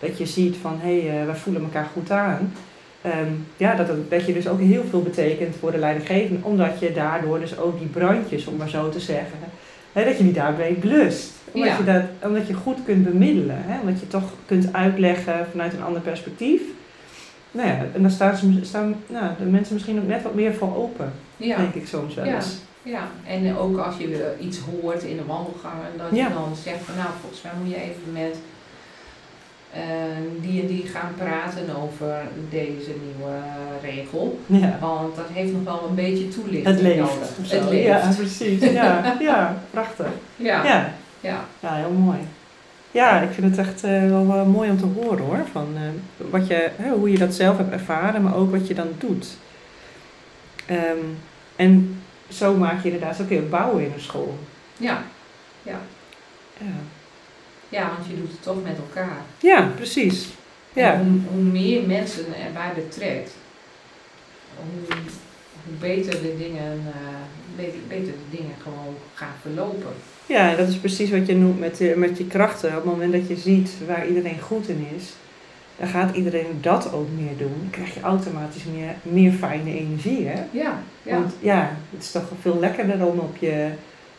dat 0.00 0.18
je 0.18 0.26
ziet 0.26 0.56
van 0.56 0.78
hé, 0.82 1.00
hey, 1.00 1.20
eh, 1.20 1.26
wij 1.26 1.34
voelen 1.34 1.62
elkaar 1.62 1.88
goed 1.92 2.10
aan, 2.10 2.52
ehm, 3.02 3.30
ja, 3.56 3.74
dat, 3.74 3.88
dat 4.10 4.26
je 4.26 4.32
dus 4.32 4.48
ook 4.48 4.60
heel 4.60 4.84
veel 4.90 5.02
betekent 5.02 5.56
voor 5.60 5.72
de 5.72 5.78
leidinggevende. 5.78 6.46
Omdat 6.46 6.78
je 6.78 6.92
daardoor 6.92 7.40
dus 7.40 7.58
ook 7.58 7.78
die 7.78 7.88
brandjes, 7.88 8.46
om 8.46 8.56
maar 8.56 8.68
zo 8.68 8.88
te 8.88 9.00
zeggen, 9.00 9.38
hè, 9.92 10.04
dat 10.04 10.16
je 10.16 10.24
die 10.24 10.32
daarbij 10.32 10.72
blust. 10.72 11.32
Omdat, 11.52 11.68
Ja. 11.68 11.76
je 11.78 11.84
dat, 11.84 12.02
omdat 12.30 12.46
je 12.46 12.54
goed 12.54 12.78
kunt 12.84 13.04
bemiddelen. 13.04 13.58
Hè, 13.66 13.80
omdat 13.80 14.00
je 14.00 14.06
toch 14.06 14.30
kunt 14.46 14.72
uitleggen 14.72 15.46
vanuit 15.50 15.72
een 15.72 15.82
ander 15.82 16.00
perspectief. 16.02 16.60
Nou 17.50 17.68
ja, 17.68 17.78
en 17.94 18.02
dan 18.02 18.10
staan, 18.10 18.36
ze, 18.36 18.58
staan 18.62 18.94
nou, 19.06 19.26
de 19.38 19.44
mensen 19.44 19.74
misschien 19.74 19.98
ook 19.98 20.06
net 20.06 20.22
wat 20.22 20.34
meer 20.34 20.54
voor 20.54 20.76
open, 20.76 21.12
Ja. 21.36 21.56
denk 21.56 21.74
ik 21.74 21.86
soms 21.86 22.14
wel 22.14 22.24
eens. 22.24 22.46
Ja, 22.46 22.72
en 23.26 23.56
ook 23.56 23.78
als 23.78 23.96
je 23.96 24.34
iets 24.40 24.58
hoort 24.58 25.02
in 25.02 25.16
de 25.16 25.24
wandelgangen, 25.24 25.86
dat 25.98 26.06
Ja. 26.10 26.28
je 26.28 26.34
dan 26.34 26.52
zegt 26.62 26.82
van 26.84 26.94
nou, 26.96 27.08
volgens 27.20 27.42
mij 27.42 27.52
moet 27.62 27.70
je 27.70 27.80
even 27.80 28.12
met 28.12 28.36
eh, 29.72 29.80
die 30.40 30.60
en 30.60 30.66
die 30.66 30.86
gaan 30.86 31.12
praten 31.16 31.76
over 31.82 32.14
deze 32.50 32.90
nieuwe 33.06 33.36
regel. 33.82 34.38
Ja. 34.46 34.76
Want 34.80 35.16
dat 35.16 35.24
heeft 35.32 35.52
nog 35.52 35.64
wel 35.64 35.86
een 35.88 35.94
beetje 35.94 36.28
toelichting 36.28 36.66
Het 36.66 36.80
leeft. 36.80 36.98
nodig. 36.98 37.28
Het 37.50 37.70
leeft. 37.70 37.86
Ja, 37.86 38.10
precies. 38.16 38.60
Ja, 38.70 39.14
ja 39.20 39.56
prachtig. 39.70 40.06
Ja. 40.36 40.64
Ja. 40.64 40.92
Ja. 41.20 41.44
Ja, 41.60 41.74
heel 41.74 41.90
mooi. 41.90 42.18
Ja, 42.90 43.20
ik 43.20 43.30
vind 43.32 43.56
het 43.56 43.66
echt 43.66 43.84
eh, 43.84 44.08
wel, 44.08 44.26
wel 44.26 44.44
mooi 44.44 44.70
om 44.70 44.78
te 44.78 44.86
horen 45.00 45.24
hoor. 45.24 45.44
Van, 45.52 45.66
eh, 45.74 46.30
wat 46.30 46.46
je, 46.46 46.70
hoe 46.98 47.10
je 47.10 47.18
dat 47.18 47.34
zelf 47.34 47.56
hebt 47.56 47.72
ervaren, 47.72 48.22
maar 48.22 48.36
ook 48.36 48.50
wat 48.50 48.66
je 48.68 48.74
dan 48.74 48.88
doet. 48.98 49.26
Ehm, 50.66 50.98
en 51.56 52.02
zo 52.34 52.54
maak 52.54 52.82
je 52.82 52.90
inderdaad 52.90 53.20
ook 53.20 53.28
weer 53.28 53.48
bouwen 53.48 53.84
in 53.84 53.92
een 53.92 54.00
school. 54.00 54.38
Ja. 54.76 55.02
Ja, 55.62 55.80
ja, 57.68 57.90
want 57.96 58.06
je 58.08 58.16
doet 58.16 58.30
het 58.30 58.42
toch 58.42 58.62
met 58.62 58.76
elkaar. 58.76 59.16
ja 59.38 59.70
precies. 59.76 60.24
En 60.72 60.82
Ja, 60.82 60.98
hoe, 60.98 61.20
hoe 61.32 61.42
meer 61.42 61.82
mensen 61.86 62.24
erbij 62.46 62.72
betrekt, 62.74 63.30
hoe, 64.56 64.96
hoe 65.64 65.74
beter 65.80 66.12
de 66.22 66.34
dingen, 66.38 66.72
eh, 66.86 67.56
beter, 67.56 67.78
beter 67.88 68.12
de 68.12 68.36
dingen 68.36 68.54
gewoon 68.62 68.94
gaan 69.14 69.34
verlopen. 69.40 69.92
ja, 70.26 70.54
dat 70.54 70.68
is 70.68 70.76
precies 70.76 71.10
wat 71.10 71.26
je 71.26 71.34
noemt 71.36 71.58
met, 71.58 71.76
de- 71.76 71.94
met 71.96 72.18
je 72.18 72.26
krachten. 72.26 72.68
Op 72.68 72.74
het 72.74 72.84
moment 72.84 73.12
dat 73.12 73.28
je 73.28 73.36
ziet 73.36 73.70
waar 73.86 74.06
iedereen 74.08 74.40
goed 74.40 74.68
in 74.68 74.86
is, 74.96 75.12
dan 75.78 75.88
gaat 75.88 76.16
iedereen 76.16 76.58
dat 76.60 76.92
ook 76.92 77.08
meer 77.16 77.36
doen. 77.36 77.52
Dan 77.60 77.70
krijg 77.70 77.94
je 77.94 78.00
automatisch 78.00 78.64
meer, 78.64 78.94
meer 79.02 79.32
fijne 79.32 79.78
energie. 79.78 80.26
Hè? 80.26 80.42
Ja, 80.50 80.78
ja. 81.02 81.14
Want 81.14 81.34
ja, 81.40 81.70
het 81.90 82.02
is 82.02 82.10
toch 82.10 82.24
veel 82.40 82.58
lekkerder 82.60 83.06
om 83.06 83.18
op 83.18 83.36
je, 83.36 83.68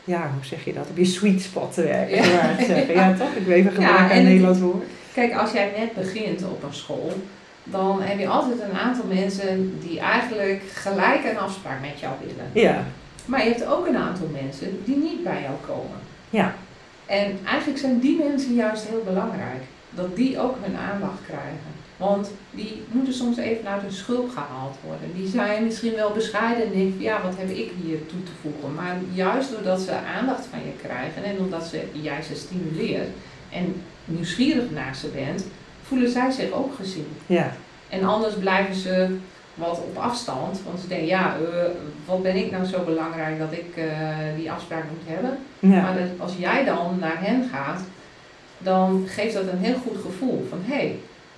ja, 0.04 0.30
hoe 0.34 0.46
zeg 0.46 0.66
je 0.66 0.74
dat, 0.74 0.88
op 0.90 0.98
je 0.98 1.06
sweet 1.06 1.42
spot 1.42 1.74
te 1.74 1.84
werken. 1.84 2.16
Ja. 2.16 2.22
Maar 2.32 2.56
zeggen. 2.66 2.94
ja 3.02 3.14
toch? 3.14 3.32
Ik 3.36 3.46
weet 3.46 3.66
even 3.66 3.84
en 3.84 3.90
een 3.90 3.96
het- 3.96 4.24
Nederlands 4.24 4.60
woord. 4.60 4.84
Kijk, 5.14 5.34
als 5.36 5.52
jij 5.52 5.72
net 5.78 5.94
begint 6.06 6.44
op 6.44 6.64
een 6.64 6.74
school, 6.74 7.14
dan 7.64 8.02
heb 8.02 8.20
je 8.20 8.28
altijd 8.28 8.60
een 8.62 8.78
aantal 8.78 9.06
mensen 9.14 9.80
die 9.88 10.00
eigenlijk 10.00 10.62
gelijk 10.74 11.24
een 11.32 11.38
afspraak 11.40 11.82
met 11.82 12.00
jou 12.00 12.14
willen. 12.26 12.50
Ja, 12.70 12.84
Maar 13.26 13.44
je 13.44 13.50
hebt 13.50 13.66
ook 13.66 13.88
een 13.88 13.98
aantal 13.98 14.28
mensen 14.42 14.80
die 14.86 14.98
niet 14.98 15.24
bij 15.24 15.42
jou 15.42 15.54
komen. 15.68 15.98
ja, 16.30 16.54
En 17.06 17.38
eigenlijk 17.46 17.80
zijn 17.80 18.00
die 18.00 18.24
mensen 18.28 18.54
juist 18.54 18.88
heel 18.88 19.02
belangrijk. 19.06 19.64
Dat 19.96 20.16
die 20.16 20.40
ook 20.40 20.56
hun 20.62 20.78
aandacht 20.78 21.20
krijgen. 21.28 21.74
Want 21.98 22.32
die 22.52 22.82
moeten 22.92 23.14
soms 23.14 23.38
even 23.38 23.68
uit 23.68 23.82
hun 23.82 23.92
schulp 23.92 24.30
gehaald 24.30 24.76
worden. 24.84 25.10
Die 25.16 25.28
zijn 25.28 25.64
misschien 25.64 25.96
wel 25.96 26.12
bescheiden 26.12 26.64
en 26.66 26.72
denken, 26.72 27.02
ja, 27.02 27.22
wat 27.22 27.34
heb 27.38 27.50
ik 27.50 27.72
hier 27.84 28.06
toe 28.06 28.24
te 28.24 28.32
voegen? 28.42 28.74
Maar 28.74 28.96
juist 29.14 29.52
doordat 29.52 29.80
ze 29.82 29.92
aandacht 30.18 30.46
van 30.52 30.60
je 30.60 30.72
krijgen 30.88 31.24
en 31.24 31.38
omdat 31.40 31.64
ze, 31.66 31.82
jij 31.92 32.22
ze 32.22 32.36
stimuleert 32.36 33.10
en 33.52 33.82
nieuwsgierig 34.06 34.72
naar 34.72 34.96
ze 34.96 35.08
bent, 35.08 35.46
voelen 35.84 36.10
zij 36.10 36.32
zich 36.32 36.52
ook 36.52 36.74
gezien. 36.76 37.08
ja, 37.26 37.52
En 37.90 38.04
anders 38.04 38.34
blijven 38.36 38.76
ze 38.76 39.18
wat 39.56 39.78
op 39.78 39.98
afstand. 39.98 40.60
Want 40.66 40.80
ze 40.80 40.88
denken, 40.88 41.08
ja, 41.08 41.36
eh, 41.36 41.60
wat 42.06 42.24
ben 42.24 42.36
ik 42.36 42.52
nou 42.52 42.66
zo 42.66 42.84
belangrijk 42.84 43.40
dat 43.40 43.52
ik 43.52 43.76
eh, 43.76 43.86
die 44.38 44.52
afspraak 44.52 44.84
moet 44.84 45.16
hebben? 45.16 45.38
ja, 45.60 45.82
Maar 45.82 45.94
dat- 45.94 46.20
als 46.20 46.34
jij 46.38 46.66
dan 46.66 46.98
naar 47.00 47.18
hen 47.20 47.50
gaat, 47.52 47.82
dan 48.58 49.04
geeft 49.08 49.34
dat 49.34 49.44
een 49.52 49.60
heel 49.60 49.78
goed 49.88 49.98
gevoel 50.06 50.46
van 50.50 50.60
hé, 50.64 50.76
hey, 50.76 50.96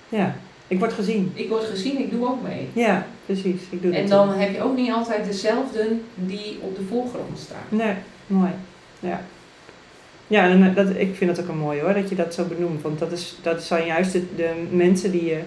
ja. 0.10 0.36
Ik 0.68 0.80
word 0.80 0.94
gezien. 0.94 1.32
ik 1.34 1.50
word 1.50 1.64
gezien, 1.64 2.00
ik 2.00 2.12
doe 2.12 2.28
ook 2.28 2.42
mee. 2.44 2.68
Ja, 2.74 3.06
precies. 3.26 3.62
Ik 3.70 3.82
doe 3.82 3.94
En 3.94 4.02
dat 4.02 4.10
dan 4.10 4.30
ook. 4.30 4.40
heb 4.40 4.54
je 4.54 4.62
ook 4.62 4.76
niet 4.76 4.92
altijd 4.92 5.26
dezelfde 5.26 5.88
die 6.16 6.58
op 6.62 6.76
de 6.76 6.84
voorgrond 6.90 7.40
staan. 7.40 7.64
Nee, 7.70 7.94
mooi. 8.28 8.52
Ja. 9.00 9.22
Ja, 10.28 10.44
en 10.44 10.74
dat, 10.74 10.88
ik 10.96 11.16
vind 11.16 11.38
het 11.38 11.46
ook 11.46 11.52
een 11.52 11.58
mooi 11.58 11.82
hoor, 11.82 11.94
dat 11.94 12.10
je 12.10 12.16
dat 12.16 12.34
zo 12.34 12.44
benoemt. 12.44 12.82
Want 12.82 13.00
dat, 13.00 13.12
is, 13.12 13.38
dat 13.42 13.64
zijn 13.64 13.86
juist 13.86 14.12
de, 14.12 14.24
de 14.36 14.52
mensen 14.72 15.12
die 15.12 15.26
je, 15.26 15.40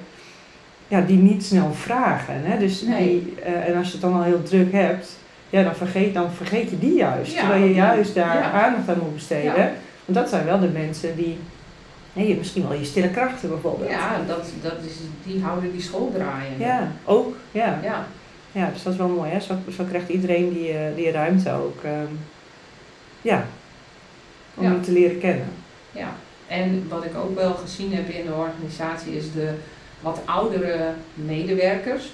ja, 0.89 1.01
die 1.01 1.17
niet 1.17 1.45
snel 1.45 1.73
vragen. 1.73 2.35
Hè? 2.45 2.59
Dus 2.59 2.83
Nee. 2.83 3.09
die, 3.09 3.35
eh, 3.45 3.69
en 3.69 3.77
als 3.77 3.87
je 3.87 3.93
het 3.93 4.03
dan 4.03 4.15
al 4.15 4.23
heel 4.23 4.43
druk 4.43 4.73
hebt, 4.73 5.17
ja, 5.51 5.63
dan, 5.63 5.75
vergeet, 5.75 6.15
dan 6.15 6.31
vergeet 6.31 6.71
je 6.71 6.79
die 6.79 6.95
juist. 6.95 7.33
Ja, 7.33 7.41
terwijl 7.41 7.65
je 7.65 7.75
juist 7.75 8.15
daar 8.15 8.37
ja. 8.37 8.51
aandacht 8.51 8.89
aan 8.89 8.99
moet 9.03 9.15
besteden. 9.15 9.55
Ja. 9.57 9.73
Want 10.05 10.19
dat 10.19 10.29
zijn 10.29 10.45
wel 10.45 10.61
de 10.61 10.69
mensen 10.69 11.17
die, 11.17 11.39
hè, 12.13 12.23
je- 12.23 12.35
misschien 12.37 12.69
wel 12.69 12.79
je 12.79 12.85
stille 12.85 13.11
krachten 13.11 13.49
bijvoorbeeld. 13.49 13.91
Ja, 13.91 14.21
dat, 14.27 14.45
dat 14.63 14.73
is, 14.87 14.93
die 15.25 15.43
houden 15.43 15.73
die 15.73 15.83
school 15.83 16.13
draaien. 16.15 16.59
Ja, 16.59 16.93
ook. 17.05 17.37
Ja. 17.53 17.79
ja. 17.83 18.07
ja, 18.53 18.71
dus 18.73 18.83
dat 18.83 18.93
is 18.93 18.99
wel 18.99 19.09
mooi. 19.09 19.31
Hè? 19.31 19.41
Zo, 19.41 19.55
zo 19.77 19.85
krijgt 19.85 20.09
iedereen 20.09 20.53
die, 20.53 20.73
eh, 20.73 20.97
die 20.97 21.11
ruimte 21.11 21.53
ook. 21.53 21.83
ehm, 21.85 22.13
ja, 23.23 23.45
om 24.55 24.65
Ja. 24.65 24.71
hem 24.71 24.83
te 24.83 24.93
leren 24.93 25.19
kennen. 25.19 25.49
ja. 25.93 26.09
En 26.47 26.87
wat 26.89 27.05
ik 27.05 27.17
ook 27.17 27.35
wel 27.35 27.55
gezien 27.55 27.95
heb 27.95 28.09
in 28.09 28.27
de 28.27 28.33
organisatie 28.33 29.17
is 29.17 29.33
de 29.33 29.53
wat 30.01 30.21
oudere 30.25 30.93
medewerkers. 31.15 32.11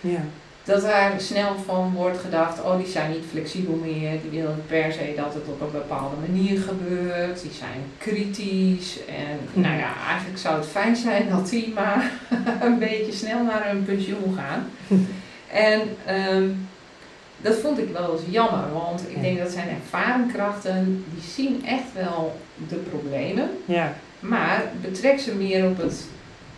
Ja. 0.00 0.20
Dat 0.70 0.82
daar 0.82 1.20
snel 1.20 1.56
van 1.66 1.92
wordt 1.94 2.18
gedacht, 2.18 2.62
oh 2.62 2.76
die 2.76 2.86
zijn 2.86 3.10
niet 3.10 3.24
flexibel 3.30 3.74
meer, 3.74 4.10
die 4.22 4.40
willen 4.40 4.62
per 4.66 4.92
se 4.92 5.12
dat 5.16 5.34
het 5.34 5.42
op 5.48 5.60
een 5.60 5.70
bepaalde 5.72 6.16
manier 6.28 6.60
gebeurt, 6.60 7.42
die 7.42 7.50
zijn 7.50 7.82
kritisch 7.98 8.98
en 9.06 9.62
nou 9.62 9.76
ja, 9.76 9.92
eigenlijk 10.08 10.38
zou 10.38 10.56
het 10.56 10.66
fijn 10.66 10.96
zijn 10.96 11.28
dat 11.28 11.48
die 11.48 11.72
maar 11.72 12.12
een 12.66 12.78
beetje 12.78 13.12
snel 13.12 13.42
naar 13.42 13.68
hun 13.68 13.84
pensioen 13.84 14.34
gaan. 14.36 14.70
en 15.70 15.80
ehm, 16.04 16.48
dat 17.36 17.54
vond 17.54 17.78
ik 17.78 17.88
wel 17.92 18.12
eens 18.12 18.22
jammer, 18.28 18.72
want 18.72 19.02
ik 19.08 19.22
denk 19.22 19.38
dat 19.38 19.50
zijn 19.50 19.68
ervaren 19.68 20.30
krachten, 20.32 21.04
die 21.14 21.30
zien 21.30 21.66
echt 21.66 21.92
wel 21.94 22.40
de 22.68 22.76
problemen, 22.76 23.50
Ja, 23.64 23.94
maar 24.20 24.64
betrek 24.80 25.20
ze 25.20 25.34
meer 25.34 25.64
op 25.64 25.78
het, 25.78 26.04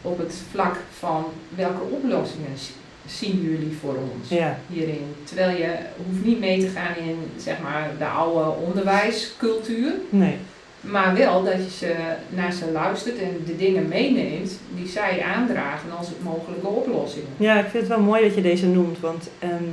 op 0.02 0.18
het 0.18 0.34
vlak 0.50 0.76
van 0.98 1.24
welke 1.54 1.82
oplossingen 1.90 2.58
zien 3.06 3.42
jullie 3.42 3.76
voor 3.80 3.94
ons 3.94 4.28
ja, 4.28 4.58
hierin. 4.68 5.14
Terwijl 5.24 5.56
je 5.56 5.74
hoeft 6.06 6.24
niet 6.24 6.40
mee 6.40 6.60
te 6.60 6.68
gaan 6.68 6.96
in 6.96 7.18
zeg 7.36 7.60
maar, 7.60 7.90
de 7.98 8.06
oude 8.06 8.50
onderwijscultuur, 8.66 9.92
nee. 10.08 10.36
maar 10.80 11.14
wel 11.14 11.44
dat 11.44 11.54
je 11.54 11.70
ze, 11.70 11.94
naar 12.28 12.52
ze 12.52 12.70
luistert 12.72 13.18
en 13.18 13.42
de 13.46 13.56
dingen 13.56 13.88
meeneemt 13.88 14.58
die 14.74 14.88
zij 14.88 15.22
aandragen 15.22 15.96
als 15.98 16.08
mogelijke 16.22 16.66
oplossingen. 16.66 17.28
Ja, 17.36 17.58
ik 17.58 17.70
vind 17.70 17.88
het 17.88 17.96
wel 17.96 18.06
mooi 18.06 18.22
dat 18.22 18.34
je 18.34 18.42
deze 18.42 18.66
noemt, 18.66 19.00
want 19.00 19.28
ehm, 19.38 19.64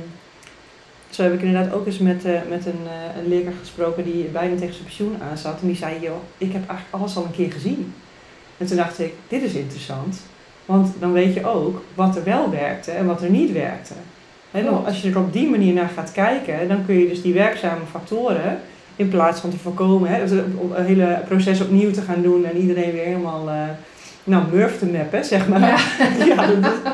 zo 1.10 1.22
heb 1.22 1.32
ik 1.32 1.42
inderdaad 1.42 1.72
ook 1.72 1.86
eens 1.86 1.98
met, 1.98 2.24
eh, 2.24 2.40
met 2.48 2.66
een, 2.66 2.80
eh, 2.86 3.22
een 3.22 3.28
leerkracht 3.28 3.58
gesproken 3.58 4.04
die 4.04 4.24
bijna 4.24 4.56
tegen 4.56 4.74
zijn 4.74 4.84
pensioen 4.84 5.16
aan 5.22 5.38
zat. 5.38 5.60
En 5.60 5.66
die 5.66 5.76
zei, 5.76 6.00
joh, 6.00 6.22
ik 6.38 6.52
heb 6.52 6.68
eigenlijk 6.68 6.88
alles 6.90 7.16
al 7.16 7.24
een 7.24 7.30
keer 7.30 7.52
gezien. 7.52 7.94
En 8.58 8.66
toen 8.66 8.76
dacht 8.76 8.98
ik, 8.98 9.12
dit 9.28 9.42
is 9.42 9.52
interessant, 9.52 10.20
want 10.70 10.92
dan 11.00 11.12
weet 11.12 11.34
je 11.34 11.46
ook 11.46 11.82
wat 11.94 12.16
er 12.16 12.24
wel 12.24 12.50
werkte 12.50 12.90
en 12.90 13.06
wat 13.06 13.22
er 13.22 13.30
niet 13.30 13.52
werkte. 13.52 13.92
Als 14.84 15.00
je 15.02 15.10
er 15.10 15.18
op 15.18 15.32
die 15.32 15.50
manier 15.50 15.72
naar 15.74 15.90
gaat 15.96 16.12
kijken, 16.12 16.68
dan 16.68 16.86
kun 16.86 16.98
je 16.98 17.08
dus 17.08 17.22
die 17.22 17.34
werkzame 17.34 17.80
factoren, 17.90 18.58
in 18.96 19.08
plaats 19.08 19.40
van 19.40 19.50
te 19.50 19.58
voorkomen, 19.58 20.08
hè, 20.10 20.22
een 20.22 20.58
een 20.76 20.84
hele 20.84 21.20
proces 21.28 21.60
opnieuw 21.60 21.90
te 21.90 22.00
gaan 22.02 22.22
doen 22.22 22.44
en 22.44 22.56
iedereen 22.56 22.92
weer 22.92 23.04
helemaal, 23.04 23.48
eh 23.48 23.54
nou, 24.24 24.42
murf 24.52 24.78
te 24.78 24.86
mappen, 24.86 25.24
zeg 25.24 25.48
maar. 25.48 25.60
Ja. 25.60 25.76
Ja, 26.26 26.46
dat 26.46 26.72
is- 26.72 26.90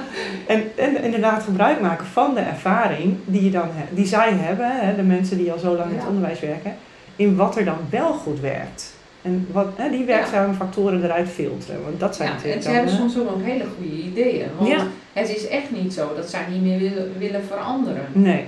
en, 0.47 0.62
en 0.77 1.03
inderdaad 1.03 1.43
gebruik 1.43 1.81
maken 1.81 2.07
van 2.07 2.35
de 2.35 2.41
ervaring 2.41 3.17
die, 3.25 3.45
je 3.45 3.51
dan 3.51 3.69
die 3.91 4.07
zij 4.07 4.33
hebben, 4.33 4.71
hè, 4.73 4.95
de 4.97 5.03
mensen 5.03 5.37
die 5.37 5.53
al 5.53 5.59
zo 5.59 5.77
lang 5.77 5.91
in 5.91 5.97
het 5.99 6.07
onderwijs 6.09 6.41
werken, 6.41 6.75
in 7.17 7.37
wat 7.37 7.57
er 7.57 7.65
dan 7.65 7.77
wel 7.91 8.12
goed 8.12 8.41
werkt. 8.41 8.96
En 9.27 9.47
wat, 9.53 9.67
hè, 9.77 9.91
die 9.91 10.05
werkzame 10.05 10.55
factoren 10.55 11.05
eruit 11.05 11.29
filteren. 11.29 11.83
Want 11.85 12.01
dat 12.01 12.17
zijn 12.17 12.29
Ja, 12.29 12.35
en 12.35 12.41
natuurlijk 12.41 12.62
ze 12.62 12.69
dan, 12.69 12.77
hebben 12.79 12.95
soms 12.97 13.19
ook 13.19 13.37
nog 13.37 13.45
hele 13.45 13.65
goede 13.77 14.03
ideeën. 14.03 14.49
Want 14.57 14.69
Ja. 14.71 14.87
het 15.12 15.29
is 15.37 15.49
echt 15.49 15.71
niet 15.71 15.93
zo 15.95 16.14
dat 16.16 16.31
zij 16.31 16.45
niet 16.51 16.62
meer 16.62 16.79
willen, 16.79 17.12
willen 17.18 17.45
veranderen. 17.45 18.07
Nee. 18.12 18.45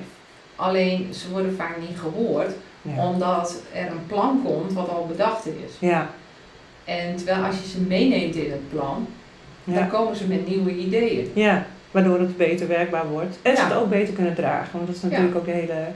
Alleen 0.56 1.08
ze 1.14 1.30
worden 1.30 1.54
vaak 1.56 1.76
niet 1.88 1.98
gehoord 1.98 2.50
Ja. 2.82 3.06
omdat 3.08 3.62
er 3.74 3.86
een 3.86 4.06
plan 4.06 4.40
komt 4.44 4.72
wat 4.72 4.88
al 4.88 5.06
bedacht 5.06 5.46
is. 5.46 5.72
Ja. 5.78 6.10
En 6.84 7.16
terwijl 7.16 7.42
als 7.44 7.56
je 7.62 7.68
ze 7.68 7.80
meeneemt 7.80 8.34
in 8.34 8.50
het 8.50 8.70
plan, 8.70 9.06
dan 9.64 9.88
komen 9.88 10.16
ze 10.16 10.26
met 10.26 10.48
nieuwe 10.48 10.76
ideeën. 10.76 11.30
ja, 11.34 11.66
waardoor 11.90 12.18
het 12.20 12.36
beter 12.36 12.68
werkbaar 12.68 13.06
wordt. 13.08 13.38
En 13.42 13.56
ze 13.56 13.62
het 13.62 13.72
ook 13.74 13.88
beter 13.90 14.14
kunnen 14.14 14.34
dragen. 14.34 14.68
Want 14.72 14.86
dat 14.86 14.96
is 14.96 15.02
natuurlijk 15.02 15.36
ook 15.36 15.46
hele, 15.46 15.86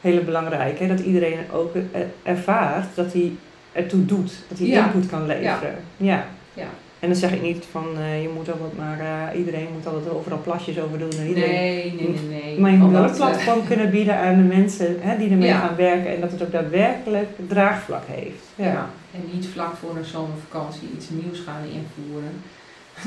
hele 0.00 0.20
belangrijke. 0.20 0.82
Hè? 0.82 0.88
Dat 0.88 1.00
iedereen 1.06 1.38
ook 1.52 1.74
eh, 1.74 2.00
ervaart 2.22 2.86
dat 2.94 3.12
hij 3.12 3.32
ertoe 3.72 4.04
doet. 4.06 4.32
Dat 4.48 4.58
hij 4.58 4.66
Ja. 4.66 4.84
input 4.84 5.10
kan 5.10 5.26
leveren. 5.26 5.74
Ja. 5.96 6.24
Ja. 6.54 6.66
En 7.00 7.08
dan 7.08 7.16
zeg 7.16 7.32
ik 7.32 7.42
niet 7.42 7.64
van 7.70 7.84
eh, 7.98 8.22
je 8.22 8.28
moet 8.36 8.50
altijd 8.50 8.76
maar, 8.76 9.00
eh, 9.00 9.38
iedereen 9.38 9.66
moet 9.72 9.86
altijd 9.86 10.10
overal 10.14 10.38
plasjes 10.44 10.80
over 10.80 10.98
doen. 10.98 11.10
En 11.18 11.26
iedereen, 11.26 11.50
Nee, 11.50 11.92
nee, 11.94 12.08
nee, 12.28 12.42
nee. 12.42 12.60
Maar 12.60 12.70
je 12.70 12.76
moet 12.76 12.90
wel 12.92 13.04
een 13.04 13.16
platform 13.16 13.64
kunnen 13.66 13.90
bieden 13.90 14.16
aan 14.16 14.36
de 14.36 14.42
mensen 14.54 14.96
hè, 15.00 15.16
die 15.18 15.30
ermee 15.30 15.48
Ja. 15.48 15.58
gaan 15.58 15.76
werken 15.76 16.14
en 16.14 16.20
dat 16.20 16.30
het 16.30 16.42
ook 16.42 16.52
daadwerkelijk 16.52 17.28
draagvlak 17.48 18.02
heeft. 18.06 18.44
Ja, 18.54 18.64
Ja. 18.64 18.88
en 19.14 19.20
niet 19.32 19.46
vlak 19.52 19.76
voor 19.76 19.96
een 19.96 20.04
zomervakantie 20.04 20.88
iets 20.96 21.06
nieuws 21.10 21.38
gaan 21.46 21.62
invoeren. 21.64 22.32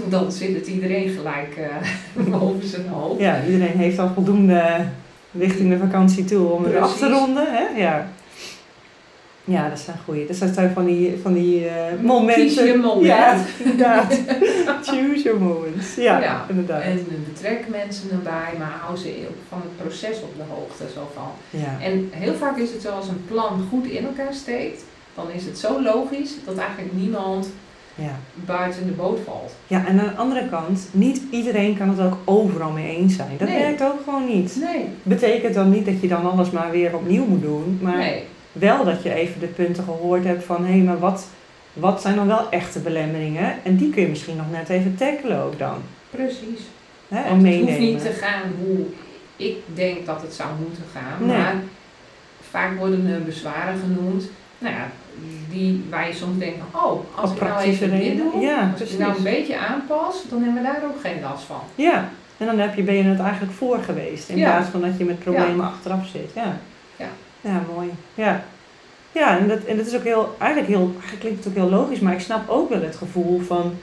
Dan 0.13 0.31
zit 0.31 0.55
het 0.55 0.67
iedereen 0.67 1.09
gelijk 1.09 1.55
eh, 1.57 2.25
boven 2.39 2.67
zijn 2.67 2.87
hoofd. 2.87 3.19
ja 3.19 3.39
iedereen 3.49 3.77
heeft 3.77 3.99
al 3.99 4.09
voldoende 4.13 4.85
richting 5.39 5.69
de 5.69 5.77
vakantie 5.77 6.25
toe 6.25 6.47
om 6.47 6.63
het 6.63 6.75
af 6.75 6.97
te 6.97 7.09
ronden. 7.09 7.45
Hè? 7.49 7.81
Ja. 7.81 8.07
Ja, 9.45 9.69
dat 9.69 9.79
zijn 9.79 9.97
goeie. 10.05 10.25
Dat 10.27 10.35
zijn 10.35 10.71
van 10.73 10.85
die, 10.85 11.17
van 11.21 11.33
die 11.33 11.67
eh, 11.67 11.99
momenten. 12.01 12.43
Kies 12.45 12.55
je 12.55 12.77
moment. 12.81 13.05
Ja, 13.05 13.37
inderdaad. 13.63 14.19
Choose 14.87 15.21
your 15.23 15.39
moments. 15.39 15.95
Ja, 15.95 16.19
Ja, 16.21 16.45
inderdaad. 16.49 16.81
En 16.81 17.05
betrek 17.33 17.65
mensen 17.69 18.11
erbij, 18.11 18.53
maar 18.59 18.77
hou 18.81 18.97
ze 18.97 19.27
van 19.49 19.61
het 19.61 19.77
proces 19.87 20.21
op 20.21 20.33
de 20.37 20.43
hoogte. 20.49 20.83
Zo 20.93 21.09
van. 21.13 21.59
ja. 21.59 21.77
En 21.81 22.09
heel 22.11 22.33
vaak 22.33 22.57
is 22.57 22.71
het 22.71 22.81
zo 22.81 22.89
als 22.89 23.07
een 23.07 23.25
plan 23.27 23.67
goed 23.69 23.85
in 23.85 24.05
elkaar 24.05 24.33
steekt, 24.33 24.83
dan 25.15 25.25
is 25.31 25.45
het 25.45 25.57
zo 25.57 25.81
logisch 25.81 26.33
dat 26.45 26.57
eigenlijk 26.57 26.93
niemand 26.93 27.49
Ja. 27.95 28.15
buiten 28.45 28.85
de 28.85 28.91
boot 28.91 29.19
valt. 29.25 29.53
ja, 29.67 29.85
en 29.87 29.99
aan 29.99 30.05
de 30.05 30.15
andere 30.15 30.49
kant, 30.49 30.87
niet 30.91 31.21
iedereen 31.29 31.77
kan 31.77 31.89
het 31.89 31.99
ook 31.99 32.17
overal 32.25 32.71
mee 32.71 32.95
eens 32.95 33.15
zijn. 33.15 33.29
Dat 33.37 33.47
Nee. 33.47 33.59
werkt 33.59 33.83
ook 33.83 33.99
gewoon 34.03 34.25
niet. 34.27 34.57
Nee, 34.61 34.85
Betekent 35.03 35.53
dan 35.53 35.69
niet 35.71 35.85
dat 35.85 36.01
je 36.01 36.07
dan 36.07 36.31
alles 36.31 36.49
maar 36.51 36.71
weer 36.71 36.95
opnieuw 36.95 37.25
moet 37.25 37.41
doen, 37.41 37.79
maar 37.81 37.97
nee. 37.97 38.23
Wel 38.55 38.83
dat 38.83 39.03
je 39.03 39.13
even 39.13 39.39
de 39.39 39.45
punten 39.47 39.83
gehoord 39.83 40.23
hebt 40.23 40.43
van 40.43 40.65
hé, 40.65 40.75
maar 40.75 40.99
wat, 40.99 41.27
wat 41.73 42.01
zijn 42.01 42.15
dan 42.15 42.27
wel 42.27 42.49
echte 42.49 42.79
belemmeringen? 42.79 43.53
En 43.63 43.75
die 43.75 43.89
kun 43.89 44.01
je 44.01 44.07
misschien 44.07 44.35
nog 44.37 44.51
net 44.51 44.69
even 44.69 44.95
tackelen 44.95 45.41
ook 45.43 45.59
dan. 45.59 45.75
Precies. 46.09 46.59
Hè? 47.07 47.17
En 47.17 47.23
Want 47.29 47.33
het 47.33 47.41
meenemen. 47.41 47.67
hoeft 47.67 47.79
niet 47.79 48.01
te 48.01 48.11
gaan 48.11 48.41
hoe 48.63 48.85
ik 49.35 49.55
denk 49.73 50.05
dat 50.05 50.21
het 50.21 50.33
zou 50.33 50.49
moeten 50.59 50.83
gaan. 50.93 51.27
Nee. 51.27 51.37
Maar 51.37 51.55
vaak 52.49 52.77
worden 52.77 53.07
er 53.07 53.23
bezwaren 53.23 53.77
genoemd. 53.79 54.23
Nou 54.57 54.75
ja, 54.75 54.87
die, 55.49 55.83
waar 55.89 56.07
je 56.07 56.13
soms 56.13 56.39
denkt 56.39 56.57
oh, 56.71 56.99
als 57.15 57.29
Op 57.31 57.35
ik 57.35 57.41
nou 57.43 57.59
even 57.61 57.91
dit 57.99 58.17
doe, 58.17 58.41
Ja, 58.41 58.69
als 58.71 58.81
ik 58.81 58.87
je 58.87 58.97
nou 58.97 59.17
een 59.17 59.23
beetje 59.23 59.57
aanpas, 59.57 60.23
dan 60.29 60.43
hebben 60.43 60.61
we 60.63 60.67
daar 60.67 60.81
ook 60.89 61.01
geen 61.01 61.21
last 61.21 61.43
van. 61.43 61.59
Ja, 61.75 62.09
en 62.37 62.45
dan 62.45 62.59
heb 62.59 62.75
je, 62.75 62.83
ben 62.83 62.95
je 62.95 63.03
het 63.03 63.19
eigenlijk 63.19 63.53
voor 63.53 63.77
geweest. 63.83 64.29
In 64.29 64.37
Ja. 64.37 64.51
plaats 64.51 64.69
van 64.69 64.81
dat 64.81 64.97
je 64.97 65.03
met 65.05 65.19
problemen 65.19 65.65
achteraf 65.65 66.07
zit. 66.07 66.31
Ja. 66.35 66.57
Ja. 67.51 67.61
mooi. 67.75 67.89
Ja, 68.13 68.43
ja 69.11 69.37
en, 69.37 69.47
dat, 69.47 69.63
en 69.63 69.77
dat 69.77 69.85
is 69.85 69.95
ook 69.95 70.03
heel, 70.03 70.35
eigenlijk, 70.39 70.71
heel, 70.71 70.91
eigenlijk 70.93 71.19
klinkt 71.19 71.43
het 71.43 71.47
ook 71.47 71.59
heel 71.59 71.69
logisch, 71.79 71.99
maar 71.99 72.13
ik 72.13 72.19
snap 72.19 72.49
ook 72.49 72.69
wel 72.69 72.81
het 72.81 72.95
gevoel 72.95 73.39
van 73.39 73.73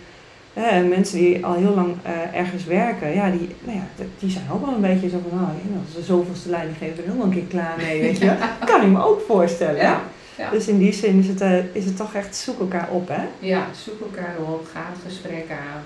eh, 0.54 0.82
mensen 0.88 1.18
die 1.18 1.46
al 1.46 1.54
heel 1.54 1.74
lang 1.74 1.96
eh, 2.02 2.38
ergens 2.38 2.64
werken. 2.64 3.14
Ja, 3.14 3.30
die, 3.30 3.48
nou 3.64 3.76
ja, 3.78 4.04
die 4.18 4.30
zijn 4.30 4.44
ook 4.52 4.64
wel 4.64 4.74
een 4.74 4.80
beetje 4.80 5.08
zo 5.08 5.18
van, 5.28 5.38
oh, 5.40 5.48
als 5.84 5.94
de 5.94 6.02
zoveelste 6.02 6.48
leidinggever 6.48 7.04
er 7.04 7.14
nog 7.14 7.24
een 7.24 7.30
keer 7.32 7.42
klaar 7.42 7.74
mee, 7.76 8.00
weet 8.00 8.18
je. 8.18 8.36
Kan 8.64 8.82
ik 8.82 8.88
me 8.88 9.04
ook 9.04 9.20
voorstellen. 9.26 9.76
Ja, 9.76 10.00
ja. 10.36 10.50
Dus 10.50 10.68
in 10.68 10.78
die 10.78 10.92
zin 10.92 11.18
is 11.18 11.28
het, 11.28 11.40
eh, 11.40 11.74
is 11.74 11.84
het 11.84 11.96
toch 11.96 12.14
echt 12.14 12.36
zoek 12.36 12.60
elkaar 12.60 12.88
op, 12.90 13.08
hè? 13.08 13.22
Ja, 13.38 13.66
zoek 13.84 14.00
elkaar 14.00 14.34
op, 14.38 14.66
ga 14.72 14.80
het 14.92 15.00
gesprek 15.12 15.50
aan 15.50 15.82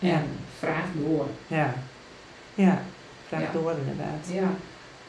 en 0.00 0.08
Ja. 0.08 0.22
vraag 0.58 0.84
door. 1.06 1.26
Ja. 1.46 1.74
Ja, 2.54 2.82
vraag 3.28 3.52
door 3.52 3.74
inderdaad. 3.80 4.26
Ja, 4.32 4.48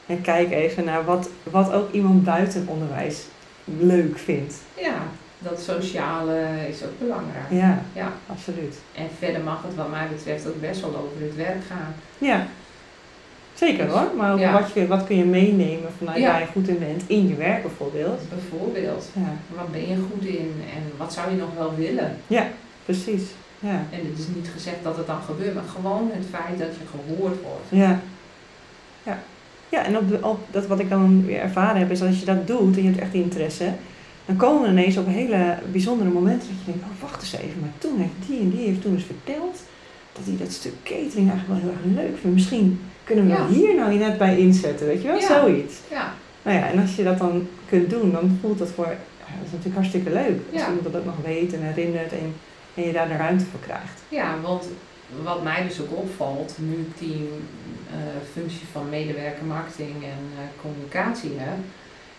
En 0.06 0.22
kijk 0.22 0.52
even 0.52 0.84
naar 0.86 1.06
wat, 1.06 1.30
wat 1.44 1.72
ook 1.72 1.92
iemand 1.92 2.24
buiten 2.24 2.66
onderwijs 2.68 3.24
leuk 3.66 4.18
vindt. 4.18 4.56
ja 4.82 4.94
dat 5.40 5.62
sociale 5.62 6.42
is 6.70 6.84
ook 6.84 7.00
belangrijk. 7.00 7.46
Ja, 7.50 7.82
Ja. 7.94 8.12
absoluut. 8.28 8.76
En 8.96 9.08
verder 9.20 9.42
mag 9.42 9.64
het 9.64 9.76
wat 9.76 9.90
mij 9.90 10.08
betreft 10.16 10.48
ook 10.48 10.62
best 10.62 10.82
wel 10.82 10.90
over 10.90 11.22
het 11.22 11.36
werk 11.36 11.64
gaan. 11.70 11.96
Ja, 12.18 12.48
zeker 13.54 13.88
hoor. 13.88 14.08
Maar 14.18 14.34
ook 14.34 14.40
Ja. 14.40 14.52
wat, 14.62 14.72
je, 14.74 14.88
wat 14.88 15.06
kun 15.06 15.16
je 15.18 15.24
meenemen 15.26 15.90
vanuit 15.98 16.18
Ja. 16.18 16.32
waar 16.32 16.40
je 16.40 16.46
goed 16.46 16.68
in 16.68 16.80
bent, 16.80 17.04
in 17.08 17.28
je 17.28 17.36
werk 17.36 17.62
bijvoorbeeld. 17.62 18.20
Bijvoorbeeld, 18.30 19.10
Ja, 19.14 19.34
wat 19.56 19.72
ben 19.72 19.88
je 19.90 19.96
goed 20.12 20.26
in 20.26 20.54
en 20.76 20.92
wat 20.98 21.14
zou 21.14 21.32
je 21.32 21.38
nog 21.38 21.54
wel 21.58 21.76
willen? 21.76 22.18
precies. 22.86 23.24
Ja, 23.60 23.84
En 23.92 24.00
het 24.10 24.20
is 24.20 24.28
niet 24.36 24.50
gezegd 24.54 24.84
dat 24.84 24.98
het 24.98 25.08
dan 25.08 25.22
gebeurt, 25.22 25.54
maar 25.54 25.64
gewoon 25.76 26.12
het 26.14 26.26
feit 26.32 26.60
dat 26.60 26.68
je 26.80 26.86
gehoord 26.92 27.42
wordt. 27.42 27.66
ja. 27.70 28.00
Ja, 29.04 29.20
ja 29.76 29.86
en 29.86 29.98
op, 29.98 30.24
op 30.24 30.40
dat 30.52 30.68
wat 30.68 30.80
ik 30.80 30.90
dan 30.90 31.26
weer 31.26 31.40
ervaren 31.40 31.80
heb, 31.80 31.92
is 31.92 32.02
als 32.02 32.20
je 32.20 32.26
dat 32.26 32.48
doet 32.48 32.76
en 32.78 32.82
je 32.84 32.90
hebt 32.90 33.02
echt 33.02 33.12
die 33.12 33.22
interesse, 33.24 33.72
dan 34.26 34.36
komen 34.36 34.62
we 34.62 34.68
ineens 34.70 34.98
op 34.98 35.08
hele 35.08 35.58
bijzondere 35.72 36.10
momenten 36.10 36.48
dat 36.50 36.58
je 36.66 36.72
denkt, 36.72 36.84
oh 36.84 37.02
wacht 37.02 37.22
eens 37.22 37.34
even, 37.34 37.60
maar 37.60 37.70
toen 37.78 37.98
heeft 38.00 38.28
die 38.28 38.40
en 38.40 38.50
die 38.50 38.68
heeft 38.68 38.82
toen 38.82 38.94
eens 38.94 39.04
verteld 39.04 39.64
dat 40.14 40.26
hij 40.26 40.36
dat 40.38 40.52
stuk 40.52 40.74
catering 40.84 41.30
eigenlijk 41.32 41.48
wel 41.48 41.58
heel 41.60 41.70
erg 41.78 41.96
leuk 42.04 42.18
vindt. 42.22 42.36
Misschien 42.36 42.80
kunnen 43.04 43.26
we 43.26 43.32
Ja. 43.32 43.48
hier 43.48 43.76
nou 43.76 43.94
net 43.98 44.18
bij 44.18 44.38
inzetten, 44.38 44.86
weet 44.88 45.02
je 45.02 45.08
wel, 45.08 45.20
Ja. 45.20 45.40
zoiets. 45.42 45.76
Ja, 45.92 46.14
Nou 46.44 46.58
ja, 46.58 46.68
en 46.70 46.80
als 46.82 46.96
je 46.96 47.04
dat 47.04 47.18
dan 47.18 47.48
kunt 47.70 47.90
doen, 47.90 48.12
dan 48.12 48.38
voelt 48.42 48.58
dat 48.58 48.70
voor, 48.72 48.86
ja, 48.86 49.32
dat 49.38 49.46
is 49.46 49.52
natuurlijk 49.52 49.76
hartstikke 49.76 50.10
leuk. 50.12 50.40
Als 50.54 50.62
iemand 50.68 50.84
dat 50.84 50.96
ook 50.96 51.06
nog 51.06 51.16
weet 51.24 51.54
en 51.54 51.62
herinnert 51.62 52.12
en, 52.12 52.34
en 52.76 52.84
je 52.84 52.92
daar 52.94 53.08
de 53.08 53.16
ruimte 53.16 53.46
voor 53.46 53.60
krijgt. 53.60 54.02
ja, 54.10 54.36
want 54.42 54.68
wat 55.24 55.44
mij 55.44 55.64
dus 55.68 55.82
ook 55.82 55.98
opvalt, 55.98 56.56
nu 56.60 56.74
ik 56.74 56.98
die 57.00 57.30
eh, 57.90 57.96
functie 58.34 58.68
van 58.72 58.90
medewerker 58.90 59.46
marketing 59.46 59.94
en 60.04 60.24
eh, 60.38 60.44
communicatie 60.62 61.32
heb, 61.36 61.58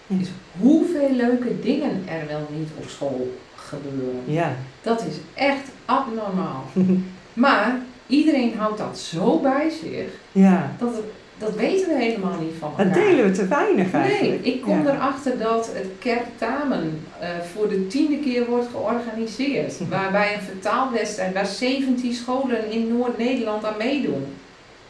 Ja. 0.07 0.17
is 0.21 0.29
hoeveel 0.61 1.11
leuke 1.13 1.61
dingen 1.61 2.09
er 2.09 2.27
wel 2.27 2.47
niet 2.53 2.69
op 2.77 2.89
school 2.89 3.39
gebeuren. 3.55 4.23
Ja. 4.25 4.57
Dat 4.83 5.01
is 5.01 5.15
echt 5.35 5.69
abnormaal. 5.85 6.65
Maar 7.33 7.79
iedereen 8.07 8.59
houdt 8.59 8.79
dat 8.79 8.99
zo 8.99 9.39
bij 9.41 9.71
zich, 9.83 10.09
ja. 10.33 10.73
dat, 10.79 10.95
het- 10.97 11.05
dat 11.39 11.55
weten 11.55 11.89
we 11.89 11.95
helemaal 12.05 12.41
niet 12.41 12.53
van 12.59 12.69
elkaar. 12.71 12.85
Dat 12.85 12.95
delen 12.95 13.25
we 13.25 13.31
te 13.31 13.47
weinig 13.49 13.93
Nee, 13.93 14.03
eigenlijk. 14.03 14.45
ik 14.45 14.63
kom 14.63 14.85
Ja. 14.85 14.93
erachter 14.95 15.39
dat 15.39 15.71
het 15.73 15.87
Kertamen 15.99 17.01
eh 17.21 17.29
voor 17.55 17.69
de 17.69 17.87
tiende 17.87 18.19
keer 18.19 18.47
wordt 18.47 18.67
georganiseerd. 18.71 19.75
Waarbij 19.89 20.35
een 20.35 20.41
vertaalwedstrijd 20.43 21.35
waar 21.35 21.47
17 21.47 22.13
scholen 22.15 22.71
in 22.71 22.89
Noord-Nederland 22.97 23.65
aan 23.65 23.77
meedoen. 23.79 24.27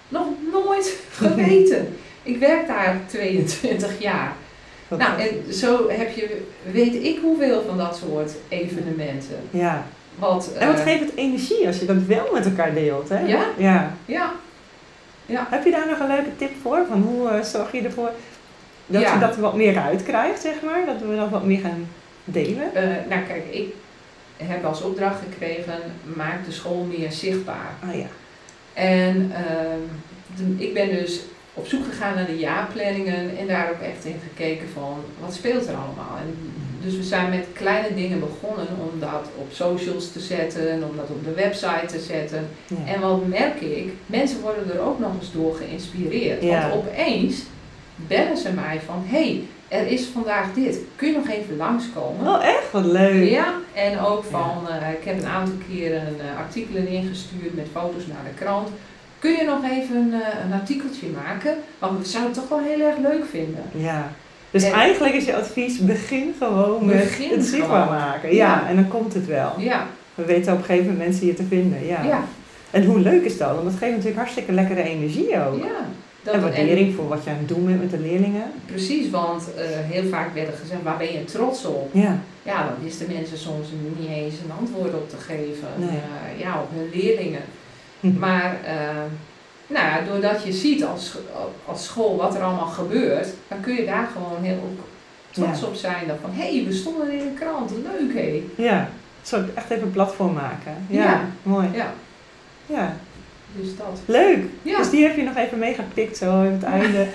Nog 0.08 0.26
nooit 0.52 0.96
geweten. 1.10 1.96
Ik 2.22 2.38
werk 2.38 2.66
daar 2.66 3.00
22 3.06 4.00
jaar. 4.00 4.32
Nou, 4.88 5.20
en 5.20 5.54
zo 5.54 5.88
heb 5.88 6.14
je, 6.14 6.40
weet 6.72 6.94
ik 6.94 7.18
hoeveel 7.22 7.62
van 7.68 7.78
dat 7.78 7.96
soort 8.06 8.32
evenementen. 8.48 9.36
ja. 9.50 9.86
Wat, 10.18 10.50
En 10.58 10.66
wat 10.66 10.76
eh, 10.76 10.82
geeft 10.82 11.00
het 11.00 11.14
energie 11.14 11.66
als 11.66 11.78
je 11.78 11.84
dat 11.86 11.96
wel 12.06 12.28
met 12.32 12.44
elkaar 12.44 12.74
deelt, 12.74 13.08
hè? 13.08 13.18
Ja. 13.26 13.44
ja. 13.56 13.92
Ja, 14.04 14.32
Heb 15.26 15.64
je 15.64 15.70
daar 15.70 15.86
nog 15.88 15.98
een 15.98 16.06
leuke 16.06 16.36
tip 16.36 16.50
voor? 16.62 16.78
Van 16.88 17.02
hoe 17.02 17.28
eh, 17.28 17.42
zorg 17.42 17.72
je 17.72 17.80
ervoor 17.82 18.10
dat 18.86 19.02
Ja. 19.02 19.12
je 19.14 19.18
dat 19.20 19.36
wat 19.36 19.54
meer 19.54 19.78
uitkrijgt, 19.78 20.40
zeg 20.40 20.54
maar? 20.62 20.86
Dat 20.86 21.00
we 21.08 21.16
dat 21.16 21.30
wat 21.30 21.44
meer 21.44 21.60
gaan 21.60 21.88
delen? 22.24 22.74
eh, 22.74 22.82
nou 23.08 23.22
kijk, 23.26 23.44
ik 23.50 23.74
heb 24.36 24.64
als 24.64 24.82
opdracht 24.82 25.20
gekregen, 25.30 25.74
maak 26.16 26.44
de 26.46 26.52
school 26.52 26.84
meer 26.98 27.12
zichtbaar. 27.12 27.70
Ah 27.88 27.94
ja. 27.98 28.06
En 28.74 29.32
ehm, 29.34 30.60
ik 30.60 30.74
ben 30.74 30.88
dus 30.88 31.20
op 31.54 31.66
zoek 31.66 31.84
gegaan 31.84 32.14
naar 32.14 32.26
de 32.26 32.38
jaarplanningen 32.38 33.36
en 33.38 33.46
daar 33.46 33.70
ook 33.70 33.80
echt 33.80 34.04
in 34.04 34.20
gekeken 34.28 34.68
van 34.74 34.98
wat 35.20 35.34
speelt 35.34 35.66
er 35.68 35.74
allemaal. 35.74 36.16
En 36.20 36.52
dus 36.86 36.96
we 36.96 37.02
zijn 37.02 37.30
met 37.30 37.46
kleine 37.52 37.94
dingen 37.94 38.20
begonnen 38.20 38.66
om 38.80 39.00
dat 39.00 39.28
op 39.36 39.46
socials 39.52 40.12
te 40.12 40.20
zetten, 40.20 40.82
om 40.90 40.96
dat 40.96 41.08
op 41.08 41.24
de 41.24 41.34
website 41.34 41.86
te 41.86 42.00
zetten. 42.00 42.48
ja. 42.66 42.92
En 42.92 43.00
wat 43.00 43.26
merk 43.26 43.60
ik, 43.60 43.92
mensen 44.06 44.40
worden 44.40 44.74
er 44.74 44.80
ook 44.80 44.98
nog 44.98 45.12
eens 45.20 45.32
door 45.32 45.54
geïnspireerd. 45.54 46.42
Ja. 46.42 46.68
Want 46.68 46.74
opeens 46.74 47.42
bellen 47.96 48.36
ze 48.36 48.52
mij 48.52 48.80
van, 48.86 49.02
hé, 49.06 49.18
hey, 49.18 49.44
er 49.68 49.86
is 49.86 50.06
vandaag 50.06 50.54
dit, 50.54 50.78
kun 50.96 51.08
je 51.08 51.16
nog 51.16 51.28
even 51.28 51.56
langskomen? 51.56 52.26
Oh, 52.26 52.44
echt? 52.44 52.72
Wat 52.72 52.84
leuk. 52.84 53.30
Ja, 53.30 53.54
en 53.74 54.00
ook 54.00 54.24
van, 54.24 54.68
eh, 54.68 54.90
ik 54.90 55.04
heb 55.04 55.18
een 55.18 55.28
aantal 55.28 55.54
keren 55.68 56.16
eh, 56.20 56.38
artikelen 56.38 56.88
ingestuurd 56.88 57.54
met 57.54 57.66
foto's 57.72 58.06
naar 58.06 58.24
de 58.24 58.44
krant. 58.44 58.68
Kun 59.18 59.30
je 59.30 59.44
nog 59.44 59.70
even 59.70 59.96
een, 59.96 60.12
eh, 60.12 60.44
een 60.44 60.52
artikeltje 60.52 61.06
maken? 61.06 61.56
Want 61.78 61.98
we 61.98 62.04
zouden 62.04 62.32
het 62.32 62.40
toch 62.40 62.58
wel 62.58 62.68
heel 62.68 62.80
erg 62.80 62.98
leuk 62.98 63.24
vinden. 63.30 63.64
Ja. 63.72 64.12
Dus 64.50 64.62
En- 64.62 64.72
eigenlijk 64.72 65.14
is 65.14 65.24
je 65.24 65.36
advies, 65.36 65.78
begin 65.78 66.34
gewoon 66.38 66.84
met 66.84 66.96
Begin 66.96 67.30
het 67.30 67.44
zichtbaar 67.44 67.88
maken. 67.88 68.34
Ja, 68.34 68.46
Ja. 68.46 68.68
en 68.68 68.74
dan 68.76 68.88
komt 68.88 69.14
het 69.14 69.26
wel. 69.26 69.52
Ja, 69.58 69.86
We 70.14 70.24
weten 70.24 70.52
op 70.52 70.58
een 70.58 70.64
gegeven 70.64 70.86
moment 70.90 71.04
mensen 71.08 71.26
je 71.26 71.34
te 71.34 71.44
vinden. 71.44 71.86
Ja. 71.86 72.02
ja, 72.02 72.24
En 72.70 72.84
hoe 72.84 72.98
leuk 73.00 73.24
is 73.24 73.38
dat? 73.38 73.50
Want 73.50 73.62
dat 73.64 73.72
geeft 73.78 73.90
natuurlijk 73.90 74.16
hartstikke 74.18 74.52
lekkere 74.52 74.82
energie 74.82 75.40
ook. 75.46 75.58
ja. 75.58 75.86
Dat- 76.22 76.34
en 76.34 76.40
waardering 76.40 76.94
voor 76.94 77.08
wat 77.08 77.24
je 77.24 77.30
aan 77.30 77.36
het 77.38 77.48
doen 77.48 77.66
bent 77.66 77.80
met 77.80 77.90
de 77.90 77.98
leerlingen. 77.98 78.42
precies, 78.66 79.10
want 79.10 79.42
eh, 79.56 79.64
heel 79.90 80.08
vaak 80.08 80.34
werd 80.34 80.48
er 80.48 80.54
gezegd, 80.60 80.82
waar 80.82 80.96
ben 80.96 81.12
je 81.12 81.24
trots 81.24 81.64
op? 81.64 81.90
Ja. 81.92 82.18
Ja, 82.42 82.64
dan 82.64 82.74
wisten 82.82 83.06
mensen 83.12 83.38
soms 83.38 83.66
niet 83.98 84.08
eens 84.08 84.34
een 84.34 84.50
antwoord 84.60 84.94
op 84.94 85.10
te 85.10 85.16
geven. 85.16 85.68
Nee. 85.76 85.88
Eh, 85.88 86.40
ja, 86.40 86.60
op 86.60 86.68
hun 86.74 86.90
leerlingen. 87.00 87.40
Maar 88.00 88.56
eh, 88.64 88.72
nou 89.66 89.86
ja, 89.86 90.00
doordat 90.12 90.44
je 90.44 90.52
ziet 90.52 90.84
als, 90.84 91.14
als 91.64 91.84
school 91.84 92.16
wat 92.16 92.34
er 92.34 92.42
allemaal 92.42 92.66
gebeurt, 92.66 93.28
dan 93.48 93.60
kun 93.60 93.74
je 93.74 93.84
daar 93.84 94.08
gewoon 94.12 94.42
heel 94.42 94.74
trots 95.30 95.60
Ja. 95.60 95.66
op 95.66 95.74
zijn. 95.74 96.06
Dan 96.06 96.16
van, 96.20 96.30
hé, 96.32 96.56
hey, 96.56 96.64
we 96.66 96.72
stonden 96.72 97.10
in 97.12 97.18
de 97.18 97.32
krant, 97.40 97.70
leuk 97.70 98.14
hé. 98.14 98.42
Ja. 98.56 98.88
Zo 99.22 99.44
echt 99.54 99.70
even 99.70 99.84
een 99.84 99.90
platform 99.90 100.32
maken. 100.32 100.72
Ja, 100.88 101.02
Ja. 101.02 101.20
mooi. 101.42 101.68
Ja, 101.72 101.92
Ja, 102.66 102.96
dus 103.56 103.76
dat. 103.76 104.00
leuk. 104.04 104.38
Ja. 104.62 104.78
Dus 104.78 104.90
die 104.90 105.02
heb 105.06 105.16
je 105.16 105.22
nog 105.22 105.36
even 105.36 105.58
meegepikt 105.58 106.16
zo 106.16 106.42
in 106.42 106.52
het 106.52 106.62
einde 106.78 107.06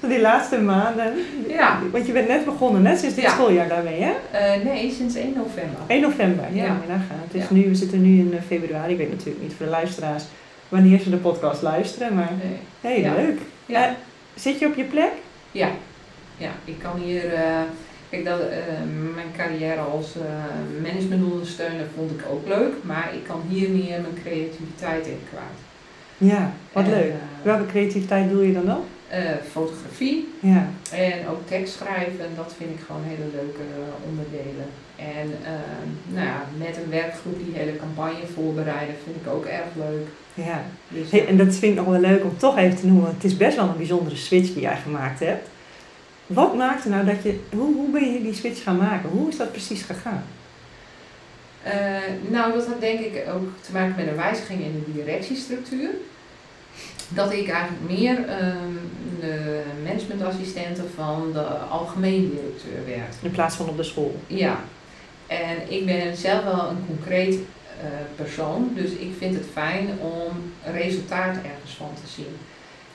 van 0.00 0.08
die 0.08 0.20
laatste 0.20 0.58
maanden. 0.60 1.12
Ja. 1.48 1.78
Want 1.92 2.06
je 2.06 2.12
bent 2.12 2.28
net 2.28 2.44
begonnen, 2.44 2.82
net 2.82 2.98
sinds 2.98 3.14
dit 3.14 3.24
Ja. 3.24 3.30
schooljaar 3.30 3.68
daarmee, 3.68 4.00
hè? 4.02 4.12
Eh, 4.30 4.64
nee, 4.64 4.92
sinds 4.92 5.14
1 5.14 5.32
november. 5.36 5.80
1 5.86 6.00
november, 6.00 6.44
ja, 6.52 6.64
Ja. 6.64 6.76
Het 7.30 7.34
is 7.42 7.50
nu, 7.50 7.68
we 7.68 7.74
zitten 7.74 8.02
nu 8.02 8.18
in 8.18 8.32
eh, 8.34 8.42
februari, 8.46 8.92
ik 8.92 8.98
weet 8.98 9.10
natuurlijk 9.10 9.42
niet 9.42 9.52
voor 9.56 9.66
de 9.66 9.72
luisteraars 9.72 10.24
wanneer 10.70 10.98
ze 11.00 11.10
de 11.10 11.16
podcast 11.16 11.62
luisteren, 11.62 12.14
maar 12.14 12.32
Nee. 12.42 12.58
hey, 13.02 13.14
leuk. 13.16 13.38
Ja. 13.66 13.86
Eh, 13.86 13.92
zit 14.34 14.58
je 14.58 14.66
op 14.66 14.74
je 14.74 14.84
plek? 14.84 15.12
Ja, 15.52 15.68
ja 16.36 16.50
ik 16.64 16.78
kan 16.78 16.96
hier. 17.00 17.32
eh, 17.34 17.60
kijk, 18.10 18.24
dat, 18.24 18.40
eh, 18.40 18.56
mijn 19.14 19.26
carrière 19.36 19.80
als 19.80 20.16
eh 20.16 20.22
managementondersteuner 20.82 21.86
vond 21.96 22.10
ik 22.10 22.24
ook 22.30 22.48
leuk, 22.48 22.72
maar 22.82 23.10
ik 23.14 23.24
kan 23.24 23.42
hier 23.48 23.68
meer 23.70 24.00
mijn 24.00 24.18
creativiteit 24.22 25.06
in 25.06 25.20
kwijt. 25.28 25.58
Ja, 26.32 26.52
wat 26.72 26.84
En, 26.84 26.90
leuk. 26.90 27.10
eh, 27.10 27.16
Welke 27.42 27.66
creativiteit 27.66 28.30
doe 28.30 28.46
je 28.46 28.52
dan 28.52 28.70
ook? 28.76 28.84
eh, 29.08 29.20
fotografie 29.50 30.28
Ja, 30.40 30.68
en 30.92 31.28
ook 31.28 31.46
tekst 31.46 31.74
schrijven, 31.74 32.26
dat 32.36 32.54
vind 32.56 32.70
ik 32.70 32.80
gewoon 32.86 33.02
hele 33.04 33.24
leuke 33.32 33.60
eh, 33.60 34.08
onderdelen. 34.08 34.66
En 35.00 35.32
eh, 35.44 35.52
nou 36.14 36.26
ja, 36.26 36.44
met 36.56 36.76
een 36.76 36.90
werkgroep 36.90 37.38
die 37.44 37.54
hele 37.54 37.76
campagne 37.76 38.26
voorbereiden 38.34 38.94
vind 39.04 39.16
ik 39.16 39.32
ook 39.32 39.44
erg 39.44 39.74
leuk. 39.76 40.06
ja. 40.34 40.62
Dus, 40.88 41.10
Hey, 41.10 41.26
en 41.26 41.36
dat 41.36 41.54
vind 41.54 41.72
ik 41.72 41.74
nog 41.74 41.86
wel 41.86 42.00
leuk 42.00 42.24
om 42.24 42.36
toch 42.36 42.56
even 42.58 42.78
te 42.78 42.86
noemen, 42.86 43.14
het 43.14 43.24
is 43.24 43.36
best 43.36 43.56
wel 43.56 43.68
een 43.68 43.76
bijzondere 43.76 44.16
switch 44.16 44.52
die 44.52 44.62
jij 44.62 44.76
gemaakt 44.76 45.20
hebt. 45.20 45.48
Wat 46.26 46.56
maakte 46.56 46.88
nou 46.88 47.04
dat 47.04 47.22
je, 47.22 47.40
hoe, 47.50 47.74
hoe 47.74 47.90
ben 47.90 48.12
je 48.12 48.22
die 48.22 48.34
switch 48.34 48.62
gaan 48.62 48.76
maken? 48.76 49.10
Hoe 49.10 49.28
is 49.28 49.36
dat 49.36 49.52
precies 49.52 49.82
gegaan? 49.82 50.24
Eh, 51.62 51.72
nou, 52.28 52.52
dat 52.52 52.66
had 52.66 52.80
denk 52.80 53.00
ik 53.00 53.24
ook 53.34 53.48
te 53.60 53.72
maken 53.72 53.94
met 53.96 54.06
een 54.06 54.16
wijziging 54.16 54.60
in 54.60 54.84
de 54.84 54.92
directiestructuur. 54.92 55.90
Dat 57.08 57.32
ik 57.32 57.48
eigenlijk 57.48 57.88
meer 57.88 58.28
ehm, 58.28 58.74
de 59.20 59.62
managementassistente 59.84 60.82
van 60.94 61.30
de 61.32 61.42
algemeen 61.70 62.30
directeur 62.30 62.96
werd. 62.96 63.14
In 63.22 63.30
plaats 63.30 63.56
van 63.56 63.68
op 63.68 63.76
de 63.76 63.82
school. 63.82 64.20
Ja, 64.26 64.60
en 65.30 65.72
ik 65.72 65.86
ben 65.86 66.16
zelf 66.16 66.44
wel 66.44 66.68
een 66.68 66.86
concreet 66.86 67.34
eh, 67.34 67.86
persoon, 68.16 68.70
dus 68.74 68.90
ik 68.90 69.12
vind 69.18 69.34
het 69.34 69.46
fijn 69.52 69.88
om 70.00 70.52
resultaat 70.72 71.36
ergens 71.36 71.74
van 71.76 71.90
te 71.94 72.10
zien. 72.12 72.36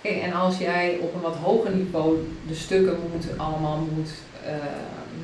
Kijk, 0.01 0.21
en 0.21 0.33
als 0.33 0.57
jij 0.57 0.97
op 1.01 1.13
een 1.13 1.21
wat 1.21 1.35
hoger 1.35 1.71
niveau 1.71 2.27
de 2.47 2.55
stukken 2.55 2.97
moet, 3.11 3.25
allemaal 3.37 3.77
moet 3.77 4.09
eh, 4.45 4.51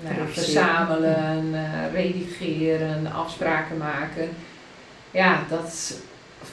nou 0.04 0.16
ja, 0.16 0.26
verzamelen, 0.28 1.54
eh, 1.54 1.94
redigeren, 1.94 3.12
afspraken 3.12 3.78
maken. 3.78 4.30
Ja, 5.12 5.44
dat 5.50 5.94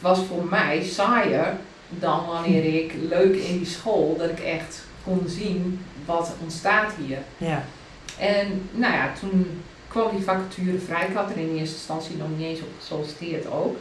was 0.01 0.19
voor 0.19 0.45
mij 0.45 0.83
saaier 0.83 1.57
dan 1.89 2.27
wanneer 2.27 2.65
ik 2.65 2.95
leuk 3.09 3.37
in 3.37 3.59
die 3.59 3.67
school, 3.67 4.17
dat 4.19 4.31
ik 4.31 4.41
echt 4.41 4.85
kon 5.05 5.25
zien 5.27 5.81
wat 6.05 6.35
ontstaat 6.43 6.93
hier. 7.07 7.19
Ja, 7.37 7.63
En 8.19 8.69
nou 8.71 8.93
ja, 8.93 9.13
toen 9.21 9.63
kwam 9.89 10.11
die 10.17 10.25
vacature 10.25 10.79
vrij. 10.79 11.07
Ik 11.09 11.15
had 11.15 11.31
er 11.31 11.37
in 11.37 11.57
eerste 11.57 11.77
instantie 11.77 12.17
nog 12.17 12.29
niet 12.37 12.47
eens 12.47 12.61
op 12.61 12.69
gesolliciteerd 12.79 13.51
ook. 13.51 13.77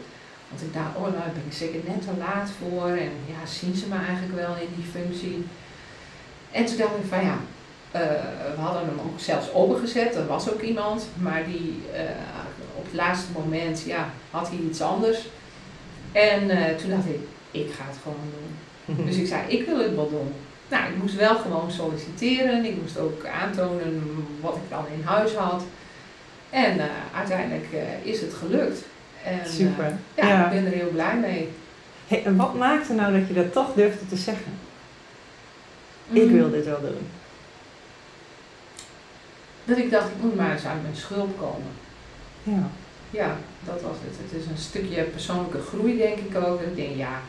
Want 0.49 0.61
ik 0.61 0.73
dacht, 0.73 0.95
oh 0.95 1.01
nou 1.01 1.13
daar 1.13 1.31
ben 1.33 1.43
ik 1.47 1.53
zeker 1.53 1.79
net 1.85 2.01
te 2.01 2.17
laat 2.17 2.49
voor. 2.59 2.87
En 2.87 3.11
ja, 3.25 3.45
zien 3.45 3.75
ze 3.75 3.87
me 3.87 3.95
eigenlijk 3.95 4.35
wel 4.35 4.55
in 4.55 4.73
die 4.75 4.85
functie. 4.91 5.45
En 6.51 6.65
toen 6.65 6.77
dacht 6.77 6.97
ik 6.97 7.09
van 7.09 7.23
ja, 7.23 7.37
eh, 7.91 8.01
we 8.55 8.61
hadden 8.61 8.85
hem 8.85 8.99
ook 8.99 9.19
zelfs 9.19 9.53
opengezet. 9.53 10.15
Er 10.15 10.27
was 10.27 10.51
ook 10.51 10.61
iemand. 10.61 11.07
Maar 11.19 11.45
die 11.45 11.81
eh, 11.93 12.01
op 12.75 12.85
het 12.85 12.93
laatste 12.93 13.31
moment 13.31 13.83
ja, 13.85 14.09
had 14.31 14.49
hij 14.49 14.57
iets 14.57 14.81
anders. 14.81 15.27
En 16.11 16.49
eh, 16.49 16.75
toen 16.75 16.89
dacht 16.89 17.05
ik, 17.05 17.19
ik 17.51 17.71
ga 17.71 17.83
het 17.87 17.97
gewoon 18.03 18.31
doen. 18.31 18.55
Dus 19.05 19.15
ik 19.15 19.27
zei, 19.27 19.41
ik 19.47 19.65
wil 19.65 19.79
het 19.79 19.95
wel 19.95 20.09
doen. 20.09 20.33
Nou, 20.69 20.91
ik 20.91 20.97
moest 21.01 21.15
wel 21.15 21.35
gewoon 21.35 21.71
solliciteren. 21.71 22.65
Ik 22.65 22.81
moest 22.81 22.97
ook 22.97 23.25
aantonen 23.25 24.25
wat 24.41 24.55
ik 24.55 24.69
dan 24.69 24.85
in 24.93 25.03
huis 25.03 25.33
had. 25.33 25.63
En 26.49 26.79
eh, 26.79 26.85
uiteindelijk 27.15 27.67
eh, 27.73 28.11
is 28.11 28.21
het 28.21 28.33
gelukt. 28.33 28.79
En, 29.23 29.39
eh, 29.39 29.45
super. 29.49 29.97
ja, 30.15 30.27
Ja. 30.27 30.43
ik 30.45 30.49
ben 30.51 30.65
er 30.71 30.77
heel 30.77 30.89
blij 30.91 31.15
mee. 31.17 31.49
Hey, 32.07 32.23
en 32.25 32.35
wat 32.35 32.53
maakte 32.53 32.93
nou 32.93 33.19
dat 33.19 33.27
je 33.27 33.33
dat 33.33 33.53
toch 33.53 33.73
durfde 33.73 34.05
te 34.07 34.15
zeggen? 34.15 34.51
Ik 36.09 36.23
Mm, 36.23 36.33
wil 36.33 36.49
dit 36.51 36.65
wel 36.65 36.81
doen. 36.81 37.07
Dat 39.65 39.77
ik 39.77 39.91
dacht, 39.91 40.07
ik 40.07 40.21
moet 40.21 40.35
maar 40.35 40.51
eens 40.51 40.65
uit 40.65 40.81
mijn 40.81 40.95
schulp 40.95 41.37
komen. 41.39 41.71
Ja. 42.43 42.69
Ja, 43.09 43.35
dat 43.65 43.81
was 43.81 43.95
het. 44.05 44.17
Het 44.31 44.41
is 44.41 44.47
een 44.47 44.57
stukje 44.57 45.03
persoonlijke 45.03 45.59
groei, 45.61 45.97
denk 45.97 46.17
ik 46.17 46.35
ook. 46.45 46.61
Ik 46.61 46.75
denk, 46.75 46.95
ja, 46.95 47.19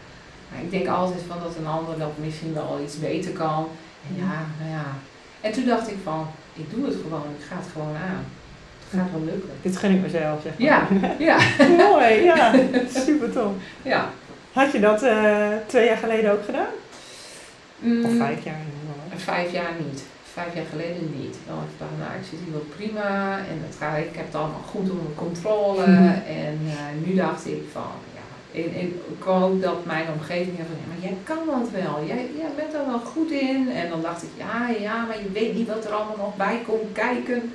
maar 0.51 0.61
ik 0.63 0.71
denk 0.71 0.87
altijd 0.89 1.21
van 1.29 1.39
dat 1.43 1.57
een 1.57 1.67
ander 1.67 1.99
dat 1.99 2.13
misschien 2.19 2.55
wel 2.55 2.81
iets 2.85 2.99
beter 2.99 3.33
kan. 3.33 3.69
En 4.09 4.17
ja, 4.25 4.45
nou 4.61 4.71
ja. 4.71 4.85
En 5.41 5.53
toen 5.53 5.67
dacht 5.67 5.89
ik 5.91 5.97
van, 6.03 6.27
ik 6.55 6.71
doe 6.71 6.85
het 6.87 6.97
gewoon, 7.03 7.23
ik 7.39 7.45
ga 7.49 7.57
het 7.57 7.67
gewoon 7.73 7.97
aan. 7.97 8.25
Het 8.91 9.01
gaat 9.01 9.11
wel 9.13 9.25
lukken. 9.25 9.51
Dit 9.63 9.77
gun 9.77 9.95
ik 9.95 10.01
mezelf, 10.01 10.43
zeg 10.43 10.53
maar. 10.59 10.69
Ja, 10.69 10.87
ja, 11.29 11.37
Mooi, 11.77 12.23
ja. 12.23 12.53
Super 13.07 13.33
tof. 13.33 13.53
ja. 13.83 14.11
Had 14.53 14.73
je 14.73 14.81
dat 14.81 15.03
eh, 15.03 15.49
twee 15.67 15.87
jaar 15.87 15.97
geleden 15.97 16.33
ook 16.33 16.45
gedaan? 16.45 16.73
Mm, 17.79 18.05
Of 18.05 18.17
vijf 18.17 18.45
jaar? 18.45 18.61
Vijf 19.17 19.53
jaar 19.53 19.73
niet. 19.87 20.03
Vijf 20.33 20.55
jaar 20.55 20.65
geleden 20.71 21.13
niet. 21.21 21.37
Dan 21.47 21.57
had 21.57 21.65
ik 21.91 21.99
nou, 21.99 22.11
ik 22.21 22.27
zit 22.31 22.39
hier 22.45 22.53
wel 22.53 22.67
prima 22.77 23.37
en 23.37 23.59
het 23.67 23.77
gaat, 23.81 23.99
ik 23.99 24.17
heb 24.17 24.27
het 24.27 24.35
allemaal 24.35 24.65
goed 24.71 24.91
onder 24.91 25.13
controle. 25.15 25.83
En 26.45 26.59
eh, 26.67 27.07
nu 27.07 27.15
dacht 27.15 27.47
ik 27.47 27.63
van, 27.73 27.91
ja, 28.19 28.27
en, 28.61 28.75
en 28.81 28.87
ik 29.17 29.25
wou 29.25 29.61
dat 29.61 29.85
mijn 29.85 30.07
omgeving 30.19 30.57
van, 30.57 30.77
ja, 30.83 30.87
maar 30.89 31.03
jij 31.09 31.17
kan 31.25 31.39
dat 31.47 31.71
wel. 31.83 32.05
Jij, 32.07 32.31
jij 32.37 32.51
bent 32.57 32.75
er 32.75 32.87
wel 32.87 32.99
goed 32.99 33.31
in. 33.31 33.71
En 33.75 33.89
dan 33.89 34.03
dacht 34.03 34.23
ik, 34.23 34.29
ja, 34.37 34.69
ja, 34.81 35.05
maar 35.07 35.19
je 35.23 35.33
weet 35.33 35.55
niet 35.55 35.69
wat 35.69 35.85
er 35.85 35.93
allemaal 35.93 36.17
nog 36.17 36.37
bij 36.37 36.61
komt 36.67 36.93
kijken. 36.93 37.53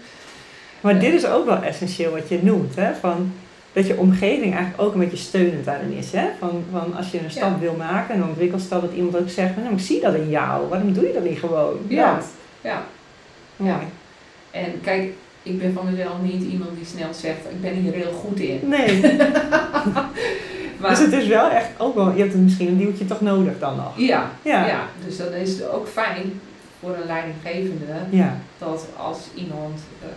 Maar 0.84 1.00
dit 1.00 1.14
is 1.14 1.26
ook 1.26 1.46
wel 1.46 1.62
essentieel 1.64 2.12
wat 2.12 2.30
je 2.30 2.40
noemt, 2.42 2.76
hè? 2.76 2.94
Van, 2.94 3.32
dat 3.74 3.88
je 3.88 3.98
omgeving 3.98 4.54
eigenlijk 4.54 4.82
ook 4.82 4.94
een 4.94 5.00
beetje 5.00 5.18
steunend 5.18 5.66
daarin 5.66 5.92
is. 5.94 6.12
Hè? 6.12 6.26
Van, 6.40 6.64
van 6.72 6.96
als 6.96 7.12
je 7.12 7.20
een 7.24 7.32
stap 7.32 7.52
Ja. 7.52 7.60
wil 7.60 7.76
maken, 7.78 8.16
een 8.16 8.24
ontwikkelstap, 8.24 8.82
dat 8.82 8.94
iemand 8.94 9.18
ook 9.18 9.30
zegt, 9.30 9.56
nou, 9.58 9.74
ik 9.74 9.80
zie 9.80 10.02
dat 10.02 10.14
in 10.16 10.30
jou, 10.30 10.68
waarom 10.70 10.94
doe 10.94 11.08
je 11.08 11.14
dat 11.14 11.24
niet 11.24 11.40
gewoon? 11.40 11.78
Ja. 11.88 12.16
Dat. 12.16 12.26
Ja. 12.62 12.84
Ja. 13.56 13.80
En 14.52 14.82
kijk, 14.82 15.14
ik 15.44 15.60
ben 15.60 15.74
van 15.74 15.86
mezelf 15.92 16.14
niet 16.22 16.52
iemand 16.52 16.70
die 16.76 16.86
snel 16.86 17.14
zegt, 17.14 17.40
ik 17.50 17.62
ben 17.62 17.74
hier 17.74 17.94
heel 17.94 18.12
goed 18.12 18.40
in. 18.40 18.60
Nee, 18.64 19.02
Maar, 20.80 20.90
dus 20.90 21.00
het 21.00 21.14
is 21.14 21.28
wel 21.28 21.50
echt 21.50 21.70
ook 21.78 21.96
wel, 21.96 22.12
je 22.16 22.22
hebt 22.24 22.36
misschien 22.36 22.68
een 22.68 22.78
duwtje 22.78 23.06
toch 23.06 23.22
nodig 23.22 23.60
dan 23.60 23.76
nog. 23.76 23.98
ja, 23.98 24.32
Ja. 24.42 24.68
Ja, 24.68 24.84
dus 25.06 25.18
dan 25.18 25.34
is 25.34 25.50
het 25.50 25.70
ook 25.70 25.88
fijn 25.88 26.40
voor 26.80 26.90
een 26.96 27.06
leidinggevende 27.08 27.86
Ja, 28.10 28.38
dat 28.58 28.86
als 28.98 29.18
iemand, 29.36 29.80
eh, 30.02 30.08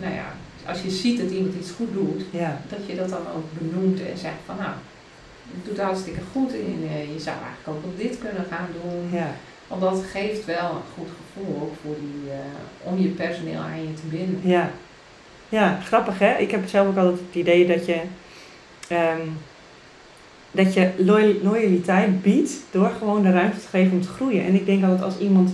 nou 0.00 0.14
ja, 0.14 0.26
als 0.66 0.82
je 0.82 0.90
ziet 0.90 1.18
dat 1.20 1.30
iemand 1.30 1.54
iets 1.54 1.70
goed 1.70 1.92
doet, 1.92 2.22
ja. 2.30 2.60
dat 2.68 2.78
je 2.86 2.94
dat 2.94 3.08
dan 3.08 3.26
ook 3.36 3.46
benoemt 3.58 4.00
en 4.00 4.18
zegt 4.18 4.42
van 4.46 4.56
nou, 4.56 4.70
je 5.50 5.68
doet 5.68 5.80
hartstikke 5.80 6.20
goed 6.32 6.52
en 6.52 6.78
eh, 6.90 7.12
je 7.14 7.20
zou 7.20 7.36
eigenlijk 7.44 7.68
ook 7.68 7.82
wel 7.82 8.06
dit 8.06 8.18
kunnen 8.18 8.44
gaan 8.50 8.68
doen. 8.82 9.18
ja. 9.18 9.30
Want 9.68 9.80
dat 9.80 10.04
geeft 10.12 10.44
wel 10.44 10.70
een 10.70 10.92
goed 10.94 11.08
gevoel 11.18 11.60
ook 11.62 11.72
voor 11.82 11.94
die, 12.00 12.30
eh, 12.32 12.92
om 12.92 12.98
je 13.02 13.08
personeel 13.08 13.60
aan 13.60 13.80
je 13.80 13.94
te 13.94 14.06
binden. 14.16 14.40
Ja. 14.42 14.70
ja, 15.48 15.80
grappig 15.84 16.18
hè. 16.18 16.36
Ik 16.36 16.50
heb 16.50 16.68
zelf 16.68 16.88
ook 16.88 16.96
altijd 16.96 17.18
het 17.26 17.34
idee 17.34 17.66
dat 17.66 17.86
je, 17.86 18.00
ehm, 18.88 19.20
dat 20.50 20.74
je 20.74 20.90
loyal- 20.96 21.42
loyaliteit 21.42 22.22
biedt 22.22 22.52
door 22.70 22.90
gewoon 22.98 23.22
de 23.22 23.30
ruimte 23.30 23.60
te 23.60 23.66
geven 23.68 23.92
om 23.92 24.02
te 24.02 24.08
groeien. 24.08 24.44
En 24.44 24.54
ik 24.54 24.66
denk 24.66 24.82
altijd 24.84 25.02
als 25.02 25.18
iemand 25.18 25.50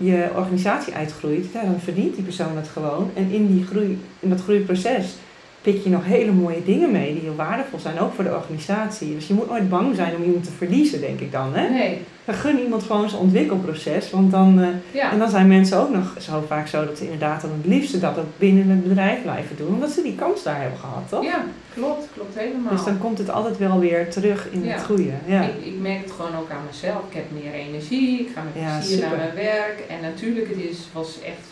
je 0.00 0.28
organisatie 0.34 0.94
uitgroeit, 0.94 1.52
dan 1.52 1.80
verdient 1.80 2.14
die 2.14 2.24
persoon 2.24 2.56
het 2.56 2.68
gewoon. 2.68 3.10
En 3.14 3.30
in, 3.30 3.46
die 3.46 3.66
groei, 3.66 3.98
in 4.18 4.28
dat 4.28 4.40
groeiproces 4.40 5.16
pik 5.62 5.84
je 5.84 5.90
nog 5.90 6.04
hele 6.04 6.32
mooie 6.32 6.64
dingen 6.64 6.90
mee 6.90 7.12
die 7.12 7.22
heel 7.22 7.34
waardevol 7.36 7.78
zijn, 7.78 8.00
ook 8.00 8.14
voor 8.14 8.24
de 8.24 8.34
organisatie. 8.34 9.14
Dus 9.14 9.26
je 9.26 9.34
moet 9.34 9.48
nooit 9.48 9.68
bang 9.68 9.94
zijn 9.96 10.16
om 10.16 10.22
iemand 10.22 10.44
te 10.44 10.50
verliezen, 10.50 11.00
denk 11.00 11.20
ik 11.20 11.32
dan. 11.32 11.54
Hè? 11.54 11.68
Nee, 11.68 11.98
Dan 12.24 12.34
gun 12.34 12.60
iemand 12.60 12.82
gewoon 12.82 13.08
zijn 13.08 13.20
ontwikkelproces, 13.22 14.10
want 14.10 14.30
dan... 14.30 14.60
eh, 14.60 14.68
ja, 14.92 15.12
en 15.12 15.18
dan 15.18 15.30
zijn 15.30 15.46
mensen 15.48 15.78
ook 15.78 15.90
nog 15.94 16.14
zo 16.20 16.44
vaak 16.46 16.66
zo 16.68 16.84
dat 16.84 16.96
ze 16.98 17.04
inderdaad 17.04 17.40
dan 17.40 17.50
het 17.50 17.66
liefste 17.66 17.98
dat 17.98 18.18
ook 18.18 18.24
binnen 18.38 18.68
het 18.68 18.88
bedrijf 18.88 19.22
blijven 19.22 19.56
doen, 19.56 19.68
omdat 19.74 19.90
ze 19.90 20.02
die 20.02 20.14
kans 20.14 20.42
daar 20.42 20.60
hebben 20.60 20.78
gehad, 20.78 21.02
toch? 21.08 21.24
ja, 21.24 21.44
klopt, 21.74 22.06
klopt 22.14 22.38
helemaal. 22.38 22.72
Dus 22.72 22.84
dan 22.84 22.98
komt 22.98 23.18
het 23.18 23.30
altijd 23.30 23.58
wel 23.58 23.78
weer 23.78 24.10
terug 24.10 24.48
in 24.50 24.64
Ja. 24.64 24.72
het 24.72 24.82
goede. 24.82 25.10
Ja. 25.26 25.42
Ik, 25.42 25.64
ik 25.64 25.80
merk 25.80 26.02
het 26.02 26.12
gewoon 26.12 26.36
ook 26.40 26.50
aan 26.50 26.64
mezelf. 26.70 27.00
Ik 27.08 27.14
heb 27.14 27.24
meer 27.42 27.52
energie, 27.52 28.20
ik 28.20 28.28
ga 28.34 28.42
met 28.42 28.52
plezier 28.78 29.00
naar 29.00 29.16
mijn 29.16 29.34
werk. 29.34 29.84
En 29.88 30.00
natuurlijk, 30.02 30.48
het 30.48 30.58
is, 30.70 30.78
was 30.92 31.18
echt 31.24 31.46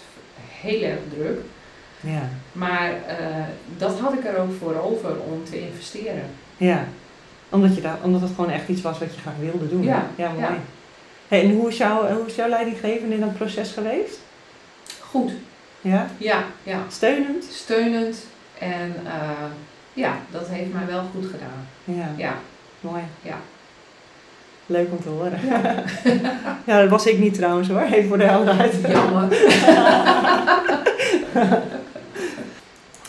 heel 0.60 0.82
erg 0.82 0.98
druk. 1.16 1.38
Ja. 2.00 2.22
Maar 2.52 2.90
eh, 3.06 3.16
dat 3.76 3.98
had 3.98 4.12
ik 4.12 4.24
er 4.24 4.38
ook 4.38 4.52
voor 4.58 4.74
over 4.82 5.10
om 5.20 5.44
te 5.50 5.60
investeren. 5.60 6.30
Ja. 6.56 6.84
Omdat, 7.48 7.74
je 7.74 7.80
daar, 7.80 7.96
omdat 8.02 8.20
het 8.20 8.30
gewoon 8.34 8.50
echt 8.50 8.68
iets 8.68 8.82
was 8.82 8.98
wat 8.98 9.14
je 9.14 9.20
graag 9.20 9.34
wilde 9.40 9.68
doen. 9.68 9.82
Ja, 9.82 10.06
ja 10.16 10.28
mooi. 10.28 10.40
ja. 10.42 10.56
Hey, 11.28 11.42
en 11.42 11.50
hoe 11.50 11.68
is, 11.68 11.76
jouw, 11.76 12.08
hoe 12.12 12.26
is 12.26 12.34
jouw 12.34 12.48
leidinggevende 12.48 13.14
in 13.14 13.20
dat 13.20 13.34
proces 13.34 13.70
geweest? 13.70 14.18
Goed, 15.00 15.32
Ja? 15.80 16.06
ja, 16.18 16.44
ja. 16.62 16.78
Steunend? 16.88 17.44
Steunend 17.52 18.26
En 18.58 18.94
eh, 19.06 19.12
ja, 19.92 20.12
dat 20.30 20.48
heeft 20.48 20.72
mij 20.72 20.86
wel 20.86 21.02
goed 21.14 21.26
gedaan. 21.26 21.66
Ja, 21.84 22.08
Ja, 22.16 22.34
mooi. 22.80 23.02
Ja. 23.22 23.34
Leuk 24.66 24.88
om 24.90 25.02
te 25.02 25.08
horen. 25.08 25.40
Ja. 26.66 26.80
dat 26.80 26.88
was 26.90 27.06
ik 27.06 27.18
niet 27.18 27.34
trouwens 27.34 27.68
hoor, 27.68 27.80
even 27.80 28.08
voor 28.08 28.18
de 28.18 28.24
helderheid. 28.24 28.74
jammer. 28.88 29.28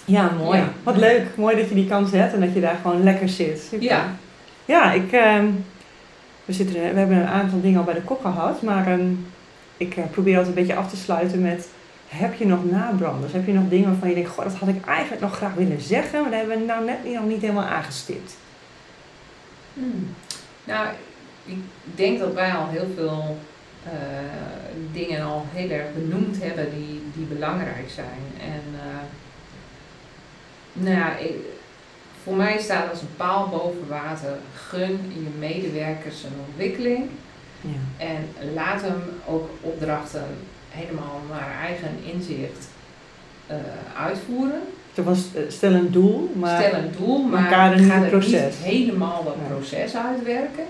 Ja, 0.09 0.31
mooi. 0.37 0.59
Ja. 0.59 0.69
Wat 0.83 0.97
leuk. 0.97 1.35
Mooi 1.35 1.55
dat 1.55 1.69
je 1.69 1.75
die 1.75 1.87
kans 1.87 2.11
hebt 2.11 2.33
en 2.33 2.39
dat 2.39 2.53
je 2.53 2.61
daar 2.61 2.77
gewoon 2.81 3.03
lekker 3.03 3.29
zit. 3.29 3.59
Super. 3.59 3.83
Ja, 3.83 4.15
Ja, 4.65 4.91
ik, 4.91 5.11
ehm, 5.11 5.45
we, 6.45 6.53
zitten, 6.53 6.75
we 6.75 6.99
hebben 6.99 7.17
een 7.17 7.27
aantal 7.27 7.61
dingen 7.61 7.79
al 7.79 7.85
bij 7.85 7.93
de 7.93 8.01
kop 8.01 8.21
gehad, 8.21 8.61
maar 8.61 8.87
ehm, 8.87 9.11
ik 9.77 9.97
eh, 9.97 10.03
probeer 10.11 10.37
altijd 10.37 10.55
een 10.55 10.61
beetje 10.61 10.79
af 10.79 10.89
te 10.89 10.97
sluiten 10.97 11.41
met, 11.41 11.67
heb 12.07 12.33
je 12.33 12.45
nog 12.45 12.71
nabranders? 12.71 13.33
Heb 13.33 13.45
je 13.45 13.53
nog 13.53 13.69
dingen 13.69 13.89
waarvan 13.89 14.09
je 14.09 14.15
denkt, 14.15 14.29
goh, 14.29 14.43
dat 14.43 14.53
had 14.55 14.69
ik 14.69 14.85
eigenlijk 14.85 15.21
nog 15.21 15.35
graag 15.35 15.53
willen 15.53 15.81
zeggen, 15.81 16.21
maar 16.21 16.29
daar 16.29 16.39
hebben 16.39 16.57
we 16.57 16.65
nou 16.65 16.85
net 16.85 17.13
nog 17.13 17.25
niet 17.25 17.41
helemaal 17.41 17.63
aangestipt. 17.63 18.37
Hmm. 19.73 20.15
Nou, 20.63 20.87
ik 21.45 21.57
denk 21.95 22.19
dat 22.19 22.33
wij 22.33 22.51
al 22.51 22.67
heel 22.67 22.87
veel 22.95 23.37
eh, 23.83 23.91
dingen 24.91 25.23
al 25.23 25.45
heel 25.53 25.69
erg 25.69 25.93
benoemd 25.93 26.43
hebben 26.43 26.67
die, 26.75 27.01
die 27.15 27.25
belangrijk 27.25 27.89
zijn. 27.89 28.21
En 28.41 28.63
eh, 28.73 28.99
nou 30.73 30.95
ja, 30.97 31.17
ik- 31.17 31.35
voor 32.23 32.35
mij 32.35 32.59
staat 32.59 32.89
als 32.89 33.01
een 33.01 33.15
paal 33.17 33.47
boven 33.47 33.87
water, 33.87 34.37
gun 34.55 34.99
je 35.13 35.27
medewerkers 35.39 36.23
een 36.23 36.45
ontwikkeling 36.49 37.09
Ja. 37.61 38.05
en 38.05 38.27
laat 38.53 38.81
hem 38.81 39.01
ook 39.27 39.49
opdrachten 39.61 40.25
helemaal 40.69 41.21
naar 41.29 41.55
eigen 41.65 41.89
inzicht 42.13 42.67
eh, 43.47 43.55
uitvoeren. 43.97 44.61
Was, 44.95 45.19
eh, 45.35 45.41
stel 45.47 45.73
een 45.73 45.91
doel, 45.91 46.31
maar 46.35 46.63
Stel 46.63 46.79
een 46.79 46.91
doel, 46.97 47.23
maar 47.23 47.49
ga 47.51 47.71
er 47.71 48.07
proces. 48.09 48.31
niet 48.55 48.63
helemaal 48.63 49.23
dat 49.23 49.47
proces 49.47 49.95
uitwerken. 49.95 50.63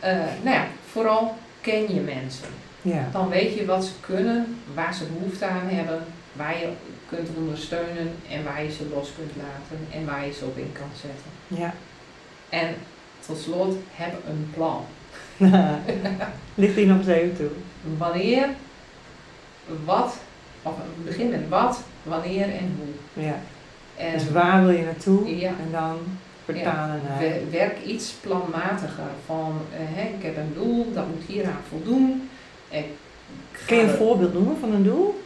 Eh, 0.00 0.12
nou 0.42 0.56
ja, 0.56 0.66
vooral 0.90 1.36
ken 1.60 1.94
je 1.94 2.00
mensen. 2.00 2.48
ja. 2.82 3.08
Dan 3.12 3.28
weet 3.28 3.54
je 3.54 3.64
wat 3.64 3.84
ze 3.84 3.90
kunnen, 4.00 4.58
waar 4.74 4.94
ze 4.94 5.04
behoefte 5.18 5.44
aan 5.46 5.68
hebben, 5.68 5.98
waar 6.32 6.58
je 6.58 6.68
kunt 7.10 7.28
ondersteunen 7.36 8.10
en 8.30 8.44
waar 8.44 8.62
je 8.64 8.70
ze 8.72 8.82
los 8.94 9.08
kunt 9.16 9.30
laten 9.36 9.86
en 10.00 10.06
waar 10.06 10.26
je 10.26 10.32
ze 10.32 10.44
op 10.44 10.56
in 10.56 10.72
kan 10.72 10.88
zetten. 11.00 11.62
ja. 11.62 11.74
En 12.48 12.74
tot 13.26 13.38
slot, 13.38 13.76
heb 13.94 14.12
een 14.28 14.50
plan. 14.54 14.84
Ligt 16.54 16.74
die 16.74 16.86
nog 16.86 16.98
eens 16.98 17.06
even 17.06 17.36
toe. 17.36 17.48
Wanneer, 17.98 18.48
wat, 19.84 20.16
of 20.62 20.72
begin 21.04 21.30
met 21.30 21.48
wat, 21.48 21.80
wanneer 22.02 22.42
en 22.44 22.76
hoe. 22.78 23.24
Ja. 23.24 23.34
En 23.96 24.12
Dus 24.12 24.30
waar 24.30 24.64
wil 24.64 24.70
je 24.76 24.84
naartoe? 24.84 25.36
ja, 25.38 25.48
En 25.48 25.68
dan 25.72 25.96
vertalen 26.44 27.00
naar... 27.08 27.18
Wer- 27.18 27.50
Werk 27.50 27.84
iets 27.84 28.10
planmatiger. 28.20 29.04
Van 29.26 29.60
eh, 29.72 29.78
hè, 29.80 30.02
ik 30.16 30.22
heb 30.22 30.36
een 30.36 30.52
doel, 30.54 30.92
dat 30.92 31.06
moet 31.06 31.22
hieraan 31.26 31.60
voldoen. 31.68 32.28
Ik 32.68 32.84
Kun 33.66 33.76
je 33.76 33.82
een 33.82 33.88
voorbeeld 33.96 34.32
noemen 34.32 34.56
van 34.60 34.72
een 34.72 34.82
doel? 34.84 35.22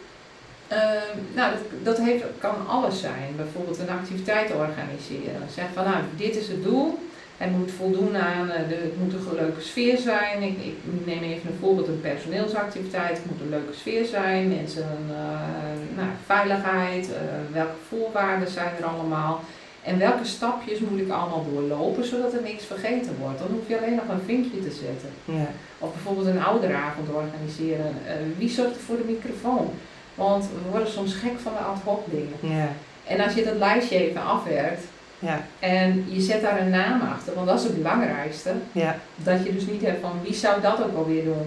Ehm, 0.73 1.19
nou, 1.35 1.53
dat, 1.53 1.63
dat 1.83 2.07
heeft, 2.07 2.25
kan 2.39 2.67
alles 2.69 3.01
zijn. 3.01 3.37
Bijvoorbeeld 3.37 3.79
een 3.79 3.97
activiteit 3.99 4.51
organiseren. 4.51 5.43
Zeg 5.55 5.65
van 5.75 5.85
nou, 5.85 5.97
dit 6.17 6.37
is 6.37 6.49
het 6.49 6.63
doel. 6.63 6.99
Het 7.37 7.51
moet 7.51 7.71
voldoen 7.71 8.17
aan, 8.17 8.51
eh, 8.51 8.69
de, 8.69 8.75
het 8.75 8.99
moet 8.99 9.13
een 9.13 9.35
leuke 9.35 9.61
sfeer 9.61 9.99
zijn. 9.99 10.43
Ik, 10.43 10.57
ik 10.65 10.77
neem 11.05 11.23
even 11.23 11.51
een 11.51 11.59
voorbeeld, 11.61 11.89
een 11.89 12.01
personeelsactiviteit. 12.01 13.17
Het 13.17 13.27
moet 13.31 13.41
een 13.41 13.49
leuke 13.49 13.73
sfeer 13.73 14.05
zijn. 14.05 14.49
Mensen, 14.49 14.99
eh, 15.11 15.97
nou, 15.97 16.09
veiligheid. 16.27 17.13
eh, 17.13 17.21
welke 17.53 17.81
voorwaarden 17.89 18.49
zijn 18.49 18.73
er 18.79 18.85
allemaal. 18.85 19.41
En 19.83 19.99
welke 19.99 20.25
stapjes 20.25 20.79
moet 20.79 21.01
ik 21.01 21.11
allemaal 21.11 21.47
doorlopen, 21.53 22.05
zodat 22.05 22.33
er 22.33 22.43
niks 22.43 22.65
vergeten 22.65 23.17
wordt. 23.21 23.39
Dan 23.39 23.49
hoef 23.51 23.69
je 23.69 23.79
alleen 23.79 23.95
nog 23.95 24.09
een 24.09 24.25
vinkje 24.27 24.61
te 24.61 24.71
zetten. 24.71 25.11
Ja. 25.25 25.49
Of 25.79 25.93
bijvoorbeeld 25.93 26.27
een 26.27 26.45
ouderavond 26.45 27.09
organiseren. 27.09 27.95
Wie 28.39 28.49
zorgt 28.49 28.77
er 28.77 28.83
voor 28.83 28.97
de 28.97 29.13
microfoon? 29.13 29.71
Want 30.15 30.45
we 30.45 30.71
worden 30.71 30.91
soms 30.91 31.15
gek 31.15 31.39
van 31.43 31.53
de 31.53 31.59
ad 31.59 31.79
hoc 31.85 32.01
dingen. 32.11 32.57
Ja. 32.59 32.69
En 33.07 33.21
als 33.25 33.35
je 33.35 33.45
dat 33.45 33.57
lijstje 33.57 34.09
even 34.09 34.25
afwerkt 34.25 34.83
Ja. 35.19 35.41
en 35.59 36.05
je 36.09 36.21
zet 36.21 36.43
daar 36.43 36.61
een 36.61 36.71
naam 36.71 37.01
achter, 37.01 37.35
want 37.35 37.47
dat 37.47 37.59
is 37.59 37.65
het 37.65 37.77
belangrijkste. 37.77 38.53
Ja. 38.73 38.97
Dat 39.17 39.45
je 39.45 39.53
dus 39.53 39.67
niet 39.67 39.83
hebt 39.83 40.01
van 40.01 40.13
wie 40.23 40.35
zou 40.35 40.61
dat 40.61 40.83
ook 40.85 40.97
alweer 40.97 41.25
doen. 41.25 41.47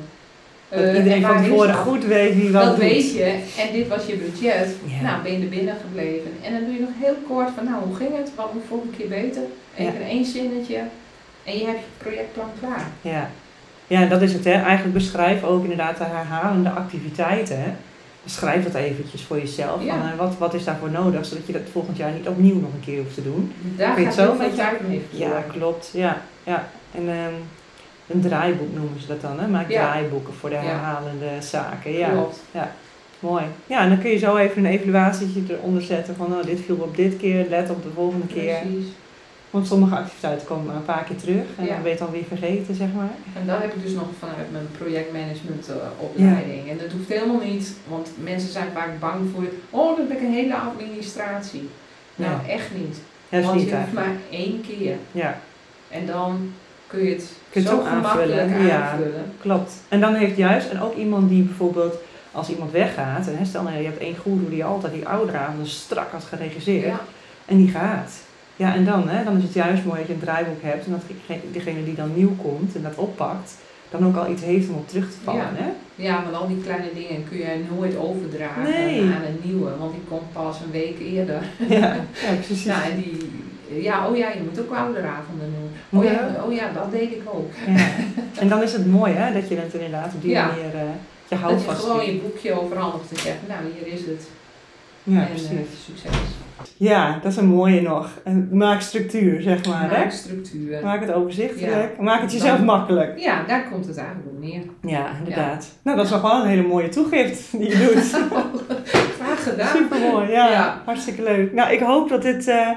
Dat 0.69 0.79
Eh, 0.79 0.89
en 0.89 0.95
iedereen 0.95 1.21
van 1.21 1.43
tevoren 1.43 1.73
goed 1.75 2.05
weet 2.05 2.35
wie 2.35 2.51
wat 2.51 2.61
Dat 2.63 2.71
doet. 2.75 2.79
weet 2.79 3.13
je 3.13 3.23
en 3.57 3.73
dit 3.73 3.87
was 3.87 4.05
je 4.05 4.15
budget. 4.15 4.75
Ja. 4.85 5.01
Nou, 5.01 5.23
ben 5.23 5.31
je 5.31 5.39
er 5.43 5.49
binnen 5.49 5.75
gebleven. 5.85 6.31
En 6.43 6.51
dan 6.53 6.63
doe 6.63 6.73
je 6.73 6.79
nog 6.79 6.89
heel 7.01 7.15
kort 7.27 7.49
van 7.55 7.65
nou, 7.65 7.83
hoe 7.83 7.95
ging 7.95 8.17
het? 8.17 8.31
Wat 8.35 8.53
moet 8.53 8.63
volgende 8.67 8.97
keer 8.97 9.07
beter? 9.07 9.41
Even 9.77 10.01
één 10.09 10.25
zinnetje. 10.25 10.77
En 11.43 11.57
je 11.57 11.65
hebt 11.65 11.79
je 11.79 11.85
projectplan 11.97 12.49
klaar. 12.59 12.87
Ja. 13.01 13.29
ja, 13.87 14.05
dat 14.05 14.21
is 14.21 14.33
het. 14.33 14.43
Hè. 14.43 14.51
Eigenlijk 14.51 14.93
beschrijf 14.93 15.43
ook 15.43 15.61
inderdaad 15.61 15.97
de 15.97 16.03
herhalende 16.03 16.69
activiteiten. 16.69 17.59
Hè. 17.61 17.69
Beschrijf 18.25 18.63
dat 18.63 18.73
eventjes 18.73 19.21
voor 19.23 19.37
jezelf. 19.37 19.83
Ja. 19.83 19.97
Van, 19.97 20.09
eh, 20.11 20.17
wat, 20.17 20.37
wat 20.37 20.53
is 20.53 20.63
daarvoor 20.63 20.89
nodig, 20.89 21.25
zodat 21.25 21.45
je 21.47 21.53
dat 21.53 21.61
volgend 21.71 21.97
jaar 21.97 22.11
niet 22.11 22.27
opnieuw 22.27 22.59
nog 22.59 22.73
een 22.73 22.79
keer 22.85 22.97
hoeft 23.01 23.13
te 23.13 23.23
doen. 23.23 23.53
Daar 23.77 23.93
Kun 23.93 24.03
je 24.03 24.09
gaat 24.09 24.17
het 24.17 24.27
zo 24.27 24.35
veel 24.35 24.47
met 24.47 24.55
tijd 24.55 24.87
mee 24.87 25.01
Ja, 25.09 25.43
klopt. 25.51 25.89
Ja, 25.93 26.21
ja. 26.43 26.67
En 26.95 27.09
ehm, 27.09 27.33
een 28.07 28.21
draaiboek 28.21 28.73
noemen 28.73 29.01
ze 29.01 29.07
dat 29.07 29.21
dan. 29.21 29.39
Hè. 29.39 29.47
Maak 29.47 29.69
Ja. 29.69 29.81
draaiboeken 29.91 30.33
voor 30.33 30.49
de 30.49 30.55
Ja. 30.55 30.61
herhalende 30.61 31.29
zaken. 31.39 31.91
Ja, 31.91 32.09
Klopt. 32.09 32.39
mooi. 33.19 33.43
Ja, 33.67 33.81
en 33.81 33.89
dan 33.89 33.99
kun 33.99 34.09
je 34.09 34.17
zo 34.17 34.35
even 34.37 34.65
een 34.65 34.71
evaluatietje 34.71 35.41
eronder 35.49 35.81
zetten 35.81 36.15
van 36.15 36.25
oh, 36.25 36.43
dit 36.45 36.59
viel 36.65 36.75
op 36.75 36.95
dit 36.95 37.17
keer, 37.17 37.45
let 37.49 37.69
op 37.69 37.83
de 37.83 37.89
volgende 37.95 38.27
keer. 38.27 38.59
Precies. 38.61 38.87
Want 39.55 39.67
sommige 39.67 39.95
activiteiten 39.95 40.47
komen 40.47 40.65
maar 40.65 40.75
een 40.75 40.85
paar 40.93 41.03
keer 41.03 41.15
terug 41.17 41.45
en 41.57 41.63
Ja. 41.65 41.69
dan 41.73 41.81
ben 41.83 41.91
je 41.91 41.97
het 41.97 42.05
dan 42.05 42.11
weer 42.11 42.23
vergeten, 42.27 42.75
zeg 42.75 42.87
maar. 42.95 43.13
En 43.39 43.47
dat 43.47 43.61
heb 43.61 43.73
ik 43.75 43.81
dus 43.83 43.91
nog 43.93 44.07
vanuit 44.19 44.51
mijn 44.51 44.67
projectmanagement 44.77 45.69
eh, 45.69 45.75
opleiding. 45.97 46.69
En 46.69 46.77
dat 46.77 46.91
hoeft 46.91 47.09
helemaal 47.09 47.39
niet, 47.45 47.73
want 47.87 48.09
mensen 48.23 48.51
zijn 48.51 48.67
vaak 48.73 48.99
bang 48.99 49.19
voor, 49.33 49.43
oh 49.69 49.97
dan 49.97 50.07
heb 50.07 50.17
ik 50.17 50.23
een 50.23 50.33
hele 50.33 50.55
administratie. 50.55 51.69
Nou, 52.15 52.31
Ja. 52.31 52.53
echt 52.53 52.69
niet. 52.75 52.97
Ja, 53.29 53.29
dat 53.29 53.39
is 53.39 53.45
want 53.45 53.59
niet 53.59 53.69
je 53.69 53.75
hoeft 53.75 53.93
maar 53.93 54.15
één 54.29 54.61
keer. 54.61 54.95
Ja, 55.11 55.37
En 55.89 56.05
dan 56.05 56.51
kun 56.87 57.03
je 57.03 57.09
het 57.13 57.31
Kun 57.49 57.61
je 57.61 57.67
het 57.69 57.77
zo 57.77 57.83
gemakkelijk 57.83 58.41
aanvullen, 58.41 58.65
ja. 58.67 58.89
aanvullen. 58.91 59.33
klopt. 59.41 59.73
En 59.87 59.99
dan 59.99 60.13
heeft 60.13 60.37
juist, 60.37 60.69
en 60.69 60.81
ook 60.81 60.95
iemand 60.95 61.29
die 61.29 61.43
bijvoorbeeld, 61.43 61.95
als 62.31 62.49
iemand 62.49 62.71
weggaat, 62.71 63.27
en 63.27 63.45
stel 63.45 63.63
nou 63.63 63.77
je 63.77 63.83
hebt 63.85 63.97
één 63.99 64.17
goeroe 64.17 64.49
die 64.49 64.65
altijd 64.65 64.93
die 64.93 65.07
ouderavonden 65.07 65.67
strak 65.67 66.11
had 66.11 66.23
geregisseerd, 66.23 66.93
en 67.45 67.57
die 67.57 67.69
gaat. 67.69 68.11
Ja, 68.55 68.73
en 68.75 68.85
dan, 68.85 69.09
hè, 69.09 69.23
dan 69.23 69.37
is 69.37 69.43
het 69.43 69.53
juist 69.53 69.85
mooi 69.85 69.97
dat 69.99 70.07
je 70.07 70.13
een 70.13 70.19
draaiboek 70.19 70.61
hebt 70.61 70.85
en 70.85 70.91
dat 70.91 71.01
degene 71.51 71.83
die 71.83 71.95
dan 71.95 72.11
nieuw 72.15 72.35
komt 72.41 72.75
en 72.75 72.81
dat 72.81 72.95
oppakt, 72.95 73.55
dan 73.89 74.05
ook 74.05 74.15
al 74.15 74.31
iets 74.31 74.41
heeft 74.43 74.69
om 74.69 74.75
op 74.75 74.87
terug 74.87 75.11
te 75.11 75.17
vallen. 75.23 75.41
Ja. 75.41 75.51
Hè? 75.53 75.69
ja, 75.95 76.23
want 76.23 76.35
al 76.35 76.47
die 76.47 76.61
kleine 76.61 76.87
dingen 76.93 77.23
kun 77.29 77.37
je 77.37 77.63
nooit 77.75 77.97
overdragen 77.97 78.63
Nee. 78.63 79.01
aan 79.01 79.21
een 79.27 79.39
nieuwe, 79.43 79.77
want 79.77 79.91
die 79.91 80.01
komt 80.07 80.33
pas 80.33 80.59
een 80.65 80.71
week 80.71 80.99
eerder. 80.99 81.41
Ja, 81.79 81.93
ja 82.23 82.33
precies. 82.35 82.63
Ja, 82.63 82.83
en 82.83 82.95
die, 83.01 83.17
ja, 83.81 84.07
oh 84.09 84.17
ja, 84.17 84.29
je 84.29 84.41
moet 84.49 84.59
ook 84.59 84.71
ouderavonden 84.75 85.53
doen. 85.59 85.99
Oh 85.99 86.05
ja, 86.05 86.11
Ja. 86.11 86.43
oh 86.45 86.53
ja, 86.53 86.71
dat 86.73 86.91
deed 86.91 87.11
ik 87.11 87.21
ook. 87.25 87.51
Ja. 87.67 87.85
En 88.39 88.47
dan 88.47 88.61
is 88.63 88.73
het 88.73 88.85
mooi 88.85 89.13
hè, 89.13 89.33
dat 89.33 89.49
je 89.49 89.55
het 89.55 89.73
inderdaad 89.73 90.13
op 90.13 90.21
die 90.21 90.33
manier 90.35 90.65
uh, 90.65 90.71
je 90.71 90.87
Dat 91.27 91.39
houdt 91.39 91.59
je 91.61 91.65
vast. 91.67 91.83
gewoon 91.83 92.05
je 92.05 92.13
boekje 92.13 92.61
overhandigt 92.61 93.11
en 93.11 93.17
zegt, 93.19 93.37
nou 93.47 93.59
hier 93.77 93.93
is 93.93 93.99
het. 93.99 94.27
Ja, 95.03 95.19
en 95.19 95.27
precies. 95.27 95.49
eh, 95.49 95.57
succes. 95.85 96.11
Ja, 96.77 97.19
dat 97.23 97.31
is 97.31 97.37
een 97.37 97.45
mooie 97.47 97.81
nog. 97.81 98.09
En 98.23 98.49
maak 98.51 98.81
structuur, 98.81 99.41
zeg 99.41 99.65
maar. 99.67 99.81
Hè? 99.91 99.97
Maak 99.97 100.11
structuur. 100.11 100.79
Maak 100.83 100.99
het 101.01 101.11
overzichtelijk. 101.13 101.91
Ja. 101.97 102.03
Maak 102.03 102.21
het 102.21 102.31
jezelf 102.31 102.57
Dan- 102.57 102.65
makkelijk. 102.65 103.19
Ja, 103.19 103.43
daar 103.47 103.67
komt 103.71 103.85
het 103.87 103.97
eigenlijk 103.97 104.27
op 104.29 104.39
neer. 104.39 104.61
Ja, 104.81 105.07
inderdaad. 105.17 105.77
Nou, 105.83 105.97
dat 105.97 106.05
is 106.05 106.11
nog 106.11 106.21
wel 106.21 106.41
een 106.41 106.47
hele 106.47 106.67
mooie 106.67 106.89
toegift 106.89 107.51
die 107.51 107.69
je 107.69 107.77
doet. 107.93 108.21
Graag 109.19 109.43
gedaan. 109.43 109.67
Super 109.67 109.99
mooi, 110.11 110.31
ja. 110.31 110.49
Ja. 110.51 110.81
Hartstikke 110.85 111.23
leuk. 111.23 111.53
Nou, 111.53 111.71
ik 111.73 111.79
hoop 111.79 112.09
dat 112.09 112.21
dit 112.21 112.47
eh, 112.47 112.69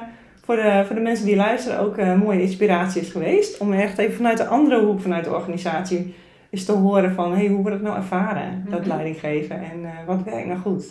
voor, 0.45 0.57
de, 0.57 0.83
voor 0.87 0.95
de 0.97 1.03
mensen 1.03 1.26
die 1.26 1.37
luisteren 1.37 1.79
ook 1.79 1.97
een 1.97 2.18
mooie 2.18 2.41
inspiratie 2.43 3.01
is 3.01 3.11
geweest. 3.11 3.59
Om 3.59 3.72
echt 3.72 3.99
even 3.99 4.14
vanuit 4.14 4.37
de 4.39 4.47
andere 4.47 4.81
hoek, 4.85 5.01
vanuit 5.01 5.24
de 5.24 5.35
organisatie, 5.35 6.14
eens 6.51 6.64
te 6.64 6.72
horen 6.72 7.14
van, 7.14 7.35
hey, 7.35 7.47
hoe 7.47 7.57
wordt 7.62 7.72
het 7.72 7.83
nou 7.83 7.97
ervaren, 7.97 8.64
dat 8.70 8.81
Mhm. 8.81 8.89
leiding 8.89 9.20
geven 9.20 9.57
en 9.57 9.85
eh, 9.85 9.91
wat 10.07 10.22
werkt 10.24 10.47
nou 10.47 10.59
goed. 10.59 10.85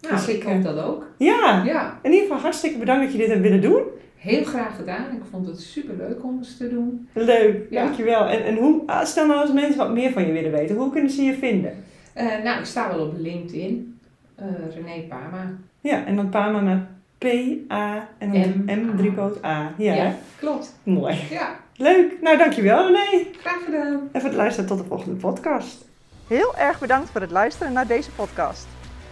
Nou, 0.00 0.14
Dus 0.14 0.28
ik 0.28 0.42
hoop 0.42 0.62
dat 0.62 0.78
ook. 0.84 1.06
Ja, 1.16 1.62
Ja, 1.64 1.98
in 2.02 2.10
ieder 2.12 2.26
geval 2.26 2.42
hartstikke 2.42 2.78
bedankt 2.78 3.02
dat 3.02 3.12
je 3.12 3.18
dit 3.18 3.28
hebt 3.28 3.40
willen 3.40 3.60
doen. 3.60 3.82
heel 4.16 4.44
graag 4.44 4.76
gedaan. 4.76 5.04
Ik 5.12 5.22
vond 5.30 5.46
het 5.46 5.60
super 5.60 5.94
leuk 5.96 6.24
om 6.24 6.36
eens 6.38 6.56
te 6.56 6.68
doen. 6.68 7.08
Leuk, 7.12 7.66
Ja. 7.70 7.82
dankjewel. 7.84 8.26
En, 8.26 8.44
en 8.44 8.56
hoe, 8.56 8.82
ah, 8.86 9.04
stel 9.04 9.26
nou 9.26 9.40
als 9.40 9.52
mensen 9.52 9.76
wat 9.78 9.92
meer 9.92 10.10
van 10.12 10.26
je 10.26 10.32
willen 10.32 10.50
weten, 10.52 10.76
hoe 10.76 10.90
kunnen 10.92 11.10
ze 11.10 11.22
je 11.22 11.34
vinden? 11.34 11.84
Eh, 12.14 12.26
nou, 12.44 12.58
ik 12.58 12.64
sta 12.64 12.88
wel 12.88 13.06
op 13.06 13.14
LinkedIn. 13.18 13.98
Eh 14.36 14.44
René 14.74 15.02
Pama. 15.08 15.52
Ja, 15.80 16.04
en 16.04 16.16
dan 16.16 16.28
Pama 16.28 16.60
naar 16.60 16.88
P-A 17.18 18.08
en 18.18 18.32
dan 18.32 18.64
M. 18.76 18.80
M, 18.80 18.96
driepoot 18.96 19.44
A. 19.44 19.72
Ja, 19.78 20.14
klopt. 20.38 20.74
mooi. 20.82 21.16
Ja, 21.30 21.56
Leuk. 21.76 22.12
Nou, 22.20 22.36
dankjewel 22.38 22.86
René. 22.86 23.24
graag 23.40 23.64
gedaan. 23.64 24.08
En 24.12 24.20
voor 24.20 24.28
het 24.30 24.38
luisteren 24.38 24.68
tot 24.68 24.78
de 24.78 24.84
volgende 24.84 25.16
podcast. 25.16 25.84
Heel 26.28 26.56
erg 26.56 26.80
bedankt 26.80 27.10
voor 27.10 27.20
het 27.20 27.30
luisteren 27.30 27.72
naar 27.72 27.86
deze 27.86 28.10
podcast. 28.10 28.66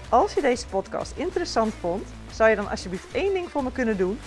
Als 0.09 0.35
je 0.35 0.41
deze 0.41 0.67
podcast 0.67 1.13
interessant 1.17 1.75
vond, 1.81 2.07
zou 2.33 2.51
je 2.51 2.57
dan 2.57 2.71
alsjeblieft 2.71 3.13
één 3.13 3.33
ding 3.33 3.51
voor 3.51 3.63
me 3.63 3.73
kunnen 3.73 3.97
doen? 3.97 4.19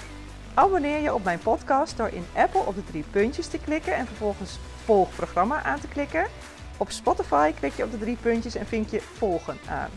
Abonneer 0.53 1.01
je 1.01 1.13
op 1.13 1.23
mijn 1.23 1.39
podcast 1.39 1.97
door 1.97 2.09
in 2.09 2.25
Apple 2.36 2.65
op 2.65 2.75
de 2.75 2.84
drie 2.84 3.03
puntjes 3.11 3.47
te 3.47 3.57
klikken 3.57 3.95
en 3.95 4.05
vervolgens 4.05 4.59
volg 4.86 5.15
programma 5.15 5.63
aan 5.63 5.80
te 5.80 5.88
klikken. 5.88 6.25
Op 6.77 6.91
Spotify 6.91 7.51
klik 7.51 7.73
je 7.73 7.84
op 7.84 7.91
de 7.91 7.97
drie 7.97 8.17
puntjes 8.21 8.55
en 8.55 8.65
vind 8.65 8.91
je 8.91 9.01
volgen 9.01 9.57
aan. 9.69 9.89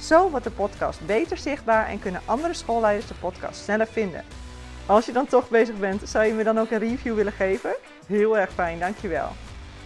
Zo 0.00 0.30
wordt 0.30 0.44
de 0.44 0.50
podcast 0.50 1.06
beter 1.06 1.36
zichtbaar 1.38 1.86
en 1.86 1.98
kunnen 1.98 2.22
andere 2.24 2.54
schoolleiders 2.54 3.06
de 3.06 3.14
podcast 3.14 3.62
sneller 3.62 3.86
vinden. 3.86 4.24
Als 4.86 5.06
je 5.06 5.12
dan 5.12 5.26
toch 5.26 5.48
bezig 5.48 5.76
bent, 5.78 6.08
zou 6.08 6.24
je 6.24 6.32
me 6.32 6.44
dan 6.44 6.58
ook 6.58 6.70
een 6.70 6.78
review 6.78 7.14
willen 7.14 7.32
geven? 7.32 7.76
Heel 8.06 8.38
erg 8.38 8.52
fijn, 8.52 8.78
dankjewel. 8.78 9.28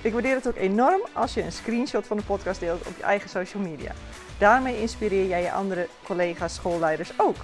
Ik 0.02 0.12
waardeer 0.12 0.34
het 0.34 0.48
ook 0.48 0.56
enorm 0.56 1.00
als 1.12 1.34
je 1.34 1.42
een 1.42 1.52
screenshot 1.52 2.06
van 2.06 2.16
de 2.16 2.22
podcast 2.22 2.60
deelt 2.60 2.86
op 2.86 2.96
je 2.96 3.02
eigen 3.02 3.28
social 3.30 3.62
media. 3.62 3.92
Daarmee 4.44 4.80
inspireer 4.80 5.26
jij 5.26 5.42
je 5.42 5.52
andere 5.52 5.88
collega's, 6.02 6.54
schoolleiders 6.54 7.10
ook. 7.16 7.36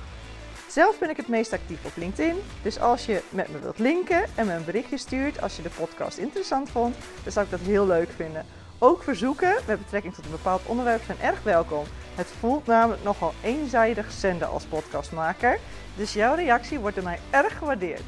Zelf 0.69 0.99
ben 0.99 1.11
ik 1.11 1.17
het 1.17 1.29
meest 1.29 1.53
actief 1.53 1.85
op 1.85 1.93
LinkedIn, 1.97 2.37
dus 2.63 2.81
als 2.81 3.07
je 3.07 3.23
met 3.29 3.49
me 3.49 3.59
wilt 3.59 3.79
linken 3.79 4.25
en 4.35 4.47
me 4.47 4.53
een 4.53 4.65
berichtje 4.65 4.99
stuurt 4.99 5.43
als 5.43 5.57
je 5.57 5.63
de 5.63 5.71
podcast 5.79 6.19
interessant 6.19 6.71
vond, 6.71 6.97
dan 7.23 7.33
zou 7.33 7.45
ik 7.45 7.51
dat 7.51 7.61
heel 7.61 7.87
leuk 7.87 8.11
vinden. 8.17 8.47
Ook 8.79 9.03
verzoeken 9.03 9.55
met 9.67 9.79
betrekking 9.79 10.15
tot 10.15 10.25
een 10.25 10.31
bepaald 10.31 10.67
onderwerp 10.67 11.03
zijn 11.07 11.21
erg 11.21 11.43
welkom. 11.43 11.85
Het 12.15 12.29
voelt 12.39 12.67
namelijk 12.67 13.03
nogal 13.03 13.33
eenzijdig 13.43 14.11
zenden 14.13 14.49
als 14.49 14.65
podcastmaker, 14.65 15.59
dus 15.97 16.13
jouw 16.13 16.35
reactie 16.35 16.79
wordt 16.79 16.97
door 16.97 17.05
mij 17.05 17.19
erg 17.31 17.59
gewaardeerd. 17.59 18.03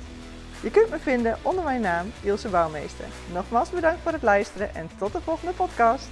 Je 0.62 0.70
kunt 0.70 0.90
me 0.90 0.99
vinden 0.99 1.38
onder 1.43 1.64
mijn 1.64 1.80
naam 1.80 2.12
Ilse 2.22 2.49
Bouwmeester. 2.49 3.07
Nogmaals 3.32 3.70
bedankt 3.70 4.03
voor 4.03 4.12
het 4.12 4.22
luisteren 4.22 4.74
en 4.74 4.90
tot 4.99 5.12
de 5.12 5.20
volgende 5.20 5.53
podcast. 5.53 6.09